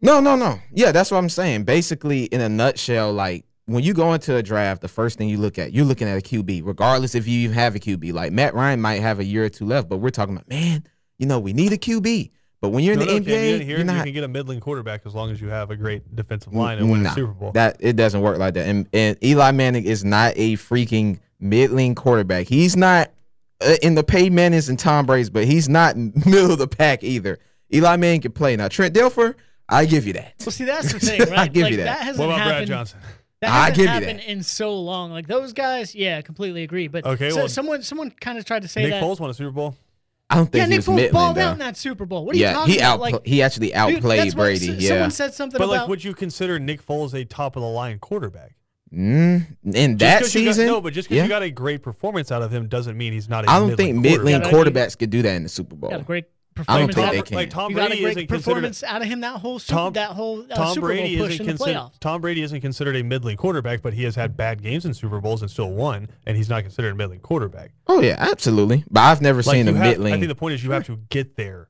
No, 0.00 0.20
no, 0.20 0.34
no. 0.34 0.58
Yeah, 0.72 0.90
that's 0.90 1.10
what 1.10 1.18
I'm 1.18 1.28
saying. 1.28 1.64
Basically, 1.64 2.24
in 2.24 2.40
a 2.40 2.48
nutshell, 2.48 3.12
like 3.12 3.44
when 3.66 3.84
you 3.84 3.94
go 3.94 4.12
into 4.12 4.34
a 4.34 4.42
draft, 4.42 4.82
the 4.82 4.88
first 4.88 5.16
thing 5.16 5.28
you 5.28 5.38
look 5.38 5.58
at, 5.58 5.72
you're 5.72 5.84
looking 5.84 6.08
at 6.08 6.18
a 6.18 6.20
QB, 6.20 6.66
regardless 6.66 7.14
if 7.14 7.28
you 7.28 7.50
have 7.50 7.76
a 7.76 7.78
QB. 7.78 8.12
Like 8.12 8.32
Matt 8.32 8.54
Ryan 8.54 8.80
might 8.80 9.00
have 9.00 9.20
a 9.20 9.24
year 9.24 9.44
or 9.44 9.48
two 9.48 9.64
left, 9.64 9.88
but 9.88 9.98
we're 9.98 10.10
talking 10.10 10.34
about, 10.34 10.48
man, 10.48 10.84
you 11.18 11.26
know, 11.26 11.38
we 11.38 11.52
need 11.52 11.72
a 11.72 11.78
QB. 11.78 12.30
But 12.62 12.68
when 12.70 12.84
you're 12.84 12.92
in 12.94 13.00
No, 13.00 13.04
the 13.06 13.12
no, 13.14 13.18
NBA, 13.20 13.24
Cam, 13.26 13.34
you 13.44 13.52
didn't 13.52 13.66
hear 13.66 13.76
you're 13.78 13.86
him? 13.86 13.96
You 13.96 14.02
can 14.04 14.12
get 14.12 14.24
a 14.24 14.28
middling 14.28 14.60
quarterback 14.60 15.02
as 15.04 15.14
long 15.14 15.30
as 15.32 15.40
you 15.40 15.48
have 15.48 15.70
a 15.72 15.76
great 15.76 16.14
defensive 16.16 16.54
line 16.54 16.78
and 16.78 16.90
win 16.90 17.02
Nah, 17.02 17.10
a 17.10 17.14
Super 17.14 17.32
Bowl. 17.32 17.52
That 17.52 17.76
it 17.80 17.96
doesn't 17.96 18.20
work 18.22 18.38
like 18.38 18.54
that. 18.54 18.68
And, 18.68 18.88
and 18.92 19.18
Eli 19.22 19.50
Manning 19.50 19.84
is 19.84 20.04
not 20.04 20.32
a 20.36 20.54
freaking 20.54 21.18
middling 21.40 21.96
quarterback. 21.96 22.46
He's 22.46 22.76
not 22.76 23.10
uh, 23.60 23.74
in 23.82 23.96
the 23.96 24.04
Peyton 24.04 24.34
Mannings 24.36 24.68
and 24.68 24.78
Tom 24.78 25.06
Brady's, 25.06 25.28
but 25.28 25.44
he's 25.44 25.68
not 25.68 25.96
middle 26.26 26.52
of 26.52 26.58
the 26.58 26.68
pack 26.68 27.02
either. 27.02 27.38
Eli 27.74 27.96
Manning 27.96 28.20
can 28.20 28.30
play 28.32 28.54
now. 28.54 28.68
Trent 28.68 28.94
Dilfer, 28.94 29.34
I 29.68 29.84
give 29.84 30.06
you 30.06 30.12
that. 30.12 30.34
Well, 30.40 30.52
see, 30.52 30.64
that's 30.64 30.92
the 30.92 31.00
thing, 31.04 31.18
right? 31.20 31.38
I 31.38 31.48
give 31.48 31.64
like, 31.64 31.70
you 31.72 31.76
that. 31.78 32.00
hasn't 32.02 32.26
what 32.28 32.34
about 32.36 32.46
Brad. 32.46 32.66
Johnson? 32.68 33.00
That 33.40 33.50
I 33.50 33.54
hasn't 33.54 33.76
give 33.76 33.84
you 33.86 33.90
happened 33.90 34.18
that. 34.20 34.30
in 34.30 34.42
so 34.44 34.78
long. 34.78 35.10
Like 35.10 35.26
those 35.26 35.52
guys, 35.52 35.96
yeah, 35.96 36.20
completely 36.20 36.62
agree. 36.62 36.86
But 36.86 37.04
Okay, 37.04 37.30
so, 37.30 37.36
well- 37.38 37.48
someone 37.48 37.82
someone 37.82 38.12
kind 38.12 38.38
of 38.38 38.44
tried 38.44 38.62
to 38.62 38.68
say 38.68 38.82
Nick 38.82 38.92
that. 38.92 39.02
Foles 39.02 39.18
won 39.18 39.30
a 39.30 39.34
Super 39.34 39.50
Bowl. 39.50 39.74
I 40.32 40.36
don't 40.36 40.46
think 40.46 40.54
yeah, 40.60 40.64
he 40.64 40.70
Nick 40.70 40.78
was 40.78 40.86
Foles 40.86 40.94
middling 40.96 41.12
balled 41.12 41.36
though. 41.36 41.40
out 41.42 41.52
in 41.52 41.58
that 41.60 41.76
Super 41.76 42.06
Bowl. 42.06 42.24
What 42.24 42.34
are 42.34 42.38
you 42.38 42.46
talking 42.46 42.72
he 42.72 42.78
about? 42.78 42.94
out 42.94 43.00
Like, 43.00 43.26
he 43.26 43.42
actually 43.42 43.74
outplayed 43.74 44.20
that's 44.20 44.34
what- 44.34 44.42
Brady. 44.42 44.68
s- 44.70 44.76
yeah, 44.82 44.88
Someone 44.88 45.10
said 45.10 45.34
something 45.34 45.58
But 45.58 45.64
about. 45.64 45.76
like, 45.82 45.88
would 45.88 46.02
you 46.04 46.14
consider 46.14 46.58
Nick 46.58 46.84
Foles 46.84 47.14
a 47.14 47.24
top 47.24 47.56
of 47.56 47.62
the 47.62 47.68
line 47.68 47.98
quarterback? 47.98 48.54
mm, 48.92 49.46
in 49.64 49.98
Just 49.98 49.98
that 50.00 50.20
'cause 50.20 50.34
you 50.34 50.44
got- 50.44 50.50
season, 50.54 50.66
no, 50.66 50.80
but 50.80 50.92
just 50.92 51.08
because 51.08 51.16
yeah. 51.18 51.22
you 51.22 51.28
got 51.28 51.42
a 51.42 51.50
great 51.50 51.82
performance 51.82 52.30
out 52.30 52.42
of 52.42 52.52
him 52.52 52.68
doesn't 52.68 52.96
mean 52.96 53.12
he's 53.12 53.28
not. 53.28 53.44
a 53.46 53.50
I 53.50 53.58
don't 53.58 53.76
think 53.76 53.96
middling 53.96 54.24
middling 54.34 54.50
quarterback. 54.50 54.88
quarterbacks 54.90 54.98
could 54.98 55.10
do 55.10 55.22
that 55.22 55.34
in 55.34 55.42
the 55.44 55.48
Super 55.48 55.76
Bowl. 55.76 55.90
got 55.90 56.00
a 56.00 56.04
great 56.04 56.24
I 56.68 56.78
don't 56.78 56.88
performance. 56.88 56.94
think 56.94 57.06
out 57.06 57.12
they 57.12 57.22
can. 57.22 57.34
Like 57.36 57.50
Tom 57.50 57.70
you 57.70 57.76
got 57.76 57.92
a 57.92 58.00
great 58.14 58.28
performance 58.28 58.82
out 58.82 59.00
of 59.02 59.08
him 59.08 59.20
that 59.20 59.40
whole 59.40 59.58
super, 59.58 59.74
Tom- 59.78 59.92
that 59.94 60.10
whole 60.10 60.42
uh, 60.42 60.54
Tom 60.54 60.74
Super 60.74 60.86
Brady 60.88 61.16
Bowl 61.16 61.26
push 61.26 61.34
isn't 61.34 61.40
in 61.40 61.46
the 61.46 61.52
considered. 61.64 61.78
playoffs. 61.78 61.98
Tom 62.00 62.20
Brady 62.20 62.42
isn't 62.42 62.60
considered 62.60 62.96
a 62.96 63.02
middling 63.02 63.36
quarterback, 63.36 63.80
but 63.82 63.94
he 63.94 64.04
has 64.04 64.14
had 64.16 64.36
bad 64.36 64.62
games 64.62 64.84
in 64.84 64.92
Super 64.94 65.20
Bowls 65.20 65.40
and 65.42 65.50
still 65.50 65.70
won, 65.70 66.08
and 66.26 66.36
he's 66.36 66.48
not 66.50 66.62
considered 66.62 66.92
a 66.92 66.94
middling 66.94 67.20
quarterback. 67.20 67.72
Oh 67.86 68.00
yeah, 68.00 68.16
absolutely. 68.18 68.84
But 68.90 69.00
I've 69.00 69.22
never 69.22 69.38
Like 69.42 69.54
seen 69.54 69.68
a 69.68 69.70
you 69.72 69.76
have, 69.78 69.86
middling. 69.86 70.12
I 70.14 70.16
think 70.18 70.28
the 70.28 70.34
point 70.34 70.54
is 70.54 70.62
you 70.64 70.70
have 70.72 70.84
to 70.86 70.96
get 71.08 71.36
there. 71.36 71.68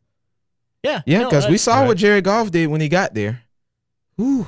Yeah, 0.82 1.02
yeah, 1.06 1.20
no, 1.20 1.24
because 1.30 1.48
we 1.48 1.58
saw 1.58 1.80
Right. 1.80 1.86
what 1.86 1.96
Jared 1.96 2.24
Goff 2.24 2.50
did 2.50 2.66
when 2.68 2.80
he 2.80 2.88
got 2.88 3.14
there. 3.14 3.42
Whew, 4.16 4.46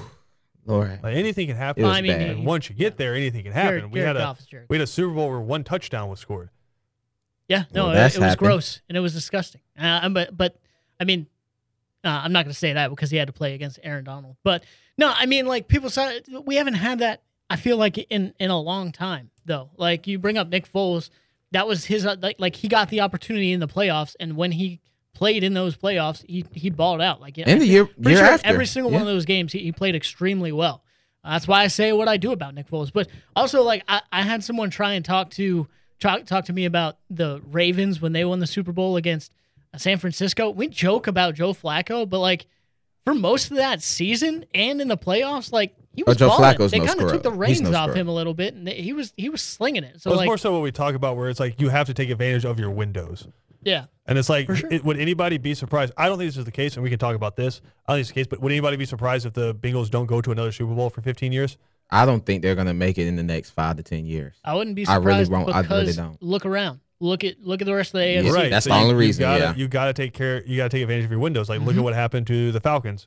Lord. 0.66 1.00
Like 1.02 1.14
anything 1.14 1.46
can 1.46 1.56
happen. 1.56 1.84
It 1.84 1.86
was 1.86 1.96
I 1.96 2.00
mean, 2.00 2.10
bad. 2.12 2.30
and 2.30 2.44
once 2.44 2.68
you 2.68 2.74
get 2.74 2.96
there, 2.96 3.14
anything 3.14 3.44
can 3.44 3.52
happen. 3.52 3.78
Jared, 3.78 3.92
we 3.92 4.00
Jared 4.00 4.06
had 4.08 4.16
a 4.16 4.18
Goff 4.18 4.40
is 4.40 4.46
Jared. 4.46 4.66
we 4.68 4.76
had 4.76 4.82
a 4.82 4.86
Super 4.86 5.14
Bowl 5.14 5.28
where 5.30 5.38
one 5.40 5.62
touchdown 5.62 6.08
was 6.08 6.18
scored. 6.18 6.50
Yeah, 7.48 7.64
no, 7.74 7.86
Well, 7.86 7.94
it, 7.94 7.98
it 7.98 8.02
was 8.02 8.14
happened. 8.14 8.38
gross 8.38 8.80
and 8.88 8.96
it 8.96 9.00
was 9.00 9.12
disgusting. 9.12 9.60
Uh, 9.78 10.08
but 10.08 10.36
but 10.36 10.56
I 10.98 11.04
mean, 11.04 11.26
uh, 12.02 12.20
I'm 12.24 12.32
not 12.32 12.44
going 12.44 12.52
to 12.52 12.58
say 12.58 12.72
that 12.72 12.90
because 12.90 13.10
he 13.10 13.16
had 13.16 13.28
to 13.28 13.32
play 13.32 13.54
against 13.54 13.78
Aaron 13.82 14.04
Donald. 14.04 14.36
But 14.42 14.64
no, 14.96 15.12
I 15.14 15.26
mean, 15.26 15.46
like 15.46 15.68
people 15.68 15.90
said, 15.90 16.24
we 16.44 16.56
haven't 16.56 16.74
had 16.74 17.00
that. 17.00 17.22
I 17.50 17.56
feel 17.56 17.76
like 17.76 17.98
in 17.98 18.34
in 18.38 18.50
a 18.50 18.58
long 18.58 18.92
time 18.92 19.30
though. 19.44 19.70
Like 19.76 20.06
you 20.06 20.18
bring 20.18 20.38
up 20.38 20.48
Nick 20.48 20.70
Foles, 20.70 21.10
that 21.52 21.66
was 21.66 21.84
his 21.84 22.06
uh, 22.06 22.16
like 22.20 22.36
like 22.38 22.56
he 22.56 22.68
got 22.68 22.88
the 22.88 23.00
opportunity 23.00 23.52
in 23.52 23.60
the 23.60 23.68
playoffs, 23.68 24.16
and 24.18 24.36
when 24.36 24.52
he 24.52 24.80
played 25.14 25.44
in 25.44 25.54
those 25.54 25.76
playoffs, 25.76 26.24
he 26.26 26.44
he 26.52 26.70
balled 26.70 27.00
out. 27.00 27.20
Like 27.20 27.38
And 27.38 27.60
the 27.60 27.66
year 27.66 27.88
year 27.98 28.16
sure 28.16 28.26
after, 28.26 28.46
every 28.46 28.66
single 28.66 28.90
yeah. 28.90 28.98
one 28.98 29.06
of 29.06 29.12
those 29.12 29.24
games 29.24 29.52
he, 29.52 29.60
he 29.60 29.72
played 29.72 29.94
extremely 29.94 30.52
well. 30.52 30.82
Uh, 31.22 31.32
that's 31.32 31.48
why 31.48 31.62
I 31.62 31.68
say 31.68 31.92
what 31.92 32.08
I 32.08 32.16
do 32.16 32.32
about 32.32 32.54
Nick 32.54 32.68
Foles. 32.68 32.92
But 32.92 33.08
also, 33.36 33.62
like 33.62 33.82
I, 33.88 34.02
I 34.12 34.22
had 34.22 34.42
someone 34.44 34.70
try 34.70 34.94
and 34.94 35.04
talk 35.04 35.30
to 35.32 35.68
talk 36.00 36.26
talk 36.26 36.44
to 36.46 36.52
me 36.52 36.64
about 36.64 36.98
the 37.10 37.40
Ravens 37.50 38.00
when 38.00 38.12
they 38.12 38.24
won 38.24 38.38
the 38.40 38.46
Super 38.46 38.72
Bowl 38.72 38.96
against 38.96 39.32
uh, 39.72 39.78
San 39.78 39.98
Francisco. 39.98 40.50
We 40.50 40.68
joke 40.68 41.06
about 41.06 41.34
Joe 41.34 41.52
Flacco, 41.54 42.08
but 42.08 42.18
like 42.20 42.46
for 43.04 43.14
most 43.14 43.50
of 43.50 43.56
that 43.58 43.82
season 43.82 44.44
and 44.54 44.80
in 44.80 44.88
the 44.88 44.96
playoffs, 44.96 45.52
like 45.52 45.74
he 45.94 46.02
was 46.02 46.16
Oh, 46.16 46.18
Joe 46.18 46.28
balling. 46.28 46.56
Flacco's 46.56 46.70
They 46.70 46.78
no 46.80 46.86
kind 46.86 47.00
of 47.02 47.10
took 47.10 47.22
the 47.22 47.30
scrub. 47.30 47.48
He's 47.48 47.58
reins 47.60 47.70
no 47.70 47.78
off 47.78 47.84
scrub. 47.90 47.96
him 47.96 48.08
a 48.08 48.14
little 48.14 48.34
bit, 48.34 48.54
and 48.54 48.66
they- 48.66 48.80
he 48.80 48.92
was 48.92 49.12
he 49.16 49.28
was 49.28 49.42
slinging 49.42 49.84
it. 49.84 49.94
So 50.00 50.10
So 50.10 50.10
it's 50.10 50.18
like 50.18 50.26
more 50.26 50.38
so 50.38 50.52
what 50.52 50.62
we 50.62 50.72
talk 50.72 50.94
about, 50.94 51.16
where 51.16 51.28
it's 51.28 51.40
like 51.40 51.60
you 51.60 51.68
have 51.68 51.86
to 51.86 51.94
take 51.94 52.10
advantage 52.10 52.44
of 52.44 52.58
your 52.58 52.70
windows. 52.70 53.28
Yeah. 53.62 53.86
And 54.06 54.18
it's 54.18 54.28
like, 54.28 54.44
For 54.46 54.56
sure. 54.56 54.70
it, 54.70 54.84
would 54.84 54.98
anybody 54.98 55.38
be 55.38 55.54
surprised? 55.54 55.94
I 55.96 56.08
don't 56.08 56.18
think 56.18 56.28
this 56.28 56.36
is 56.36 56.44
the 56.44 56.50
case, 56.50 56.74
and 56.74 56.82
we 56.82 56.90
can 56.90 56.98
talk 56.98 57.16
about 57.16 57.36
this. 57.36 57.62
I 57.88 57.92
don't 57.92 57.96
think 57.96 58.00
it's 58.02 58.08
the 58.10 58.14
case, 58.14 58.26
but 58.26 58.40
would 58.40 58.52
anybody 58.52 58.76
be 58.76 58.84
surprised 58.84 59.24
if 59.24 59.32
the 59.32 59.54
Bengals 59.54 59.88
don't 59.90 60.04
go 60.04 60.20
to 60.20 60.30
another 60.32 60.52
Super 60.52 60.74
Bowl 60.74 60.90
for 60.90 61.00
15 61.00 61.32
years? 61.32 61.56
I 61.90 62.06
don't 62.06 62.24
think 62.24 62.42
they're 62.42 62.54
gonna 62.54 62.74
make 62.74 62.98
it 62.98 63.06
in 63.06 63.16
the 63.16 63.22
next 63.22 63.50
five 63.50 63.76
to 63.76 63.82
ten 63.82 64.06
years. 64.06 64.34
I 64.44 64.54
wouldn't 64.54 64.74
be 64.76 64.86
I 64.86 64.96
really 64.96 65.24
surprised 65.24 65.32
won't- 65.32 65.54
I 65.54 65.60
really 65.60 65.92
don't. 65.92 66.20
look 66.22 66.44
around. 66.46 66.80
Look 67.00 67.22
at 67.24 67.40
look 67.40 67.60
at 67.60 67.66
the 67.66 67.74
rest 67.74 67.94
of 67.94 68.00
the 68.00 68.06
Yeah. 68.06 68.20
AFC. 68.22 68.32
Right. 68.34 68.50
that's 68.50 68.66
the 68.66 68.72
you- 68.74 68.80
only 68.80 68.94
reason, 68.94 69.22
You 69.22 69.26
gotta, 69.26 69.40
yeah. 69.40 69.54
you 69.56 69.68
gotta 69.68 69.92
take 69.92 70.12
care. 70.14 70.42
You 70.46 70.56
gotta 70.56 70.70
take 70.70 70.82
advantage 70.82 71.04
of 71.04 71.10
your 71.10 71.20
windows. 71.20 71.48
Like, 71.48 71.60
look 71.60 71.74
Mhm. 71.74 71.78
at 71.78 71.84
what 71.84 71.94
happened 71.94 72.26
to 72.28 72.50
the 72.52 72.60
Falcons. 72.60 73.06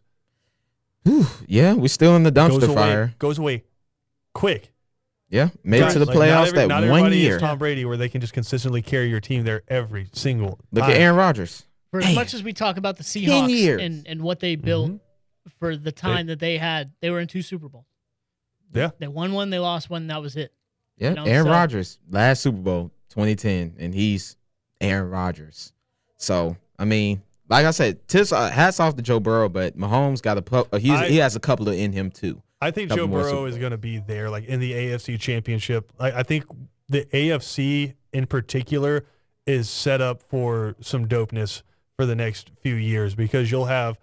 Whew, 1.04 1.26
yeah, 1.48 1.74
we're 1.74 1.88
still 1.88 2.16
in 2.16 2.24
the 2.24 2.32
Goes 2.32 2.52
dumpster 2.52 2.66
away. 2.66 2.76
fire. 2.76 3.14
Goes 3.20 3.38
away. 3.40 3.64
Quick. 4.34 4.72
Yeah, 5.30 5.50
made 5.64 5.82
it 5.84 5.90
to 5.92 6.00
the 6.00 6.06
like, 6.06 6.16
not 6.16 6.22
playoffs 6.22 6.48
every- 6.50 6.68
not 6.68 6.82
that 6.82 6.90
one 6.90 7.12
year. 7.14 7.36
Is 7.36 7.42
Tom 7.42 7.58
Brady, 7.58 7.84
where 7.86 7.98
they 7.98 8.08
can 8.08 8.22
just 8.22 8.32
consistently 8.34 8.82
carry 8.82 9.10
your 9.10 9.20
team 9.20 9.44
there 9.44 9.64
every 9.68 10.08
single. 10.14 10.60
Look 10.72 10.84
time. 10.84 10.92
at 10.94 10.98
Aaron 10.98 11.18
Rodgers. 11.18 11.66
For 11.92 12.00
as 12.02 12.16
much 12.16 12.34
as 12.34 12.44
we 12.44 12.54
talk 12.54 12.78
about 12.78 12.98
the 12.98 13.04
Seahawks 13.04 13.84
and, 13.84 14.06
and 14.08 14.22
what 14.22 14.40
they 14.40 14.56
built 14.56 14.92
Mhm. 14.92 15.00
for 15.60 15.76
the 15.76 15.92
time 15.92 16.28
that 16.28 16.40
they 16.40 16.58
had, 16.58 16.92
they 17.02 17.10
were 17.10 17.20
in 17.20 17.28
two 17.28 17.42
Super 17.42 17.68
Bowls. 17.68 17.86
Yeah. 18.74 18.92
They 19.00 19.08
won 19.08 19.34
one, 19.34 19.50
they 19.50 19.60
lost 19.60 19.90
one, 19.90 20.08
that 20.08 20.22
was 20.22 20.36
it. 20.36 20.54
Yeah, 20.98 21.10
You 21.10 21.16
know, 21.16 21.26
Aaron 21.26 21.46
so- 21.46 21.52
Rodgers, 21.52 22.00
last 22.10 22.42
Super 22.42 22.58
Bowl, 22.58 22.92
2010, 23.10 23.76
and 23.80 23.94
he's 23.94 24.36
Aaron 24.82 25.10
Rodgers. 25.10 25.74
So 26.18 26.58
I 26.80 26.86
mean, 26.86 27.22
like 27.50 27.66
I 27.66 27.72
said, 27.72 28.08
tips 28.08 28.32
uh, 28.32 28.50
hats 28.50 28.80
off 28.80 28.96
to 28.96 29.02
Joe 29.02 29.20
Burrow, 29.20 29.50
but 29.50 29.78
Mahomes 29.78 30.22
got 30.22 30.38
a 30.38 30.42
pu- 30.42 30.68
uh, 30.72 30.78
he's, 30.78 30.92
I- 30.92 31.08
he 31.08 31.18
has 31.18 31.36
a 31.36 31.40
couple 31.40 31.68
of 31.70 31.76
in 31.76 31.92
him 31.94 32.12
too. 32.12 32.42
I 32.60 32.72
think 32.72 32.92
Joe 32.92 33.08
Burrow 33.08 33.46
is 33.46 33.58
going 33.58 33.72
to 33.72 33.78
be 33.78 34.00
there, 34.00 34.32
like 34.32 34.46
in 34.46 34.60
the 34.60 34.72
AFC 34.74 35.20
Championship. 35.20 35.92
I, 36.00 36.12
I 36.12 36.24
think 36.24 36.46
the 36.90 37.06
AFC 37.06 37.94
in 38.14 38.26
particular 38.26 39.06
is 39.46 39.70
set 39.70 40.02
up 40.02 40.24
for 40.24 40.76
some 40.82 41.08
dopeness 41.08 41.62
for 41.96 42.08
the 42.08 42.16
next 42.16 42.50
few 42.62 42.74
years 42.74 43.14
because 43.14 43.52
you'll 43.52 43.66
have 43.66 44.00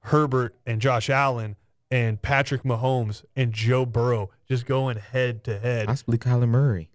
Herbert 0.00 0.54
and 0.66 0.82
Josh 0.82 1.08
Allen 1.08 1.56
and 1.94 2.20
Patrick 2.20 2.62
Mahomes 2.64 3.24
and 3.36 3.52
Joe 3.52 3.86
Burrow 3.86 4.30
just 4.48 4.66
going 4.66 4.96
head 4.96 5.44
to 5.44 5.58
head. 5.58 5.86
Possibly 5.86 6.18
Kyler 6.18 6.48
Murray. 6.48 6.88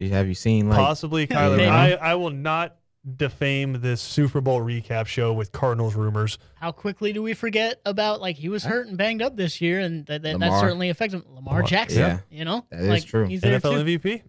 Have 0.00 0.28
you 0.28 0.34
seen 0.34 0.68
like? 0.68 0.78
Possibly 0.78 1.26
Kyler. 1.26 1.56
Maybe. 1.56 1.68
I, 1.68 1.92
I 1.92 2.14
will 2.16 2.28
not 2.30 2.76
defame 3.16 3.80
this 3.80 4.02
Super 4.02 4.40
Bowl 4.42 4.60
recap 4.60 5.06
show 5.06 5.32
with 5.32 5.50
Cardinals 5.52 5.94
rumors. 5.94 6.36
How 6.56 6.72
quickly 6.72 7.12
do 7.14 7.22
we 7.22 7.32
forget 7.32 7.80
about 7.86 8.20
like 8.20 8.36
he 8.36 8.50
was 8.50 8.64
hurt 8.64 8.86
and 8.86 8.98
banged 8.98 9.22
up 9.22 9.34
this 9.36 9.62
year, 9.62 9.80
and 9.80 10.04
that, 10.06 10.22
that, 10.22 10.38
that 10.38 10.46
Lamar. 10.46 10.60
certainly 10.60 10.90
affected 10.90 11.18
him. 11.18 11.24
Lamar 11.34 11.54
Lamar- 11.54 11.62
Jackson. 11.68 12.00
yeah. 12.00 12.18
You 12.30 12.44
know, 12.44 12.66
That 12.70 12.80
is 12.80 12.88
like, 12.88 13.04
true. 13.06 13.24
He's 13.26 13.40
there 13.40 13.58
NFL 13.58 13.84
too. 13.86 13.98
MVP. 13.98 14.22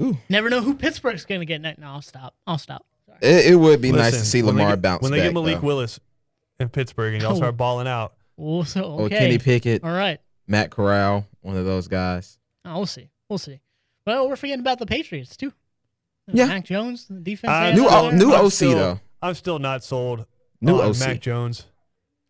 Ooh, 0.00 0.16
Never 0.30 0.48
know 0.48 0.62
who 0.62 0.74
Pittsburgh's 0.76 1.26
gonna 1.26 1.44
get 1.44 1.60
next. 1.60 1.78
No, 1.78 1.88
I'll 1.88 2.00
stop. 2.02 2.34
I'll 2.46 2.58
stop. 2.58 2.86
Sorry. 3.06 3.18
it, 3.22 3.52
it 3.52 3.56
would 3.56 3.82
be 3.82 3.92
nice 3.92 4.12
to 4.12 4.16
Listen, 4.18 4.24
see 4.24 4.42
when 4.42 4.54
they 4.56 4.62
Lamar 4.62 4.76
get- 4.76 4.82
bounce 4.82 5.02
when 5.02 5.12
they 5.12 5.18
back. 5.18 5.26
get 5.28 5.34
Malik 5.34 5.60
though. 5.60 5.66
Willis 5.66 6.00
in 6.58 6.68
Pittsburgh 6.70 7.14
and 7.14 7.22
y'all 7.22 7.32
Oh. 7.32 7.36
start 7.36 7.56
balling 7.58 7.88
out. 7.88 8.14
Well, 8.40 8.64
so 8.64 8.82
Or. 8.84 9.08
Kenny 9.08 9.38
Pickett, 9.38 9.84
All 9.84 9.90
right. 9.92 10.18
Matt 10.46 10.70
Corral, 10.70 11.26
one 11.42 11.56
of 11.56 11.64
those 11.66 11.88
guys. 11.88 12.38
Oh, 12.64 12.76
we'll 12.78 12.86
see. 12.86 13.10
We'll 13.28 13.38
see. 13.38 13.60
Well, 14.06 14.28
we're 14.28 14.36
forgetting 14.36 14.60
about 14.60 14.78
the 14.78 14.86
Patriots 14.86 15.36
too. 15.36 15.52
Yeah. 16.32 16.46
Mac 16.46 16.64
Jones, 16.64 17.06
the 17.08 17.20
defense. 17.20 17.50
Uh, 17.52 17.72
New 17.74 17.86
O- 17.88 18.10
new 18.10 18.32
I'm 18.32 18.46
OC 18.46 18.52
still- 18.52 18.74
though. 18.78 19.00
I'm 19.22 19.34
still 19.34 19.58
not 19.58 19.84
sold 19.84 20.24
New 20.62 20.80
on 20.80 20.90
OC. 20.90 20.98
Mac 21.00 21.20
Jones. 21.20 21.66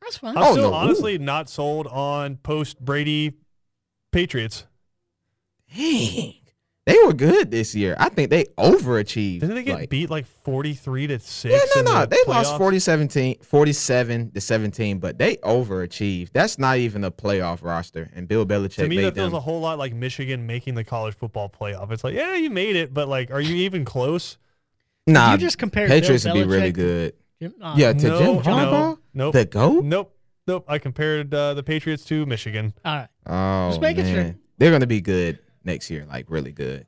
That's 0.02 0.16
fine. 0.18 0.36
I'm 0.36 0.42
Oh, 0.42 0.52
still 0.52 0.70
no. 0.70 0.76
honestly 0.76 1.18
not 1.18 1.48
sold 1.48 1.86
on 1.86 2.38
post 2.38 2.80
Brady 2.84 3.34
Patriots. 4.10 4.64
Dang, 5.76 6.34
they 6.92 6.98
were 7.06 7.12
good 7.12 7.50
this 7.50 7.74
year. 7.74 7.94
I 7.98 8.08
think 8.08 8.30
they 8.30 8.44
overachieved. 8.58 9.40
Didn't 9.40 9.54
they 9.56 9.62
get 9.62 9.74
like- 9.74 9.90
beat 9.90 10.10
like 10.10 10.26
43 10.26 11.06
to 11.08 11.18
6? 11.20 11.52
Yeah, 11.54 11.82
no, 11.82 11.92
no. 11.92 12.00
the 12.00 12.06
They 12.08 12.32
lost 12.32 12.54
playoffs? 12.54 12.58
40 12.58 13.38
47 13.44 14.30
to 14.32 14.40
17, 14.40 14.98
but 14.98 15.18
they 15.18 15.36
overachieved. 15.36 16.30
That's 16.32 16.58
not 16.58 16.78
even 16.78 17.04
a 17.04 17.10
playoff 17.10 17.62
roster. 17.62 18.10
And 18.14 18.26
Bill 18.28 18.44
Belichick 18.46 18.74
To 18.76 18.88
me, 18.88 18.96
made 18.96 19.04
that 19.06 19.14
feels 19.14 19.30
them. 19.30 19.36
a 19.38 19.40
whole 19.40 19.60
lot 19.60 19.78
like 19.78 19.94
Michigan 19.94 20.46
making 20.46 20.74
the 20.74 20.84
college 20.84 21.14
football 21.14 21.48
playoff. 21.48 21.90
It's 21.92 22.04
like, 22.04 22.14
yeah, 22.14 22.34
you 22.34 22.50
made 22.50 22.76
it, 22.76 22.92
but 22.92 23.08
like, 23.08 23.30
are 23.30 23.40
you 23.40 23.54
even 23.56 23.84
close? 23.84 24.36
nah, 25.06 25.32
you 25.32 25.38
just 25.38 25.58
compared 25.58 25.88
Patriots 25.90 26.24
Bill 26.24 26.34
would 26.34 26.44
be 26.44 26.48
really 26.48 26.72
good. 26.72 27.14
Jim, 27.40 27.54
uh, 27.60 27.74
Yeah, 27.76 27.92
to 27.92 28.08
no, 28.08 28.18
Jim 28.18 28.34
no, 28.36 28.40
Harbaugh, 28.42 28.98
nope, 29.14 29.32
the 29.32 29.44
GOAT? 29.46 29.84
nope, 29.84 30.14
nope. 30.46 30.64
I 30.68 30.78
compared 30.78 31.32
uh, 31.34 31.54
the 31.54 31.62
Patriots 31.62 32.04
to 32.06 32.26
Michigan. 32.26 32.74
All 32.84 32.94
right. 32.96 33.08
Oh, 33.26 33.70
Just 33.70 33.80
making 33.80 34.04
sure. 34.06 34.16
man. 34.16 34.38
They're 34.58 34.70
going 34.70 34.82
to 34.82 34.86
be 34.86 35.00
good 35.00 35.38
next 35.64 35.90
year, 35.90 36.06
like 36.08 36.26
really 36.28 36.52
good. 36.52 36.86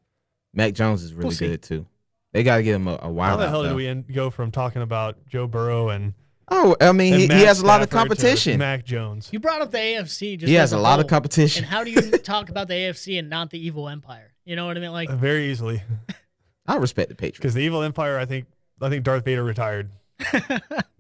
Mac 0.55 0.75
Jones 0.75 1.03
is 1.03 1.15
really 1.15 1.29
We'll 1.29 1.39
good 1.51 1.63
too. 1.63 1.87
They 2.33 2.43
got 2.43 2.57
to 2.59 2.63
give 2.63 2.77
him 2.77 2.89
a, 2.89 2.95
a 2.95 3.15
How 3.23 3.37
the 3.37 3.49
hell 3.49 3.63
did 3.63 3.75
we 3.75 3.87
end, 3.87 4.13
go 4.13 4.31
from 4.31 4.51
talking 4.51 4.83
about 4.83 5.27
Joe 5.27 5.47
Burrow 5.47 5.89
and, 5.91 6.15
Oh, 6.49 6.77
I 6.81 6.93
mean, 6.93 7.15
he, 7.15 7.27
he 7.29 7.43
has 7.45 7.61
a 7.61 7.67
lot 7.67 7.81
of 7.83 7.89
Stafford 7.89 8.11
to 8.11 8.17
competition. 8.17 8.59
Mac 8.59 8.85
Jones. 8.85 9.29
You 9.33 9.39
brought 9.41 9.63
up 9.63 9.71
the 9.71 9.79
AFC. 9.79 10.39
Just 10.39 10.49
He 10.49 10.55
has 10.55 10.73
a 10.73 10.79
lot 10.79 11.01
of 11.01 11.07
competition. 11.07 11.65
And 11.65 11.73
how 11.73 11.83
do 11.85 11.91
you 11.91 12.01
talk 12.19 12.51
about 12.51 12.69
the 12.69 12.75
AFC 12.75 13.19
and 13.19 13.31
not 13.31 13.51
the 13.51 13.65
evil 13.65 13.89
empire? 13.89 14.33
You 14.45 14.57
know 14.57 14.67
what 14.67 14.77
I 14.77 14.81
mean? 14.81 14.93
Like, 14.93 15.09
Uh, 15.09 15.17
Very 15.17 15.51
easily, 15.51 15.83
I 16.67 16.77
respect 16.77 17.09
the 17.09 17.15
Patriots. 17.15 17.39
because 17.39 17.55
the 17.55 17.61
evil 17.63 17.83
empire. 17.83 18.19
I 18.19 18.27
think 18.27 18.47
I 18.81 18.89
think 18.91 19.05
Darth 19.05 19.25
Vader 19.25 19.45
retired. 19.45 19.91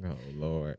Oh 0.04 0.16
Lord. 0.34 0.78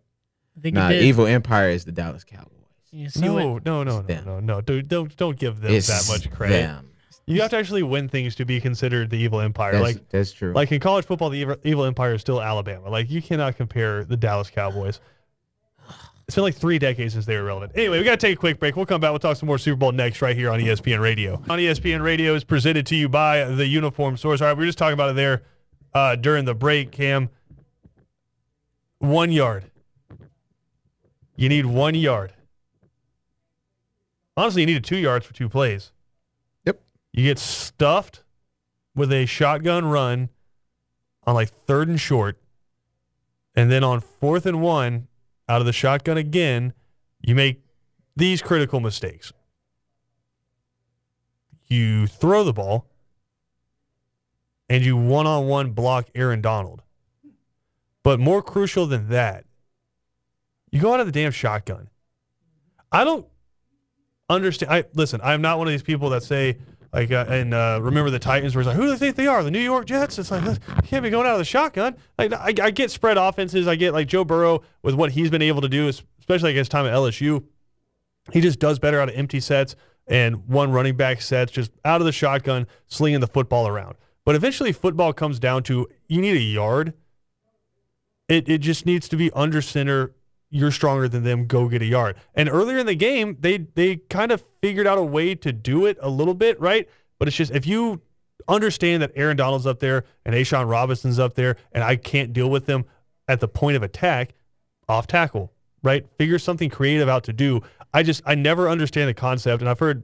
I 0.58 0.62
think 0.62 0.75
Nah. 0.75 0.91
Evil 0.91 1.25
Empire 1.25 1.69
is 1.69 1.86
the 1.86 1.91
Dallas 1.91 2.23
Cowboys. 2.23 2.49
You 2.93 3.10
see 3.10 3.21
No, 3.21 3.34
what- 3.53 3.65
no, 3.65 3.84
no, 3.84 4.01
no, 4.01 4.21
no, 4.23 4.39
no. 4.39 4.62
Dude, 4.62 4.88
don't 4.88 5.15
don't 5.17 5.38
give 5.38 5.60
them 5.62 5.73
It's 5.73 5.88
that 5.88 6.06
much 6.12 6.29
credit. 6.32 6.53
them. 6.62 6.89
You 7.25 7.41
have 7.41 7.51
to 7.51 7.58
actually 7.58 7.84
win 7.84 8.08
things 8.10 8.36
to 8.36 8.45
be 8.45 8.60
considered 8.62 9.10
the 9.10 9.17
evil 9.17 9.39
empire. 9.39 9.71
That's, 9.71 9.84
like 9.84 10.10
that's 10.10 10.32
true. 10.34 10.53
like 10.53 10.71
in 10.71 10.79
college 10.79 11.06
football, 11.06 11.29
the 11.29 11.39
evil, 11.39 11.56
evil 11.63 11.86
empire 11.86 12.13
is 12.15 12.21
still 12.21 12.41
Alabama. 12.41 12.89
Like 12.89 13.10
you 13.10 13.21
cannot 13.21 13.56
compare 13.56 14.03
the 14.03 14.17
Dallas 14.17 14.49
Cowboys. 14.49 14.99
It's 16.27 16.36
been 16.36 16.43
like 16.43 16.56
three 16.56 16.79
decades 16.79 17.13
since 17.13 17.25
they 17.25 17.36
were 17.36 17.43
relevant. 17.43 17.71
Anyway, 17.75 17.97
we 17.97 18.03
got 18.06 18.12
to 18.19 18.27
take 18.27 18.38
a 18.38 18.39
quick 18.39 18.60
break. 18.60 18.75
We'll 18.77 18.86
come 18.86 19.01
back. 19.01 19.12
We'll 19.12 19.19
talk 19.19 19.36
some 19.38 19.47
more 19.47 19.58
Super 19.58 19.75
Bowl 19.77 19.91
next 19.91 20.21
right 20.21 20.36
here 20.36 20.51
on 20.51 20.60
ESPN 20.60 21.01
Radio. 21.01 21.36
On 21.49 21.60
ESPN 21.60 22.01
Radio 22.01 22.34
is 22.36 22.43
presented 22.43 22.86
to 22.88 22.95
you 22.95 23.10
by 23.10 23.43
the 23.45 23.65
Uniform 23.67 24.15
Source. 24.17 24.39
All 24.41 24.47
right, 24.47 24.53
we 24.56 24.62
were 24.62 24.67
just 24.67 24.77
talking 24.77 24.93
about 24.93 25.10
it 25.10 25.15
there 25.15 25.43
uh, 25.93 26.15
during 26.15 26.45
the 26.45 26.56
break, 26.56 26.91
Cam. 26.91 27.29
One 28.99 29.32
yard. 29.32 29.65
You 31.36 31.49
need 31.49 31.65
one 31.65 31.95
yard. 31.95 32.34
Honestly, 34.36 34.62
you 34.62 34.65
needed 34.65 34.84
two 34.84 34.98
yards 34.98 35.26
for 35.26 35.34
two 35.34 35.50
plays. 35.50 35.91
Yep. 36.65 36.82
You 37.12 37.24
get 37.26 37.39
stuffed 37.39 38.24
with 38.96 39.12
a 39.12 39.26
shotgun 39.26 39.86
run 39.86 40.30
on 41.26 41.36
like 41.36 41.50
third 41.50 41.88
and 41.88 42.00
short. 42.00 42.38
And 43.56 43.72
then 43.72 43.84
on 43.84 44.00
fourth 44.00 44.46
and 44.46 44.62
one, 44.62 45.08
out 45.48 45.62
of 45.62 45.65
the 45.65 45.74
shotgun 45.74 46.17
again, 46.17 46.74
you 47.22 47.36
make 47.36 47.62
these 48.15 48.41
critical 48.41 48.80
mistakes. 48.80 49.32
You 51.67 52.08
throw 52.08 52.43
the 52.43 52.54
ball 52.54 52.88
and 54.69 54.84
you 54.84 54.98
one 54.98 55.28
on 55.28 55.48
one 55.48 55.72
block 55.72 56.08
Aaron 56.15 56.41
Donald. 56.41 56.82
But 58.02 58.19
more 58.19 58.41
crucial 58.41 58.86
than 58.86 59.10
that, 59.10 59.46
you 60.72 60.82
go 60.82 60.93
out 60.93 61.00
of 61.00 61.06
the 61.06 61.12
damn 61.12 61.32
shotgun. 61.32 61.89
I 62.91 63.04
don't 63.04 63.28
understand. 64.34 64.72
I 64.72 64.84
listen. 64.93 65.22
I'm 65.24 65.41
not 65.41 65.58
one 65.58 65.67
of 65.67 65.72
these 65.72 65.84
people 65.84 66.10
that 66.12 66.24
say 66.24 66.58
like 66.93 67.12
uh, 67.12 67.26
and 67.28 67.54
uh, 67.54 67.80
remember 67.82 68.12
the 68.12 68.19
Titans 68.19 68.56
where 68.56 68.62
it's 68.62 68.67
like 68.67 68.76
who 68.76 68.84
do 68.84 68.89
they 68.91 68.98
think 68.98 69.15
they 69.15 69.28
are? 69.28 69.43
The 69.43 69.52
New 69.52 69.60
York 69.60 69.86
Jets. 69.86 70.19
It's 70.19 70.30
like 70.30 70.43
you 70.43 70.58
can't 70.84 71.04
be 71.04 71.10
going 71.10 71.26
out 71.26 71.34
of 71.34 71.39
the 71.39 71.46
shotgun. 71.46 71.96
Like 72.17 72.34
I, 72.34 72.54
I 72.65 72.72
get 72.72 72.91
spread 72.91 73.17
offenses. 73.17 73.67
I 73.67 73.76
get 73.76 73.93
like 73.93 74.08
Joe 74.08 74.24
Burrow 74.24 74.62
with 74.84 74.93
what 74.93 75.12
he's 75.12 75.32
been 75.32 75.41
able 75.41 75.62
to 75.62 75.69
do, 75.69 75.88
especially 75.88 76.50
like 76.50 76.58
his 76.58 76.69
time 76.69 76.86
at 76.86 76.93
LSU. 76.93 77.43
He 78.32 78.41
just 78.41 78.60
does 78.60 78.80
better 78.80 79.00
out 79.00 79.10
of 79.10 79.15
empty 79.15 79.39
sets 79.39 79.76
and 80.08 80.48
one 80.48 80.72
running 80.72 80.96
back 80.96 81.22
sets, 81.22 81.52
just 81.52 81.72
out 81.84 82.02
of 82.02 82.06
the 82.06 82.12
shotgun, 82.12 82.67
slinging 82.88 83.19
the 83.19 83.28
football 83.28 83.67
around. 83.67 83.96
But 84.26 84.36
eventually, 84.36 84.72
football 84.72 85.13
comes 85.13 85.39
down 85.39 85.63
to 85.63 85.88
you 86.08 86.22
need 86.22 86.38
a 86.38 86.41
yard. 86.41 86.93
It 88.30 88.48
it 88.48 88.60
just 88.60 88.86
needs 88.86 89.10
to 89.10 89.17
be 89.17 89.32
under 89.32 89.62
center. 89.62 90.13
You're 90.56 90.70
stronger 90.70 91.08
than 91.08 91.24
them. 91.24 91.48
Go 91.48 91.68
get 91.68 91.82
a 91.82 91.86
yard. 91.86 92.16
And 92.36 92.48
earlier 92.48 92.78
in 92.78 92.86
the 92.86 92.93
game, 92.93 93.38
they 93.39 93.58
they 93.58 93.95
kind 93.95 94.32
of 94.32 94.45
figured 94.62 94.86
out 94.86 94.99
a 94.99 95.04
way 95.04 95.34
to 95.34 95.51
do 95.51 95.88
it 95.88 95.97
a 95.99 96.10
little 96.10 96.36
bit, 96.36 96.60
right? 96.60 96.88
But 97.18 97.28
it's 97.28 97.36
just 97.36 97.51
if 97.51 97.66
you 97.66 98.01
understand 98.47 99.01
that 99.01 99.12
Aaron 99.16 99.36
Donald's 99.36 99.66
up 99.66 99.80
there 99.80 100.06
and 100.24 100.36
A'Shawn 100.36 100.70
Robinson's 100.70 101.18
up 101.18 101.34
there, 101.34 101.56
and 101.72 101.84
I 101.84 101.95
can't 101.95 102.34
deal 102.34 102.51
with 102.51 102.68
them 102.68 102.86
at 103.28 103.39
the 103.39 103.47
point 103.47 103.78
of 103.78 103.82
attack, 103.82 104.36
off 104.88 105.08
tackle, 105.08 105.51
right? 105.82 106.06
Figure 106.20 106.38
something 106.38 106.70
creative 106.70 107.10
out 107.10 107.24
to 107.24 107.34
do. 107.34 107.62
I 107.91 108.04
just 108.04 108.22
I 108.24 108.36
never 108.36 108.70
understand 108.70 109.10
the 109.10 109.16
concept, 109.16 109.64
and 109.64 109.68
I've 109.68 109.80
heard 109.80 110.04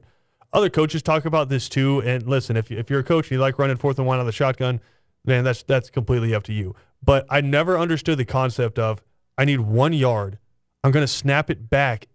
other 0.52 0.68
coaches 0.68 1.00
talk 1.00 1.26
about 1.26 1.48
this 1.48 1.68
too. 1.68 2.02
And 2.02 2.26
listen, 2.26 2.56
if 2.56 2.72
if 2.72 2.90
you're 2.90 2.98
a 2.98 3.04
coach 3.04 3.26
and 3.26 3.32
you 3.36 3.38
like 3.38 3.56
running 3.56 3.76
fourth 3.76 3.98
and 3.98 4.06
one 4.06 4.16
out 4.16 4.22
of 4.22 4.26
the 4.26 4.32
shotgun, 4.32 4.80
man, 5.24 5.44
that's 5.44 5.62
that's 5.62 5.90
completely 5.90 6.34
up 6.34 6.42
to 6.44 6.52
you. 6.52 6.74
But 7.04 7.24
I 7.30 7.40
never 7.40 7.78
understood 7.78 8.18
the 8.18 8.24
concept 8.24 8.80
of 8.80 9.00
I 9.40 9.46
need 9.46 9.60
one 9.60 9.94
yard. 9.94 10.38
I'm 10.84 10.90
going 10.90 11.02
to 11.02 11.10
snap 11.10 11.48
it 11.48 11.70
back 11.70 12.08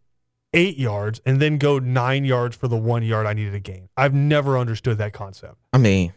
eight 0.54 0.78
yards 0.78 1.22
and 1.26 1.42
then 1.42 1.58
go 1.58 1.80
nine 1.80 2.24
yards 2.24 2.56
for 2.56 2.68
the 2.68 2.78
one 2.78 3.02
yard 3.02 3.26
I 3.26 3.34
needed 3.34 3.54
to 3.54 3.60
gain. 3.60 3.90
I've 3.98 4.14
never 4.14 4.60
understood 4.60 5.00
that 5.00 5.12
concept. 5.12 5.56
I 5.74 5.80
mean, 5.80 6.14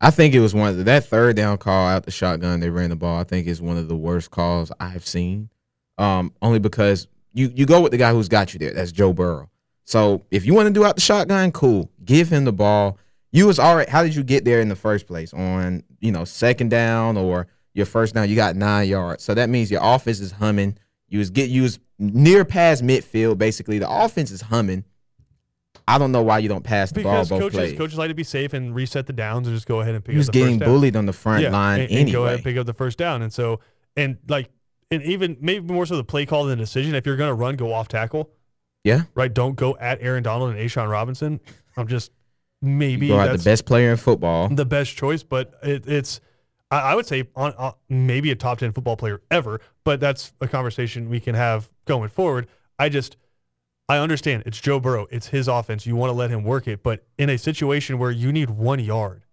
I 0.00 0.10
think 0.10 0.34
it 0.34 0.40
was 0.40 0.56
one 0.56 0.70
of 0.70 0.76
the, 0.76 0.82
that 0.82 1.04
third 1.04 1.36
down 1.36 1.56
call 1.58 1.86
out 1.86 2.02
the 2.02 2.10
shotgun. 2.10 2.58
They 2.58 2.68
ran 2.68 2.90
the 2.90 2.96
ball. 2.96 3.20
I 3.20 3.22
think 3.22 3.46
is 3.46 3.62
one 3.62 3.76
of 3.76 3.86
the 3.86 3.94
worst 3.94 4.32
calls 4.32 4.72
I've 4.80 5.06
seen. 5.06 5.50
Um, 5.98 6.34
only 6.42 6.58
because 6.58 7.06
you 7.32 7.52
you 7.54 7.64
go 7.64 7.80
with 7.80 7.92
the 7.92 7.98
guy 7.98 8.10
who's 8.10 8.28
got 8.28 8.52
you 8.52 8.58
there. 8.58 8.74
That's 8.74 8.90
Joe 8.90 9.12
Burrow. 9.12 9.48
So 9.84 10.24
if 10.32 10.44
you 10.44 10.52
want 10.52 10.66
to 10.66 10.74
do 10.74 10.84
out 10.84 10.96
the 10.96 11.00
shotgun, 11.00 11.52
cool. 11.52 11.92
Give 12.04 12.28
him 12.28 12.44
the 12.44 12.52
ball. 12.52 12.98
You 13.30 13.46
was 13.46 13.60
already. 13.60 13.88
How 13.88 14.02
did 14.02 14.16
you 14.16 14.24
get 14.24 14.44
there 14.44 14.60
in 14.60 14.68
the 14.68 14.76
first 14.76 15.06
place? 15.06 15.32
On 15.32 15.84
you 16.00 16.10
know 16.10 16.24
second 16.24 16.70
down 16.70 17.16
or 17.16 17.46
your 17.78 17.86
first 17.86 18.14
down, 18.14 18.28
you 18.28 18.36
got 18.36 18.56
nine 18.56 18.88
yards. 18.88 19.24
So 19.24 19.32
that 19.34 19.48
means 19.48 19.70
your 19.70 19.80
offense 19.82 20.20
is 20.20 20.32
humming. 20.32 20.76
You 21.08 21.20
was 21.20 21.30
get 21.30 21.48
you 21.48 21.62
was 21.62 21.78
near 21.98 22.44
past 22.44 22.82
midfield. 22.84 23.38
Basically, 23.38 23.78
the 23.78 23.88
offense 23.90 24.30
is 24.30 24.42
humming. 24.42 24.84
I 25.86 25.96
don't 25.96 26.12
know 26.12 26.22
why 26.22 26.40
you 26.40 26.50
don't 26.50 26.64
pass 26.64 26.90
the 26.90 26.96
Because 26.96 27.30
ball 27.30 27.38
both 27.38 27.52
coaches 27.52 27.58
plays. 27.70 27.78
coaches 27.78 27.96
like 27.98 28.08
to 28.08 28.14
be 28.14 28.24
safe 28.24 28.52
and 28.52 28.74
reset 28.74 29.06
the 29.06 29.14
downs 29.14 29.46
and 29.46 29.56
just 29.56 29.66
go 29.66 29.80
ahead 29.80 29.94
and 29.94 30.04
pick 30.04 30.12
he 30.12 30.18
was 30.18 30.28
up 30.28 30.34
the 30.34 30.38
getting 30.40 30.58
first 30.58 30.66
down. 30.66 30.74
bullied 30.74 30.96
on 30.96 31.06
the 31.06 31.14
front 31.14 31.42
yeah, 31.42 31.50
line 31.50 31.80
and, 31.80 31.90
and 31.90 31.98
anyway. 32.00 32.12
go 32.12 32.24
ahead 32.24 32.34
and 32.34 32.44
pick 32.44 32.56
up 32.58 32.66
the 32.66 32.74
first 32.74 32.98
down. 32.98 33.22
And 33.22 33.32
so 33.32 33.60
and 33.96 34.18
like 34.28 34.50
and 34.90 35.02
even 35.02 35.38
maybe 35.40 35.72
more 35.72 35.86
so 35.86 35.96
the 35.96 36.04
play 36.04 36.26
call 36.26 36.44
than 36.44 36.58
the 36.58 36.64
decision. 36.64 36.94
If 36.94 37.06
you're 37.06 37.16
gonna 37.16 37.32
run, 37.34 37.56
go 37.56 37.72
off 37.72 37.88
tackle. 37.88 38.30
Yeah. 38.84 39.02
Right. 39.14 39.32
Don't 39.32 39.56
go 39.56 39.78
at 39.78 39.98
Aaron 40.02 40.22
Donald 40.22 40.50
and 40.50 40.58
A'Shawn 40.58 40.90
Robinson. 40.90 41.40
I'm 41.76 41.86
just 41.88 42.12
maybe 42.60 43.06
you 43.06 43.14
that's 43.14 43.42
the 43.42 43.50
best 43.50 43.64
player 43.64 43.90
in 43.90 43.96
football. 43.96 44.48
the 44.48 44.66
best 44.66 44.94
choice, 44.94 45.22
but 45.22 45.54
it, 45.62 45.86
it's 45.86 46.20
I, 46.70 46.94
would 46.94 47.06
say 47.06 47.28
on, 47.34 47.54
on 47.54 47.74
maybe 47.88 48.30
a 48.30 48.36
top 48.36 48.58
ten 48.58 48.72
football 48.72 48.96
player 48.96 49.22
ever. 49.30 49.60
But 49.84 50.00
that's 50.00 50.32
a 50.40 50.48
conversation 50.48 51.08
we 51.08 51.20
can 51.20 51.34
have 51.34 51.68
going 51.86 52.10
forward. 52.10 52.46
I 52.78 52.88
just 52.88 53.16
I 53.88 53.96
understand 53.98 54.42
it's 54.44 54.60
Joe 54.60 54.78
Burrow, 54.78 55.06
it's 55.10 55.28
his 55.28 55.48
offense. 55.48 55.86
You 55.86 55.96
want 55.96 56.10
to 56.10 56.14
let 56.14 56.30
him 56.30 56.44
work 56.44 56.68
it, 56.68 56.82
but 56.82 57.06
in 57.16 57.30
a 57.30 57.38
situation 57.38 57.98
where 57.98 58.10
you 58.10 58.32
need 58.32 58.50
one 58.50 58.80
yard, 58.80 59.24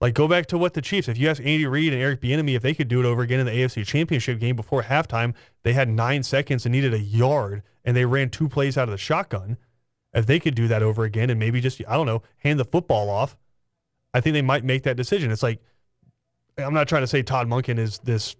like 0.00 0.14
go 0.14 0.26
back 0.26 0.46
to 0.46 0.58
what 0.58 0.74
the 0.74 0.82
Chiefs. 0.82 1.06
If 1.08 1.16
you 1.16 1.28
ask 1.28 1.40
Andy 1.40 1.66
Reid 1.66 1.92
and 1.92 2.02
Eric 2.02 2.20
Bieniemy 2.20 2.56
if 2.56 2.62
they 2.62 2.74
could 2.74 2.88
do 2.88 2.98
it 2.98 3.06
over 3.06 3.22
again 3.22 3.38
in 3.38 3.46
the 3.46 3.52
AFC 3.52 3.86
Championship 3.86 4.40
game 4.40 4.56
before 4.56 4.82
halftime, 4.82 5.34
they 5.62 5.74
had 5.74 5.88
nine 5.88 6.24
seconds 6.24 6.66
and 6.66 6.72
needed 6.72 6.92
a 6.92 6.98
yard, 6.98 7.62
and 7.84 7.96
they 7.96 8.04
ran 8.04 8.30
two 8.30 8.48
plays 8.48 8.76
out 8.76 8.88
of 8.88 8.92
the 8.92 8.98
shotgun. 8.98 9.58
If 10.12 10.26
they 10.26 10.40
could 10.40 10.56
do 10.56 10.66
that 10.66 10.82
over 10.82 11.04
again 11.04 11.30
and 11.30 11.38
maybe 11.38 11.60
just 11.60 11.80
I 11.86 11.94
don't 11.94 12.06
know 12.06 12.22
hand 12.38 12.58
the 12.58 12.64
football 12.64 13.08
off, 13.08 13.36
I 14.12 14.20
think 14.20 14.34
they 14.34 14.42
might 14.42 14.64
make 14.64 14.82
that 14.82 14.96
decision. 14.96 15.30
It's 15.30 15.42
like 15.42 15.60
I'm 16.62 16.74
not 16.74 16.88
trying 16.88 17.02
to 17.02 17.06
say 17.06 17.22
Todd 17.22 17.48
Monken 17.48 17.78
is 17.78 17.98
this 18.00 18.36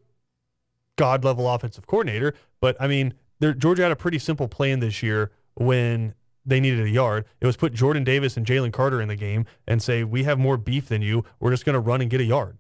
god 0.97 1.25
level 1.25 1.49
offensive 1.49 1.87
coordinator, 1.87 2.35
but 2.61 2.77
I 2.81 2.87
mean, 2.87 3.15
Georgia 3.59 3.83
had 3.83 3.93
a 3.93 3.97
pretty 3.97 4.19
simple 4.19 4.49
plan 4.49 4.81
this 4.81 5.03
year 5.03 5.31
when 5.55 6.15
they 6.45 6.61
needed 6.61 6.81
a 6.81 6.91
yard. 6.91 7.25
It 7.41 7.47
was 7.47 7.57
put 7.57 7.73
Jordan 7.73 8.05
Davis 8.05 8.37
and 8.37 8.47
Jalen 8.47 8.73
Carter 8.73 9.01
in 9.01 9.09
the 9.09 9.17
game 9.17 9.47
and 9.67 9.83
say, 9.83 10.05
"We 10.05 10.25
have 10.25 10.39
more 10.39 10.57
beef 10.57 10.89
than 10.89 11.03
you. 11.03 11.25
We're 11.39 11.51
just 11.51 11.65
going 11.65 11.75
to 11.75 11.81
run 11.81 12.01
and 12.01 12.11
get 12.11 12.21
a 12.21 12.25
yard." 12.25 12.59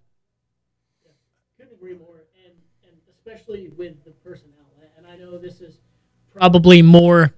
Yeah, 1.05 1.13
couldn't 1.59 1.75
agree 1.75 1.95
more, 1.95 2.25
and, 2.45 2.55
and 2.85 2.97
especially 3.11 3.69
with 3.69 4.05
the 4.05 4.11
personnel. 4.11 4.57
And 4.97 5.07
I 5.07 5.17
know 5.17 5.39
this 5.39 5.61
is 5.61 5.79
probably 6.35 6.83
more. 6.83 7.35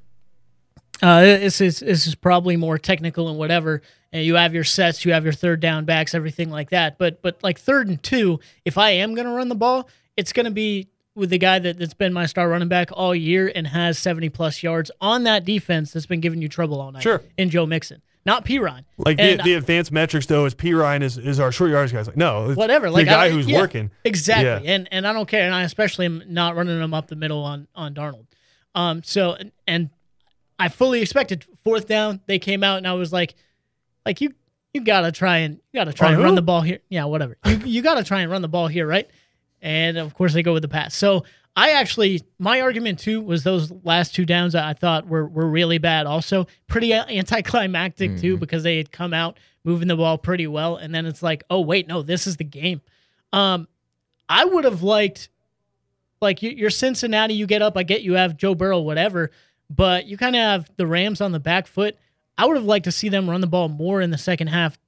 Uh, 1.01 1.23
this 1.23 1.61
is 1.61 1.81
this 1.81 2.07
is 2.07 2.15
probably 2.15 2.57
more 2.57 2.79
technical 2.79 3.29
and 3.29 3.39
whatever. 3.39 3.83
And 4.13 4.25
you 4.25 4.35
have 4.35 4.53
your 4.53 4.65
sets, 4.65 5.05
you 5.05 5.13
have 5.15 5.25
your 5.25 5.33
third 5.33 5.61
down 5.61 5.87
backs, 5.87 6.15
everything 6.15 6.51
like 6.51 6.71
that. 6.71 6.99
But 6.99 7.23
but 7.23 7.43
like 7.43 7.59
third 7.59 7.89
and 7.89 8.03
two, 8.03 8.41
if 8.65 8.77
I 8.77 8.91
am 8.91 9.15
gonna 9.15 9.33
run 9.33 9.49
the 9.49 9.55
ball, 9.55 9.89
it's 10.17 10.33
gonna 10.35 10.51
be 10.51 10.89
with 11.15 11.31
the 11.31 11.39
guy 11.39 11.59
that, 11.59 11.79
that's 11.79 11.95
been 11.95 12.13
my 12.13 12.27
star 12.27 12.49
running 12.49 12.69
back 12.69 12.89
all 12.93 13.15
year 13.15 13.51
and 13.55 13.67
has 13.67 13.99
seventy 13.99 14.29
plus 14.29 14.63
yards 14.63 14.91
on 15.01 15.25
that 15.25 15.45
defense 15.45 15.93
that's 15.93 16.07
been 16.07 16.21
giving 16.21 16.43
you 16.43 16.49
trouble 16.49 16.81
all 16.81 16.93
night. 16.93 17.03
Sure. 17.03 17.23
In 17.39 17.49
Joe 17.49 17.65
Mixon, 17.65 18.03
not 18.27 18.45
Perine. 18.45 18.85
Like 18.99 19.17
the, 19.17 19.41
the 19.43 19.55
advanced 19.55 19.93
metrics 19.93 20.27
though 20.27 20.45
is 20.45 20.55
Perine 20.55 21.03
is, 21.03 21.17
is 21.17 21.41
our 21.41 21.51
short 21.51 21.71
yards 21.71 21.91
guy. 21.93 22.01
It's 22.01 22.09
like 22.09 22.17
no, 22.19 22.53
whatever. 22.53 22.91
the 22.91 23.05
guy 23.05 23.25
I- 23.27 23.31
who's 23.31 23.47
yeah, 23.47 23.61
working. 23.61 23.91
exactly. 24.05 24.69
Yeah. 24.69 24.75
And 24.75 24.89
and 24.93 25.07
I 25.07 25.15
don't 25.15 25.27
care, 25.29 25.47
and 25.47 25.55
I 25.55 25.63
especially 25.63 26.05
am 26.05 26.23
not 26.29 26.55
running 26.55 26.79
them 26.79 26.93
up 26.93 27.07
the 27.07 27.17
middle 27.17 27.43
on 27.45 27.67
on 27.75 27.95
Donald. 27.95 28.27
Um. 28.75 29.03
So 29.03 29.33
and, 29.33 29.53
and 29.67 29.91
I 30.59 30.69
fully 30.69 31.01
expected 31.01 31.47
fourth 31.65 31.89
down. 31.89 32.21
They 32.27 32.39
came 32.39 32.63
out, 32.63 32.77
and 32.77 32.87
I 32.87 32.93
was 32.93 33.11
like, 33.13 33.35
like 34.07 34.21
you 34.21 34.35
you 34.75 34.81
gotta 34.83 35.13
try 35.13 35.39
and 35.39 35.55
you 35.73 35.79
gotta 35.81 35.93
try 35.93 36.09
On 36.09 36.15
and 36.15 36.21
who? 36.23 36.25
run 36.27 36.35
the 36.35 36.43
ball 36.43 36.61
here. 36.63 36.79
Yeah, 36.89 37.05
whatever. 37.05 37.37
You 37.45 37.59
you 37.65 37.83
gotta 37.83 38.05
try 38.05 38.21
and 38.23 38.31
run 38.31 38.43
the 38.43 38.49
ball 38.49 38.69
here, 38.69 38.87
right? 38.87 39.09
And 39.61 39.99
of 39.99 40.15
course 40.15 40.33
they 40.35 40.43
go 40.43 40.53
with 40.53 40.63
the 40.63 40.69
pass. 40.69 40.95
So 40.95 41.25
I 41.55 41.73
actually 41.73 42.23
my 42.39 42.61
argument 42.63 42.99
too 42.99 43.21
was 43.21 43.45
those 43.45 43.71
last 43.85 44.15
two 44.15 44.25
downs 44.25 44.55
I 44.55 44.73
thought 44.73 45.07
were 45.07 45.27
were 45.27 45.47
really 45.49 45.79
bad. 45.79 46.07
Also 46.07 46.47
pretty 46.67 46.93
anticlimactic 46.95 48.19
too 48.19 48.37
because 48.39 48.63
they 48.63 48.77
had 48.79 48.91
come 48.91 49.13
out 49.15 49.39
moving 49.65 49.87
the 49.89 49.97
ball 49.97 50.19
pretty 50.19 50.47
well, 50.47 50.77
and 50.77 50.93
then 50.95 51.07
it's 51.07 51.23
like, 51.23 51.45
oh 51.51 51.61
wait, 51.61 51.87
no, 51.87 52.03
this 52.03 52.27
is 52.27 52.37
the 52.39 52.45
game. 52.45 52.81
Um, 53.33 53.69
I 54.29 54.45
would 54.45 54.65
have 54.65 54.83
liked, 54.83 55.29
like, 56.21 56.43
you- 56.43 56.51
you're 56.51 56.71
Cincinnati, 56.71 57.35
you 57.35 57.47
get 57.47 57.63
up, 57.63 57.77
I 57.77 57.83
get 57.83 58.03
you 58.03 58.15
have 58.15 58.37
Joe 58.37 58.55
Burrow, 58.55 58.81
whatever, 58.81 59.31
but 59.71 60.07
you 60.07 60.17
kind 60.17 60.35
of 60.35 60.41
have 60.41 60.71
the 60.77 60.87
Rams 60.87 61.21
on 61.21 61.33
the 61.33 61.39
back 61.41 61.67
foot. 61.67 61.97
I 62.39 62.47
would 62.47 62.57
have 62.57 62.65
liked 62.67 62.85
to 62.85 62.93
see 62.93 63.09
them 63.09 63.29
run 63.29 63.41
the 63.41 63.47
ball 63.47 63.69
more 63.69 64.01
in 64.01 64.11
the 64.11 64.19
second 64.19 64.49
half 64.49 64.79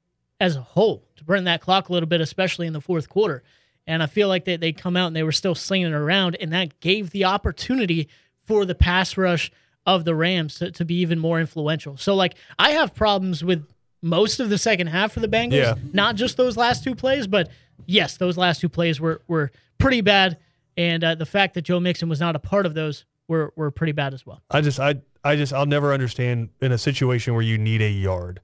as 0.40 0.57
a 0.57 0.61
whole 0.62 1.05
to 1.16 1.24
burn 1.24 1.45
that 1.45 1.61
clock 1.61 1.88
a 1.88 1.92
little 1.92 2.09
bit, 2.09 2.20
especially 2.20 2.66
in 2.66 2.72
the 2.72 2.80
fourth 2.80 3.09
quarter. 3.09 3.42
And 3.86 4.03
I 4.03 4.07
feel 4.07 4.28
like 4.28 4.45
they, 4.47 4.57
they 4.57 4.72
come 4.72 4.97
out 4.97 5.09
and 5.09 5.16
they 5.16 5.22
were 5.22 5.32
still 5.32 5.55
slinging 5.55 5.88
it 5.88 5.92
around, 5.95 6.36
and 6.40 6.53
that 6.53 6.80
gave 6.80 7.11
the 7.11 7.24
opportunity 7.26 8.09
for 8.47 8.64
the 8.64 8.74
pass 8.74 9.16
rush 9.16 9.53
of 9.86 10.05
the 10.07 10.14
Rams 10.14 10.55
to, 10.57 10.70
to 10.72 10.84
be 10.84 10.95
even 10.97 11.18
more 11.18 11.38
influential. 11.38 11.97
So, 11.99 12.14
like, 12.14 12.34
I 12.59 12.70
have 12.70 12.95
problems 12.95 13.45
with 13.45 13.66
most 14.01 14.40
of 14.40 14.49
the 14.49 14.57
second 14.59 14.86
half 14.86 15.12
for 15.12 15.20
the 15.20 15.28
Bengals, 15.28 15.53
Yeah. 15.53 15.74
not 15.92 16.16
just 16.16 16.36
those 16.38 16.57
last 16.57 16.82
two 16.82 16.95
plays, 16.95 17.26
but 17.26 17.51
yes, 17.86 18.16
those 18.16 18.36
last 18.38 18.61
two 18.62 18.68
plays 18.70 18.99
were, 19.01 19.20
were 19.28 19.51
pretty 19.78 20.01
bad. 20.01 20.38
And 20.76 21.05
uh, 21.05 21.14
the 21.14 21.26
fact 21.26 21.55
that 21.55 21.62
Joe 21.62 21.78
Mixon 21.80 22.09
was 22.09 22.20
not 22.20 22.34
a 22.34 22.38
part 22.38 22.64
of 22.66 22.72
those 22.74 23.05
were, 23.29 23.53
were 23.57 23.70
pretty 23.70 23.93
bad 23.93 24.14
as 24.14 24.25
well. 24.27 24.43
I 24.51 24.61
just 24.61 24.79
I 24.81 24.97
I 25.25 25.37
just 25.37 25.53
I'll 25.53 25.66
never 25.66 25.93
understand 25.93 26.51
in 26.61 26.72
a 26.72 26.79
situation 26.79 27.35
where 27.35 27.43
you 27.43 27.57
need 27.59 27.81
a 27.83 27.91
yard. 27.91 28.41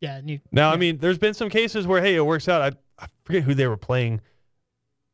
Yeah. 0.00 0.16
And 0.16 0.28
you, 0.30 0.40
Now, 0.50 0.70
I 0.72 0.76
mean, 0.76 0.98
there's 0.98 1.18
been 1.18 1.34
some 1.34 1.48
cases 1.48 1.86
where, 1.86 2.00
hey, 2.02 2.16
it 2.16 2.26
works 2.26 2.48
out. 2.48 2.60
I, 2.60 3.04
I 3.04 3.06
forget 3.24 3.44
who 3.44 3.54
they 3.54 3.68
were 3.68 3.76
playing, 3.76 4.20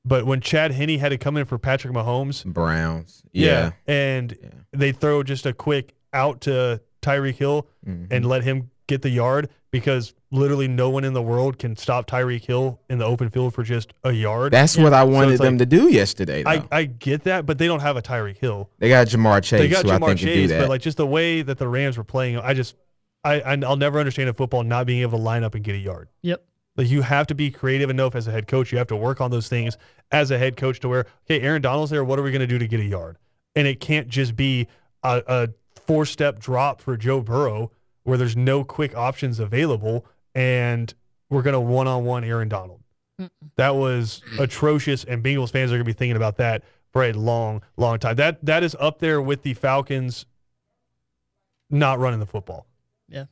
but 0.04 0.24
when 0.24 0.40
Chad 0.40 0.70
Henne 0.72 0.98
had 0.98 1.10
to 1.10 1.18
come 1.18 1.36
in 1.36 1.44
for 1.44 1.58
Patrick 1.58 1.92
Mahomes, 1.92 2.44
Browns. 2.44 3.22
Yeah. 3.32 3.72
and 3.86 4.36
Yeah. 4.42 4.48
they 4.72 4.92
throw 4.92 5.22
just 5.22 5.44
a 5.46 5.52
quick 5.52 5.94
out 6.14 6.40
to 6.42 6.80
Tyreek 7.02 7.34
Hill 7.36 7.66
Mhm. 7.86 8.06
and 8.10 8.24
let 8.26 8.44
him 8.44 8.70
get 8.86 9.02
the 9.02 9.10
yard 9.10 9.50
because 9.70 10.14
literally 10.30 10.68
no 10.68 10.90
one 10.90 11.04
in 11.04 11.12
the 11.14 11.22
world 11.22 11.58
can 11.58 11.76
stop 11.76 12.06
Tyreek 12.06 12.44
Hill 12.44 12.80
in 12.90 12.98
the 12.98 13.04
open 13.04 13.30
field 13.30 13.54
for 13.54 13.62
just 13.62 13.92
a 14.04 14.12
yard. 14.12 14.52
That's 14.52 14.76
what 14.76 14.92
I 14.92 15.04
wanted 15.04 15.32
it's 15.32 15.40
them 15.42 15.54
like- 15.54 15.70
to 15.70 15.76
do 15.78 15.88
yesterday. 15.90 16.42
Though. 16.42 16.50
I, 16.50 16.62
I 16.70 16.84
get 16.84 17.24
that, 17.24 17.46
but 17.46 17.58
they 17.58 17.66
don't 17.66 17.80
have 17.80 17.96
a 17.96 18.02
Tyreek 18.02 18.36
Hill. 18.38 18.68
they 18.78 18.88
got 18.88 19.06
Ja'Marr 19.06 19.42
Chase, 19.42 19.60
They 19.60 19.68
got 19.68 19.84
who 19.86 19.90
I 19.90 19.98
Ja'Marr 19.98 20.06
think 20.08 20.18
can 20.20 20.28
do 20.28 20.34
Chase, 20.34 20.50
that. 20.50 20.60
but 20.60 20.68
like 20.68 20.82
just 20.82 20.96
the 20.98 21.06
way 21.06 21.42
that 21.42 21.58
the 21.58 21.66
Rams 21.68 21.96
were 21.96 22.04
playing, 22.04 22.38
I 22.38 22.52
just 22.54 22.74
I 23.24 23.40
I- 23.40 23.58
I'll 23.66 23.76
never 23.76 23.98
understand 23.98 24.28
a 24.28 24.34
football 24.34 24.62
not 24.64 24.86
being 24.86 25.00
able 25.02 25.18
to 25.18 25.24
line 25.24 25.44
up 25.44 25.54
and 25.54 25.64
get 25.64 25.74
a 25.74 25.78
yard. 25.78 26.08
Yep. 26.22 26.44
Like 26.76 26.88
you 26.88 27.02
have 27.02 27.26
to 27.28 27.34
be 27.34 27.50
creative 27.50 27.90
enough 27.90 28.14
as 28.14 28.28
a 28.28 28.30
head 28.30 28.46
coach. 28.46 28.70
You 28.70 28.78
have 28.78 28.86
to 28.88 28.96
work 28.96 29.20
on 29.20 29.30
those 29.30 29.48
things 29.48 29.76
as 30.12 30.30
a 30.30 30.38
head 30.38 30.56
coach 30.56 30.78
to 30.80 30.88
where, 30.88 31.06
okay, 31.24 31.40
Aaron 31.40 31.60
Donald's 31.62 31.90
there. 31.90 32.04
What 32.04 32.18
are 32.18 32.22
we 32.22 32.30
going 32.30 32.40
to 32.40 32.46
do 32.46 32.58
to 32.58 32.68
get 32.68 32.78
a 32.80 32.84
yard? 32.84 33.16
And 33.56 33.66
it 33.66 33.80
can't 33.80 34.06
just 34.08 34.36
be 34.36 34.68
a, 35.02 35.22
a 35.26 35.48
four 35.74 36.06
step 36.06 36.38
drop 36.38 36.80
for 36.80 36.96
Joe 36.96 37.20
Burrow 37.20 37.72
where 38.04 38.16
there's 38.16 38.36
no 38.36 38.62
quick 38.62 38.96
options 38.96 39.40
available 39.40 40.06
and 40.34 40.92
we're 41.30 41.42
going 41.42 41.54
to 41.54 41.60
one 41.60 41.86
on 41.86 42.04
one 42.04 42.24
Aaron 42.24 42.48
Donald. 42.48 42.80
Mm-mm. 43.20 43.30
That 43.56 43.74
was 43.74 44.22
atrocious, 44.38 45.04
and 45.04 45.22
Bengals 45.24 45.50
fans 45.50 45.70
are 45.72 45.74
going 45.76 45.80
to 45.80 45.84
be 45.84 45.92
thinking 45.92 46.16
about 46.16 46.36
that 46.36 46.62
for 46.92 47.04
a 47.04 47.12
long, 47.12 47.62
long 47.76 47.98
time. 47.98 48.16
That 48.16 48.44
that 48.46 48.62
is 48.62 48.76
up 48.78 48.98
there 49.00 49.20
with 49.20 49.42
the 49.42 49.54
Falcons 49.54 50.24
not 51.70 51.98
running 51.98 52.20
the 52.20 52.26
football 52.26 52.66
Yeah. 53.08 53.24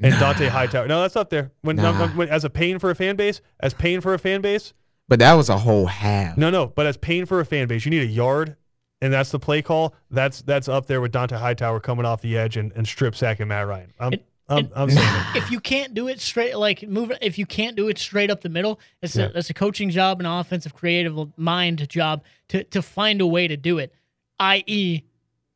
and 0.00 0.14
Nah. 0.18 0.32
Dont'a 0.32 0.48
Hightower. 0.48 0.86
No, 0.88 1.02
that's 1.02 1.16
up 1.16 1.28
there. 1.30 1.50
When, 1.62 1.76
Nah. 1.76 2.08
when- 2.08 2.28
as 2.28 2.44
a 2.44 2.50
pain 2.50 2.78
for 2.78 2.90
a 2.90 2.94
fan 2.94 3.16
base, 3.16 3.40
as 3.60 3.74
pain 3.74 4.00
for 4.00 4.14
a 4.14 4.18
fan 4.18 4.40
base. 4.40 4.72
But 5.08 5.18
that 5.18 5.34
was 5.34 5.48
a 5.50 5.58
whole 5.58 5.86
half. 5.86 6.38
No, 6.38 6.48
no, 6.48 6.68
but 6.68 6.86
as 6.86 6.96
pain 6.96 7.26
for 7.26 7.40
a 7.40 7.44
fan 7.44 7.68
base, 7.68 7.84
you 7.84 7.90
need 7.90 8.02
a 8.02 8.06
yard, 8.06 8.56
and 9.02 9.12
that's 9.12 9.30
the 9.30 9.38
play 9.38 9.60
call. 9.60 9.94
That's 10.10 10.40
that's 10.42 10.68
up 10.68 10.86
there 10.86 11.00
with 11.02 11.12
Dont'a 11.12 11.36
Hightower 11.38 11.80
coming 11.80 12.06
off 12.06 12.22
the 12.22 12.38
edge 12.38 12.56
and, 12.56 12.72
and 12.74 12.86
strip 12.86 13.14
sacking 13.14 13.48
Matt 13.48 13.66
Ryan. 13.66 13.92
I'm 14.00 14.12
It- 14.14 14.26
I'm, 14.52 14.70
I'm 14.74 14.88
if 15.36 15.50
you 15.50 15.60
can't 15.60 15.94
do 15.94 16.08
it 16.08 16.20
straight, 16.20 16.56
like 16.56 16.86
move, 16.88 17.12
if 17.20 17.38
you 17.38 17.46
can't 17.46 17.76
do 17.76 17.88
it 17.88 17.98
straight 17.98 18.30
up 18.30 18.40
the 18.42 18.48
middle, 18.48 18.78
it's 19.00 19.16
Yeah. 19.16 19.26
a 19.26 19.32
that's 19.32 19.50
a 19.50 19.54
coaching 19.54 19.90
job, 19.90 20.20
an 20.20 20.26
offensive 20.26 20.74
creative 20.74 21.16
mind 21.36 21.88
job 21.88 22.22
to 22.48 22.64
to 22.64 22.82
find 22.82 23.20
a 23.20 23.26
way 23.26 23.48
to 23.48 23.56
do 23.56 23.78
it. 23.78 23.92
I.e., 24.38 25.02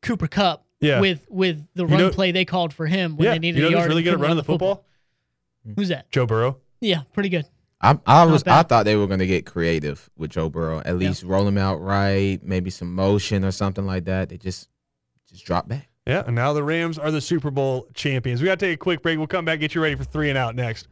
Cooper 0.01 0.27
Kupp 0.27 0.65
Yeah. 0.79 0.99
with 1.01 1.25
with 1.29 1.65
the 1.75 1.83
You 1.83 1.89
run 1.89 1.99
know- 1.99 2.09
play 2.11 2.31
they 2.31 2.45
called 2.45 2.73
for 2.73 2.85
him 2.87 3.17
when 3.17 3.25
yeah, 3.25 3.31
they 3.33 3.39
needed 3.39 3.57
you 3.57 3.61
know 3.63 3.67
a 3.67 3.71
who's 3.71 3.77
yard. 3.79 3.89
really 3.89 4.03
good 4.03 4.13
at 4.13 4.19
running 4.19 4.29
run 4.29 4.37
the 4.37 4.43
football? 4.43 4.85
Who's 5.75 5.89
that? 5.89 6.09
Joe 6.11 6.25
Burrow. 6.25 6.57
Yeah, 6.79 7.01
pretty 7.13 7.29
good. 7.29 7.45
I, 7.81 7.99
I 8.07 8.23
was 8.25 8.41
bad. 8.43 8.59
I 8.59 8.63
thought 8.63 8.85
they 8.85 8.95
were 8.95 9.05
going 9.05 9.19
to 9.19 9.27
get 9.27 9.45
creative 9.45 10.09
with 10.17 10.31
Joe 10.31 10.49
Burrow. 10.49 10.81
At 10.83 10.97
least 10.97 11.21
roll 11.23 11.47
him 11.47 11.57
out 11.59 11.79
right, 11.81 12.39
maybe 12.43 12.69
some 12.71 12.95
motion 12.95 13.43
or 13.45 13.51
something 13.51 13.85
like 13.85 14.05
that. 14.05 14.29
They 14.29 14.37
just 14.37 14.69
just 15.29 15.45
drop 15.45 15.67
back. 15.67 15.87
Yeah, 16.07 16.23
and 16.25 16.35
now 16.35 16.53
the 16.53 16.63
Rams 16.63 16.97
are 16.97 17.11
the 17.11 17.19
Super 17.19 17.51
Bowl 17.51 17.85
champions. 17.93 18.41
We 18.41 18.45
got 18.45 18.59
to 18.59 18.65
take 18.65 18.75
a 18.75 18.77
quick 18.77 19.01
break. 19.01 19.17
We'll 19.17 19.27
come 19.27 19.43
back, 19.43 19.59
get 19.59 19.75
you 19.75 19.83
ready 19.83 19.95
for 19.95 20.05
three 20.05 20.29
and 20.29 20.37
out 20.37 20.55
next. 20.55 20.87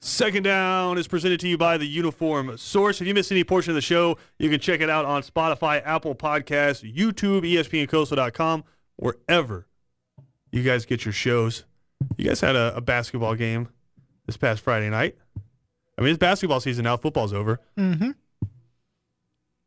Second 0.00 0.44
down 0.44 0.96
is 0.96 1.06
presented 1.06 1.38
to 1.40 1.48
you 1.48 1.58
by 1.58 1.76
the 1.76 1.86
Uniform 1.86 2.56
Source. 2.56 3.02
If 3.02 3.06
you 3.06 3.12
missed 3.12 3.30
any 3.30 3.44
portion 3.44 3.70
of 3.72 3.74
the 3.74 3.82
show, 3.82 4.16
you 4.38 4.48
can 4.48 4.58
check 4.58 4.80
it 4.80 4.88
out 4.88 5.04
on 5.04 5.22
Spotify, 5.22 5.82
Apple 5.84 6.14
Podcasts, 6.14 6.82
YouTube, 6.90 7.42
ESPNCoastal.com, 7.42 8.64
wherever 8.96 9.66
you 10.50 10.62
guys 10.62 10.86
get 10.86 11.04
your 11.04 11.12
shows. 11.12 11.64
You 12.16 12.24
guys 12.24 12.40
had 12.40 12.56
a, 12.56 12.74
a 12.74 12.80
basketball 12.80 13.34
game 13.34 13.68
this 14.24 14.38
past 14.38 14.62
Friday 14.62 14.88
night. 14.88 15.18
I 15.98 16.00
mean, 16.00 16.10
it's 16.10 16.18
basketball 16.18 16.60
season 16.60 16.84
now. 16.84 16.96
Football's 16.96 17.34
over. 17.34 17.60
Mm-hmm. 17.76 18.12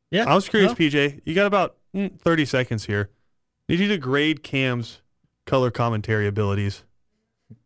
Yeah. 0.09 0.27
I 0.27 0.33
was 0.33 0.49
curious, 0.49 0.69
well, 0.69 0.77
PJ. 0.77 1.21
You 1.23 1.35
got 1.35 1.45
about 1.45 1.75
mm, 1.93 2.19
30 2.19 2.45
seconds 2.45 2.85
here. 2.85 3.11
Need 3.69 3.79
you 3.79 3.87
to 3.89 3.97
grade 3.97 4.43
Cam's 4.43 5.01
color 5.45 5.71
commentary 5.71 6.27
abilities. 6.27 6.83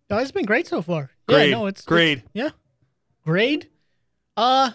no, 0.10 0.18
it's 0.20 0.32
been 0.32 0.46
great 0.46 0.68
so 0.68 0.82
far. 0.82 1.12
Grade. 1.28 1.50
Yeah, 1.50 1.58
no, 1.58 1.66
it's 1.66 1.82
grade. 1.84 2.20
it's- 2.20 2.32
yeah. 2.34 2.50
Grade? 3.26 3.70
Uh, 4.38 4.72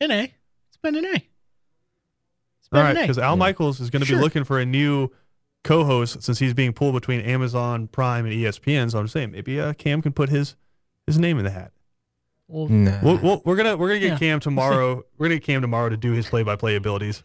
an 0.00 0.10
A. 0.12 0.22
It's 0.68 0.76
been 0.82 0.94
an 0.96 1.04
A. 1.06 1.14
It's 1.14 2.68
been 2.70 2.80
All 2.80 2.84
right, 2.94 3.00
because 3.00 3.18
Al 3.18 3.32
Yeah. 3.32 3.38
Michaels 3.38 3.80
is 3.80 3.90
going 3.90 4.00
to 4.00 4.06
Sure. 4.06 4.18
be 4.18 4.22
looking 4.22 4.44
for 4.44 4.60
a 4.60 4.64
new 4.66 5.08
co-host 5.64 6.22
since 6.22 6.38
he's 6.38 6.54
being 6.54 6.72
pulled 6.72 6.94
between 6.94 7.20
Amazon 7.20 7.88
Prime 7.88 8.24
and 8.26 8.34
ESPN. 8.34 8.90
So 8.90 8.98
I'm 8.98 9.06
just 9.06 9.12
saying 9.12 9.32
maybe 9.32 9.60
uh, 9.60 9.72
Cam 9.74 10.00
can 10.02 10.12
put 10.12 10.28
his 10.28 10.54
his 11.06 11.18
name 11.18 11.38
in 11.38 11.44
the 11.44 11.50
hat. 11.50 11.72
Well, 12.46 12.68
Nah. 12.68 12.98
We'll, 13.02 13.16
we'll, 13.18 13.42
we're 13.44 13.56
gonna 13.56 13.76
we're 13.76 13.88
gonna 13.88 14.00
get 14.00 14.12
Yeah. 14.12 14.18
Cam 14.18 14.40
tomorrow. 14.40 15.02
we're 15.18 15.26
gonna 15.26 15.36
get 15.36 15.44
Cam 15.44 15.60
tomorrow 15.62 15.88
to 15.88 15.96
do 15.96 16.12
his 16.12 16.28
play-by-play 16.28 16.76
abilities. 16.76 17.24